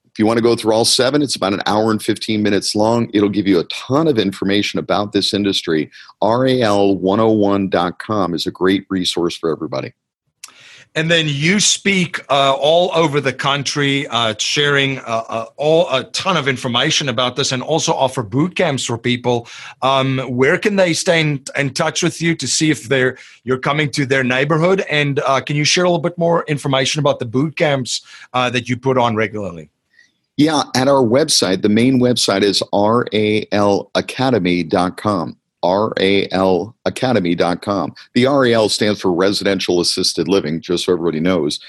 If 0.05 0.19
you 0.19 0.25
want 0.25 0.37
to 0.37 0.43
go 0.43 0.55
through 0.55 0.73
all 0.73 0.85
seven, 0.85 1.21
it's 1.21 1.35
about 1.35 1.53
an 1.53 1.61
hour 1.67 1.91
and 1.91 2.01
15 2.01 2.41
minutes 2.41 2.75
long. 2.75 3.11
It'll 3.13 3.29
give 3.29 3.45
you 3.45 3.59
a 3.59 3.65
ton 3.65 4.07
of 4.07 4.17
information 4.17 4.79
about 4.79 5.11
this 5.11 5.33
industry. 5.33 5.91
RAL101.com 6.23 8.33
is 8.33 8.47
a 8.47 8.51
great 8.51 8.85
resource 8.89 9.37
for 9.37 9.51
everybody. 9.51 9.93
And 10.97 11.09
then 11.11 11.27
you 11.27 11.59
speak 11.59 12.19
uh, 12.27 12.55
all 12.55 12.89
over 12.95 13.21
the 13.21 13.31
country, 13.31 14.07
uh, 14.07 14.33
sharing 14.39 14.97
uh, 14.97 15.23
uh, 15.29 15.45
all 15.55 15.87
a 15.93 16.05
ton 16.05 16.35
of 16.35 16.47
information 16.47 17.07
about 17.07 17.35
this, 17.35 17.51
and 17.51 17.61
also 17.61 17.93
offer 17.93 18.23
boot 18.23 18.55
camps 18.55 18.83
for 18.83 18.97
people. 18.97 19.47
Um, 19.83 20.17
where 20.21 20.57
can 20.57 20.75
they 20.75 20.93
stay 20.93 21.21
in, 21.21 21.43
in, 21.55 21.75
touch 21.75 22.01
with 22.01 22.19
you 22.19 22.33
to 22.37 22.47
see 22.47 22.71
if 22.71 22.85
they're 22.85 23.15
you're 23.43 23.59
coming 23.59 23.91
to 23.91 24.07
their 24.07 24.23
neighborhood? 24.23 24.83
And 24.89 25.19
uh, 25.19 25.39
can 25.39 25.55
you 25.55 25.65
share 25.65 25.83
a 25.83 25.87
little 25.87 26.01
bit 26.01 26.17
more 26.17 26.43
information 26.45 26.99
about 26.99 27.19
the 27.19 27.25
boot 27.25 27.57
camps 27.57 28.01
uh, 28.33 28.49
that 28.49 28.67
you 28.67 28.75
put 28.75 28.97
on 28.97 29.15
regularly? 29.15 29.69
Yeah, 30.35 30.63
at 30.75 30.87
our 30.87 31.03
website, 31.03 31.61
the 31.61 31.69
main 31.69 31.99
website 31.99 32.41
is 32.41 32.63
ralacademy.com. 32.73 35.37
RALacademy.com. 35.63 37.95
The 38.13 38.25
RAL 38.25 38.69
stands 38.69 39.01
for 39.01 39.11
Residential 39.11 39.79
Assisted 39.79 40.27
Living, 40.27 40.61
just 40.61 40.85
so 40.85 40.93
everybody 40.93 41.19
knows. 41.19 41.59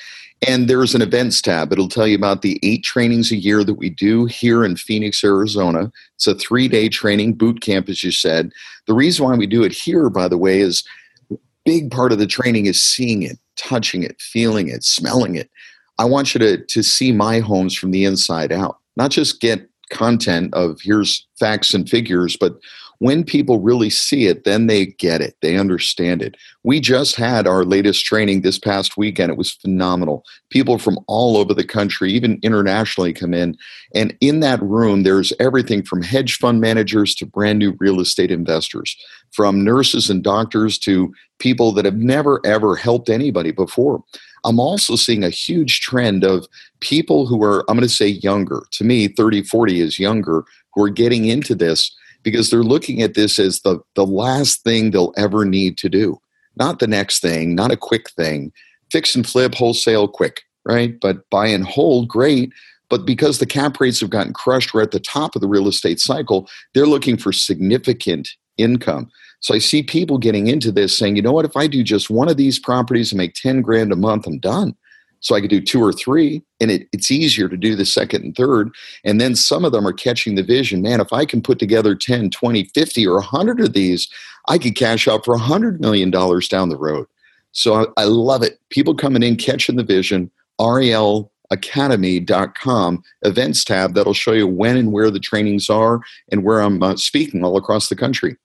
And 0.46 0.68
there's 0.68 0.94
an 0.94 1.02
events 1.02 1.42
tab. 1.42 1.72
It'll 1.72 1.88
tell 1.88 2.06
you 2.06 2.16
about 2.16 2.42
the 2.42 2.60
eight 2.62 2.84
trainings 2.84 3.32
a 3.32 3.36
year 3.36 3.64
that 3.64 3.74
we 3.74 3.90
do 3.90 4.26
here 4.26 4.64
in 4.64 4.76
Phoenix, 4.76 5.24
Arizona. 5.24 5.90
It's 6.14 6.28
a 6.28 6.34
three 6.34 6.68
day 6.68 6.88
training 6.88 7.34
boot 7.34 7.60
camp, 7.60 7.88
as 7.88 8.04
you 8.04 8.12
said. 8.12 8.52
The 8.86 8.94
reason 8.94 9.24
why 9.24 9.36
we 9.36 9.46
do 9.46 9.64
it 9.64 9.72
here, 9.72 10.08
by 10.10 10.28
the 10.28 10.38
way, 10.38 10.60
is 10.60 10.84
a 11.32 11.36
big 11.64 11.90
part 11.90 12.12
of 12.12 12.18
the 12.18 12.26
training 12.26 12.66
is 12.66 12.80
seeing 12.80 13.22
it, 13.22 13.36
touching 13.56 14.04
it, 14.04 14.20
feeling 14.20 14.68
it, 14.68 14.84
smelling 14.84 15.34
it. 15.34 15.50
I 15.98 16.04
want 16.04 16.34
you 16.34 16.38
to, 16.38 16.64
to 16.64 16.82
see 16.84 17.10
my 17.10 17.40
homes 17.40 17.76
from 17.76 17.90
the 17.90 18.04
inside 18.04 18.52
out, 18.52 18.78
not 18.96 19.10
just 19.10 19.40
get 19.40 19.68
content 19.90 20.54
of 20.54 20.80
here's 20.82 21.26
facts 21.38 21.74
and 21.74 21.88
figures, 21.88 22.36
but 22.36 22.58
when 23.00 23.22
people 23.22 23.60
really 23.60 23.90
see 23.90 24.26
it, 24.26 24.44
then 24.44 24.66
they 24.66 24.86
get 24.86 25.20
it. 25.20 25.36
They 25.40 25.56
understand 25.56 26.20
it. 26.20 26.36
We 26.64 26.80
just 26.80 27.14
had 27.14 27.46
our 27.46 27.64
latest 27.64 28.04
training 28.04 28.42
this 28.42 28.58
past 28.58 28.96
weekend. 28.96 29.30
It 29.30 29.38
was 29.38 29.52
phenomenal. 29.52 30.24
People 30.50 30.78
from 30.78 30.98
all 31.06 31.36
over 31.36 31.54
the 31.54 31.64
country, 31.64 32.12
even 32.12 32.40
internationally, 32.42 33.12
come 33.12 33.34
in. 33.34 33.56
And 33.94 34.16
in 34.20 34.40
that 34.40 34.60
room, 34.62 35.04
there's 35.04 35.32
everything 35.38 35.84
from 35.84 36.02
hedge 36.02 36.38
fund 36.38 36.60
managers 36.60 37.14
to 37.16 37.26
brand 37.26 37.60
new 37.60 37.76
real 37.78 38.00
estate 38.00 38.32
investors, 38.32 38.96
from 39.30 39.62
nurses 39.62 40.10
and 40.10 40.24
doctors 40.24 40.76
to 40.80 41.12
people 41.38 41.70
that 41.72 41.84
have 41.84 41.96
never, 41.96 42.40
ever 42.44 42.74
helped 42.74 43.08
anybody 43.08 43.52
before. 43.52 44.02
I'm 44.44 44.60
also 44.60 44.96
seeing 44.96 45.24
a 45.24 45.30
huge 45.30 45.80
trend 45.80 46.24
of 46.24 46.46
people 46.80 47.26
who 47.26 47.42
are, 47.42 47.64
I'm 47.68 47.76
going 47.76 47.88
to 47.88 47.94
say 47.94 48.08
younger. 48.08 48.64
To 48.72 48.84
me, 48.84 49.08
30, 49.08 49.42
40 49.42 49.80
is 49.80 49.98
younger, 49.98 50.44
who 50.74 50.82
are 50.84 50.90
getting 50.90 51.26
into 51.26 51.54
this 51.54 51.94
because 52.22 52.50
they're 52.50 52.62
looking 52.62 53.02
at 53.02 53.14
this 53.14 53.38
as 53.38 53.60
the, 53.60 53.80
the 53.94 54.06
last 54.06 54.62
thing 54.62 54.90
they'll 54.90 55.14
ever 55.16 55.44
need 55.44 55.78
to 55.78 55.88
do. 55.88 56.20
Not 56.56 56.78
the 56.78 56.86
next 56.86 57.20
thing, 57.20 57.54
not 57.54 57.70
a 57.70 57.76
quick 57.76 58.10
thing. 58.10 58.52
Fix 58.90 59.14
and 59.14 59.26
flip, 59.26 59.54
wholesale, 59.54 60.08
quick, 60.08 60.42
right? 60.64 60.98
But 61.00 61.28
buy 61.30 61.46
and 61.46 61.64
hold, 61.64 62.08
great. 62.08 62.52
But 62.90 63.04
because 63.04 63.38
the 63.38 63.46
cap 63.46 63.80
rates 63.80 64.00
have 64.00 64.10
gotten 64.10 64.32
crushed, 64.32 64.72
we're 64.72 64.82
at 64.82 64.90
the 64.90 65.00
top 65.00 65.36
of 65.36 65.42
the 65.42 65.48
real 65.48 65.68
estate 65.68 66.00
cycle, 66.00 66.48
they're 66.74 66.86
looking 66.86 67.16
for 67.16 67.32
significant 67.32 68.28
income. 68.56 69.10
So 69.40 69.54
I 69.54 69.58
see 69.58 69.82
people 69.82 70.18
getting 70.18 70.48
into 70.48 70.72
this 70.72 70.96
saying, 70.96 71.16
you 71.16 71.22
know 71.22 71.32
what, 71.32 71.44
if 71.44 71.56
I 71.56 71.66
do 71.66 71.82
just 71.82 72.10
one 72.10 72.28
of 72.28 72.36
these 72.36 72.58
properties 72.58 73.12
and 73.12 73.18
make 73.18 73.34
10 73.34 73.62
grand 73.62 73.92
a 73.92 73.96
month, 73.96 74.26
I'm 74.26 74.38
done. 74.38 74.74
So 75.20 75.34
I 75.34 75.40
could 75.40 75.50
do 75.50 75.60
two 75.60 75.82
or 75.82 75.92
three, 75.92 76.44
and 76.60 76.70
it, 76.70 76.86
it's 76.92 77.10
easier 77.10 77.48
to 77.48 77.56
do 77.56 77.74
the 77.74 77.84
second 77.84 78.22
and 78.24 78.36
third. 78.36 78.70
And 79.04 79.20
then 79.20 79.34
some 79.34 79.64
of 79.64 79.72
them 79.72 79.84
are 79.86 79.92
catching 79.92 80.36
the 80.36 80.44
vision. 80.44 80.80
Man, 80.80 81.00
if 81.00 81.12
I 81.12 81.24
can 81.24 81.42
put 81.42 81.58
together 81.58 81.96
10, 81.96 82.30
20, 82.30 82.64
50, 82.64 83.06
or 83.06 83.14
100 83.14 83.60
of 83.60 83.72
these, 83.72 84.08
I 84.48 84.58
could 84.58 84.76
cash 84.76 85.08
out 85.08 85.24
for 85.24 85.36
$100 85.36 85.80
million 85.80 86.10
down 86.10 86.68
the 86.68 86.76
road. 86.76 87.08
So 87.50 87.74
I, 87.74 87.86
I 88.02 88.04
love 88.04 88.44
it. 88.44 88.60
People 88.70 88.94
coming 88.94 89.24
in, 89.24 89.34
catching 89.36 89.74
the 89.74 89.82
vision, 89.82 90.30
RALacademy.com 90.60 93.02
events 93.22 93.64
tab 93.64 93.94
that'll 93.94 94.14
show 94.14 94.32
you 94.32 94.46
when 94.46 94.76
and 94.76 94.92
where 94.92 95.10
the 95.10 95.18
trainings 95.18 95.68
are 95.68 96.00
and 96.30 96.44
where 96.44 96.60
I'm 96.60 96.80
uh, 96.82 96.94
speaking 96.96 97.42
all 97.42 97.56
across 97.56 97.88
the 97.88 97.96
country 97.96 98.36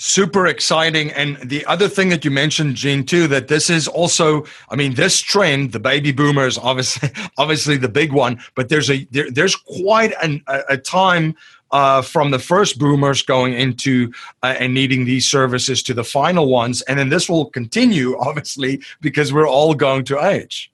super 0.00 0.46
exciting 0.46 1.12
and 1.12 1.36
the 1.44 1.62
other 1.66 1.86
thing 1.86 2.08
that 2.08 2.24
you 2.24 2.30
mentioned 2.30 2.74
gene 2.74 3.04
too 3.04 3.28
that 3.28 3.48
this 3.48 3.68
is 3.68 3.86
also 3.86 4.42
i 4.70 4.74
mean 4.74 4.94
this 4.94 5.20
trend 5.20 5.72
the 5.72 5.78
baby 5.78 6.10
boomers 6.10 6.56
obviously 6.56 7.10
obviously 7.36 7.76
the 7.76 7.86
big 7.86 8.10
one 8.10 8.40
but 8.54 8.70
there's 8.70 8.88
a 8.88 9.04
there, 9.10 9.30
there's 9.30 9.54
quite 9.54 10.14
an, 10.22 10.42
a, 10.46 10.62
a 10.70 10.76
time 10.78 11.36
uh, 11.72 12.00
from 12.00 12.30
the 12.30 12.38
first 12.38 12.78
boomers 12.78 13.20
going 13.22 13.52
into 13.52 14.10
uh, 14.42 14.56
and 14.58 14.72
needing 14.72 15.04
these 15.04 15.30
services 15.30 15.82
to 15.82 15.92
the 15.92 16.02
final 16.02 16.48
ones 16.48 16.80
and 16.82 16.98
then 16.98 17.10
this 17.10 17.28
will 17.28 17.50
continue 17.50 18.18
obviously 18.20 18.80
because 19.02 19.34
we're 19.34 19.46
all 19.46 19.74
going 19.74 20.02
to 20.02 20.18
age 20.18 20.72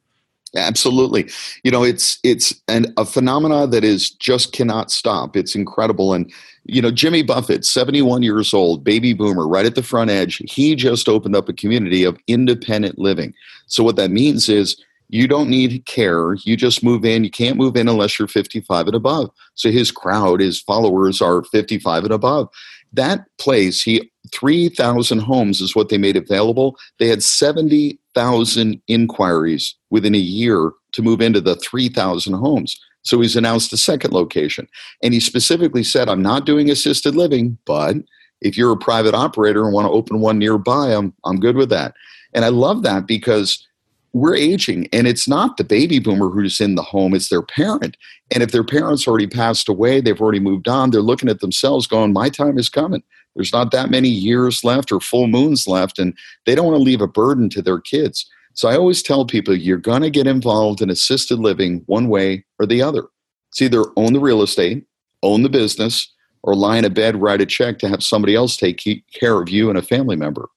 Absolutely. 0.55 1.29
You 1.65 1.71
know, 1.71 1.83
it's 1.83 2.19
it's 2.23 2.55
an, 2.69 2.95
a 2.97 3.05
phenomena 3.05 3.67
that 3.67 3.85
is 3.85 4.09
just 4.09 4.53
cannot 4.53 4.91
stop. 4.91 5.37
It's 5.37 5.55
incredible. 5.55 6.15
And, 6.15 6.33
you 6.69 6.83
know, 6.83 6.91
Jimmy 6.91 7.23
Buffett, 7.23 7.65
71 7.65 8.23
years 8.23 8.53
old, 8.53 8.85
baby 8.85 9.13
boomer, 9.13 9.47
right 9.47 9.67
at 9.67 9.75
the 9.75 9.83
front 9.83 10.11
edge, 10.11 10.43
he 10.47 10.75
just 10.75 11.09
opened 11.09 11.37
up 11.37 11.49
a 11.49 11.53
community 11.53 12.05
of 12.05 12.19
independent 12.27 12.99
living. 12.99 13.35
So 13.67 13.85
what 13.85 13.97
that 13.97 14.11
means 14.11 14.49
is 14.49 14.83
you 15.09 15.29
don't 15.29 15.49
need 15.49 15.87
care. 15.87 16.35
You 16.35 16.57
just 16.57 16.83
move 16.83 17.05
in. 17.05 17.23
You 17.23 17.31
can't 17.31 17.57
move 17.57 17.77
in 17.77 17.89
unless 17.89 18.19
you're 18.19 18.29
55 18.29 18.87
and 18.87 18.97
above. 18.97 19.31
So 19.55 19.71
his 19.71 19.93
crowd, 19.93 20.41
his 20.41 20.61
followers 20.61 21.23
are 21.23 21.45
55 21.45 22.05
and 22.05 22.13
above. 22.13 22.49
That 22.93 23.27
place, 23.39 23.83
he 23.83 24.11
3,000 24.33 25.21
homes 25.21 25.61
is 25.61 25.77
what 25.77 25.89
they 25.89 25.99
made 25.99 26.17
available. 26.17 26.77
They 26.99 27.09
had 27.09 27.23
70,000 27.23 28.83
inquiries 28.89 29.77
within 29.91 30.15
a 30.15 30.19
year 30.19 30.73
to 30.93 31.03
move 31.03 31.21
into 31.21 31.41
the 31.41 31.57
3,000 31.57 32.33
homes. 32.33 32.81
So 33.07 33.21
he's 33.21 33.37
announced 33.37 33.73
a 33.73 33.77
second 33.77 34.13
location. 34.13 34.69
And 35.03 35.15
he 35.15 35.21
specifically 35.21 35.85
said, 35.85 36.09
I'm 36.09 36.23
not 36.23 36.45
doing 36.45 36.69
assisted 36.69 37.15
living, 37.15 37.57
but 37.65 37.97
if 38.41 38.59
you're 38.59 38.73
a 38.73 38.77
private 38.77 39.15
operator 39.15 39.65
and 39.65 39.73
want 39.73 39.87
to 39.87 39.93
open 39.93 40.21
one 40.21 40.39
nearby, 40.39 40.89
I'm, 40.89 41.15
I'm 41.25 41.39
good 41.39 41.57
with 41.57 41.71
that. 41.71 41.95
And 42.35 42.45
I 42.45 42.49
love 42.49 42.83
that 42.83 43.07
because 43.07 43.65
we're 44.13 44.35
aging 44.35 44.89
and 44.93 45.07
it's 45.07 45.29
not 45.29 45.57
the 45.57 45.65
baby 45.65 46.01
boomer 46.01 46.31
who's 46.31 46.61
in 46.61 46.75
the 46.75 46.83
home, 46.83 47.15
it's 47.15 47.29
their 47.29 47.43
parent. 47.43 47.97
And 48.33 48.43
if 48.43 48.51
their 48.51 48.65
parents 48.65 49.07
already 49.07 49.29
passed 49.29 49.69
away, 49.69 50.01
they've 50.01 50.21
already 50.21 50.41
moved 50.41 50.67
on, 50.67 50.91
they're 50.91 51.01
looking 51.01 51.29
at 51.29 51.41
themselves 51.41 51.87
going, 51.87 52.13
My 52.13 52.29
time 52.29 52.59
is 52.59 52.69
coming. 52.69 53.05
There's 53.37 53.53
not 53.53 53.71
that 53.71 53.91
many 53.91 54.09
years 54.09 54.65
left 54.65 54.91
or 54.91 55.01
full 55.01 55.29
moons 55.29 55.69
left, 55.69 55.99
and 55.99 56.17
they 56.45 56.55
don't 56.55 56.67
want 56.67 56.79
to 56.79 56.83
leave 56.83 57.03
a 57.03 57.07
burden 57.07 57.51
to 57.51 57.63
their 57.63 57.79
kids. 57.79 58.29
So 58.57 58.69
I 58.69 58.77
always 58.77 59.03
tell 59.03 59.27
people 59.27 59.55
you're 59.55 59.77
going 59.77 60.01
to 60.01 60.11
get 60.11 60.27
involved 60.27 60.81
in 60.81 60.89
assisted 60.89 61.39
living 61.39 61.83
one 61.87 62.09
way 62.09 62.45
or 62.59 62.65
the 62.65 62.81
other. 62.81 63.05
It's 63.51 63.61
either 63.61 63.85
own 63.97 64.15
the 64.15 64.21
real 64.21 64.43
estate, 64.43 64.87
own 65.23 65.43
the 65.43 65.51
business, 65.51 66.11
or 66.43 66.55
lie 66.55 66.79
in 66.79 66.85
a 66.87 66.91
bed, 66.91 67.21
write 67.21 67.43
a 67.43 67.47
check 67.47 67.79
to 67.81 67.89
have 67.89 68.03
somebody 68.03 68.35
else 68.35 68.57
take 68.57 68.83
care 69.13 69.41
of 69.41 69.51
you 69.51 69.69
and 69.69 69.77
a 69.77 69.83
family 69.83 70.17
member. 70.17 70.49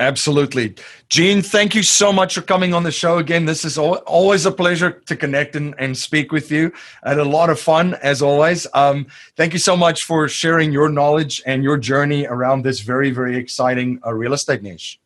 Absolutely. 0.00 0.74
Gene, 1.08 1.42
thank 1.42 1.74
you 1.74 1.82
so 1.82 2.12
much 2.12 2.34
for 2.34 2.40
coming 2.40 2.72
on 2.74 2.82
the 2.82 2.92
show 2.92 3.18
again. 3.18 3.44
This 3.46 3.64
is 3.64 3.78
always 3.78 4.46
a 4.46 4.52
pleasure 4.52 4.90
to 5.06 5.16
connect 5.16 5.56
and, 5.56 5.74
and 5.78 5.96
speak 5.96 6.32
with 6.32 6.50
you. 6.50 6.72
I 7.02 7.10
had 7.10 7.18
a 7.18 7.24
lot 7.24 7.50
of 7.50 7.60
fun, 7.60 7.94
as 7.94 8.22
always. 8.22 8.66
Um, 8.74 9.06
thank 9.36 9.52
you 9.52 9.58
so 9.58 9.76
much 9.76 10.04
for 10.04 10.28
sharing 10.28 10.72
your 10.72 10.88
knowledge 10.88 11.42
and 11.46 11.62
your 11.62 11.78
journey 11.78 12.26
around 12.26 12.62
this 12.62 12.80
very, 12.80 13.10
very 13.10 13.36
exciting 13.36 14.00
uh, 14.06 14.12
real 14.14 14.32
estate 14.32 14.62
niche. 14.62 15.00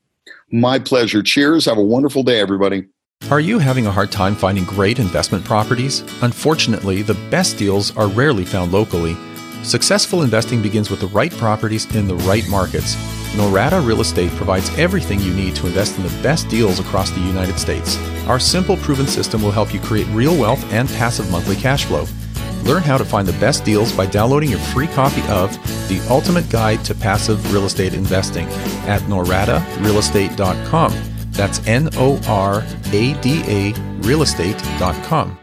My 0.53 0.79
pleasure. 0.79 1.23
Cheers. 1.23 1.65
Have 1.65 1.79
a 1.79 1.83
wonderful 1.83 2.23
day, 2.23 2.39
everybody. 2.39 2.85
Are 3.31 3.41
you 3.41 3.59
having 3.59 3.87
a 3.87 3.91
hard 3.91 4.13
time 4.13 4.35
finding 4.35 4.65
great 4.65 4.99
investment 4.99 5.45
properties? 5.45 6.01
Unfortunately, 6.23 7.01
the 7.01 7.15
best 7.31 7.57
deals 7.57 7.97
are 7.97 8.09
rarely 8.09 8.45
found 8.45 8.71
locally. 8.71 9.17
Successful 9.63 10.23
investing 10.23 10.61
begins 10.61 10.91
with 10.91 11.01
the 11.01 11.07
right 11.07 11.33
properties 11.33 11.93
in 11.95 12.07
the 12.07 12.17
right 12.17 12.47
markets. 12.51 12.97
Norada 13.35 13.85
Real 13.87 14.03
Estate 14.03 14.31
provides 14.33 14.77
everything 14.77 15.21
you 15.21 15.33
need 15.33 15.57
to 15.57 15.67
invest 15.67 15.97
in 15.97 16.03
the 16.03 16.23
best 16.23 16.51
deals 16.51 16.81
across 16.81 17.11
the 17.11 17.21
United 17.21 17.59
States. 17.59 17.97
Our 18.27 18.39
simple, 18.39 18.77
proven 18.77 19.07
system 19.07 19.41
will 19.41 19.53
help 19.53 19.73
you 19.73 19.81
create 19.81 20.07
real 20.09 20.39
wealth 20.39 20.71
and 20.71 20.87
passive 20.91 21.31
monthly 21.31 21.57
cash 21.57 21.87
flow. 21.87 22.05
Learn 22.63 22.83
how 22.83 22.99
to 22.99 23.05
find 23.05 23.27
the 23.27 23.33
best 23.35 23.65
deals 23.65 23.93
by 23.93 24.07
downloading 24.07 24.51
your 24.51 24.59
free 24.59 24.87
copy 24.89 25.23
of 25.29 25.53
The 25.89 26.05
Ultimate 26.09 26.49
Guide 26.49 26.85
to 26.85 26.95
Passive 26.95 27.53
Real 27.53 27.65
Estate 27.65 27.95
Investing 27.95 28.47
at 28.87 29.01
noradarealestate.com. 29.03 30.93
That's 31.33 31.67
N 31.67 31.89
O 31.95 32.21
R 32.27 32.65
A 32.93 33.15
D 33.21 33.43
A 33.47 33.73
realestate.com. 34.03 35.39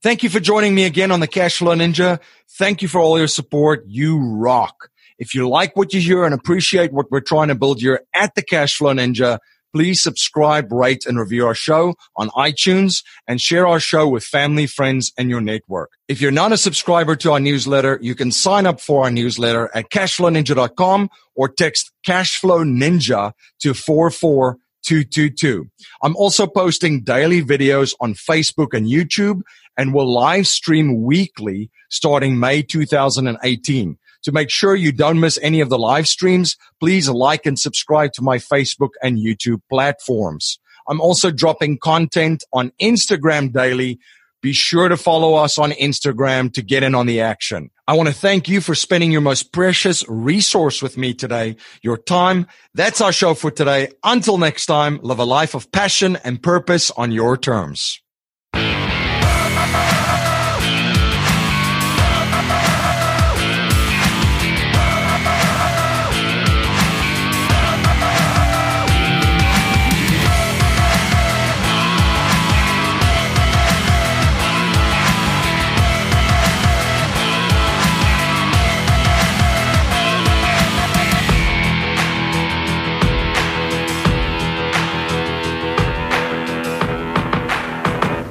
Thank 0.00 0.22
you 0.22 0.28
for 0.30 0.38
joining 0.38 0.76
me 0.76 0.84
again 0.84 1.10
on 1.10 1.18
the 1.20 1.26
Cashflow 1.26 1.76
Ninja. 1.76 2.20
Thank 2.56 2.82
you 2.82 2.88
for 2.88 3.00
all 3.00 3.18
your 3.18 3.26
support. 3.26 3.82
You 3.86 4.18
rock. 4.18 4.90
If 5.18 5.34
you 5.34 5.48
like 5.48 5.74
what 5.76 5.92
you 5.92 6.00
hear 6.00 6.24
and 6.24 6.32
appreciate 6.32 6.92
what 6.92 7.10
we're 7.10 7.20
trying 7.20 7.48
to 7.48 7.56
build 7.56 7.80
here 7.80 8.02
at 8.14 8.36
the 8.36 8.42
Cashflow 8.42 8.94
Ninja, 8.94 9.38
please 9.74 10.02
subscribe, 10.02 10.72
rate, 10.72 11.06
and 11.06 11.18
review 11.18 11.46
our 11.46 11.54
show 11.54 11.94
on 12.16 12.30
iTunes 12.30 13.02
and 13.26 13.40
share 13.40 13.66
our 13.66 13.80
show 13.80 14.08
with 14.08 14.24
family, 14.24 14.66
friends, 14.66 15.12
and 15.18 15.30
your 15.30 15.40
network. 15.40 15.90
If 16.08 16.20
you're 16.20 16.30
not 16.30 16.52
a 16.52 16.56
subscriber 16.56 17.16
to 17.16 17.32
our 17.32 17.40
newsletter, 17.40 17.98
you 18.00 18.14
can 18.14 18.32
sign 18.32 18.66
up 18.66 18.80
for 18.80 19.04
our 19.04 19.10
newsletter 19.10 19.70
at 19.74 19.90
cashflowninja.com 19.90 21.10
or 21.34 21.48
text 21.48 21.92
Cashflow 22.06 22.64
Ninja 22.64 23.32
to 23.60 23.74
44222. 23.74 25.68
I'm 26.02 26.16
also 26.16 26.46
posting 26.46 27.02
daily 27.02 27.42
videos 27.42 27.94
on 28.00 28.14
Facebook 28.14 28.74
and 28.74 28.86
YouTube 28.86 29.42
and 29.76 29.94
will 29.94 30.12
live 30.12 30.46
stream 30.46 31.02
weekly 31.02 31.70
starting 31.90 32.38
May 32.38 32.62
2018. 32.62 33.98
To 34.24 34.32
make 34.32 34.50
sure 34.50 34.74
you 34.74 34.92
don't 34.92 35.20
miss 35.20 35.38
any 35.42 35.60
of 35.60 35.68
the 35.68 35.78
live 35.78 36.08
streams, 36.08 36.56
please 36.80 37.08
like 37.08 37.46
and 37.46 37.58
subscribe 37.58 38.12
to 38.14 38.22
my 38.22 38.38
Facebook 38.38 38.90
and 39.02 39.18
YouTube 39.18 39.60
platforms. 39.70 40.58
I'm 40.88 41.00
also 41.00 41.30
dropping 41.30 41.78
content 41.78 42.44
on 42.52 42.72
Instagram 42.80 43.52
daily. 43.52 43.98
Be 44.40 44.52
sure 44.52 44.88
to 44.88 44.96
follow 44.96 45.34
us 45.34 45.58
on 45.58 45.72
Instagram 45.72 46.52
to 46.54 46.62
get 46.62 46.82
in 46.82 46.94
on 46.94 47.06
the 47.06 47.20
action. 47.20 47.70
I 47.88 47.94
want 47.94 48.08
to 48.08 48.14
thank 48.14 48.48
you 48.48 48.60
for 48.60 48.74
spending 48.74 49.10
your 49.10 49.20
most 49.20 49.52
precious 49.52 50.04
resource 50.08 50.80
with 50.80 50.96
me 50.96 51.14
today, 51.14 51.56
your 51.82 51.96
time. 51.96 52.46
That's 52.74 53.00
our 53.00 53.12
show 53.12 53.34
for 53.34 53.50
today. 53.50 53.88
Until 54.04 54.38
next 54.38 54.66
time, 54.66 55.00
live 55.02 55.18
a 55.18 55.24
life 55.24 55.54
of 55.54 55.72
passion 55.72 56.16
and 56.22 56.42
purpose 56.42 56.90
on 56.92 57.12
your 57.12 57.36
terms. 57.36 58.00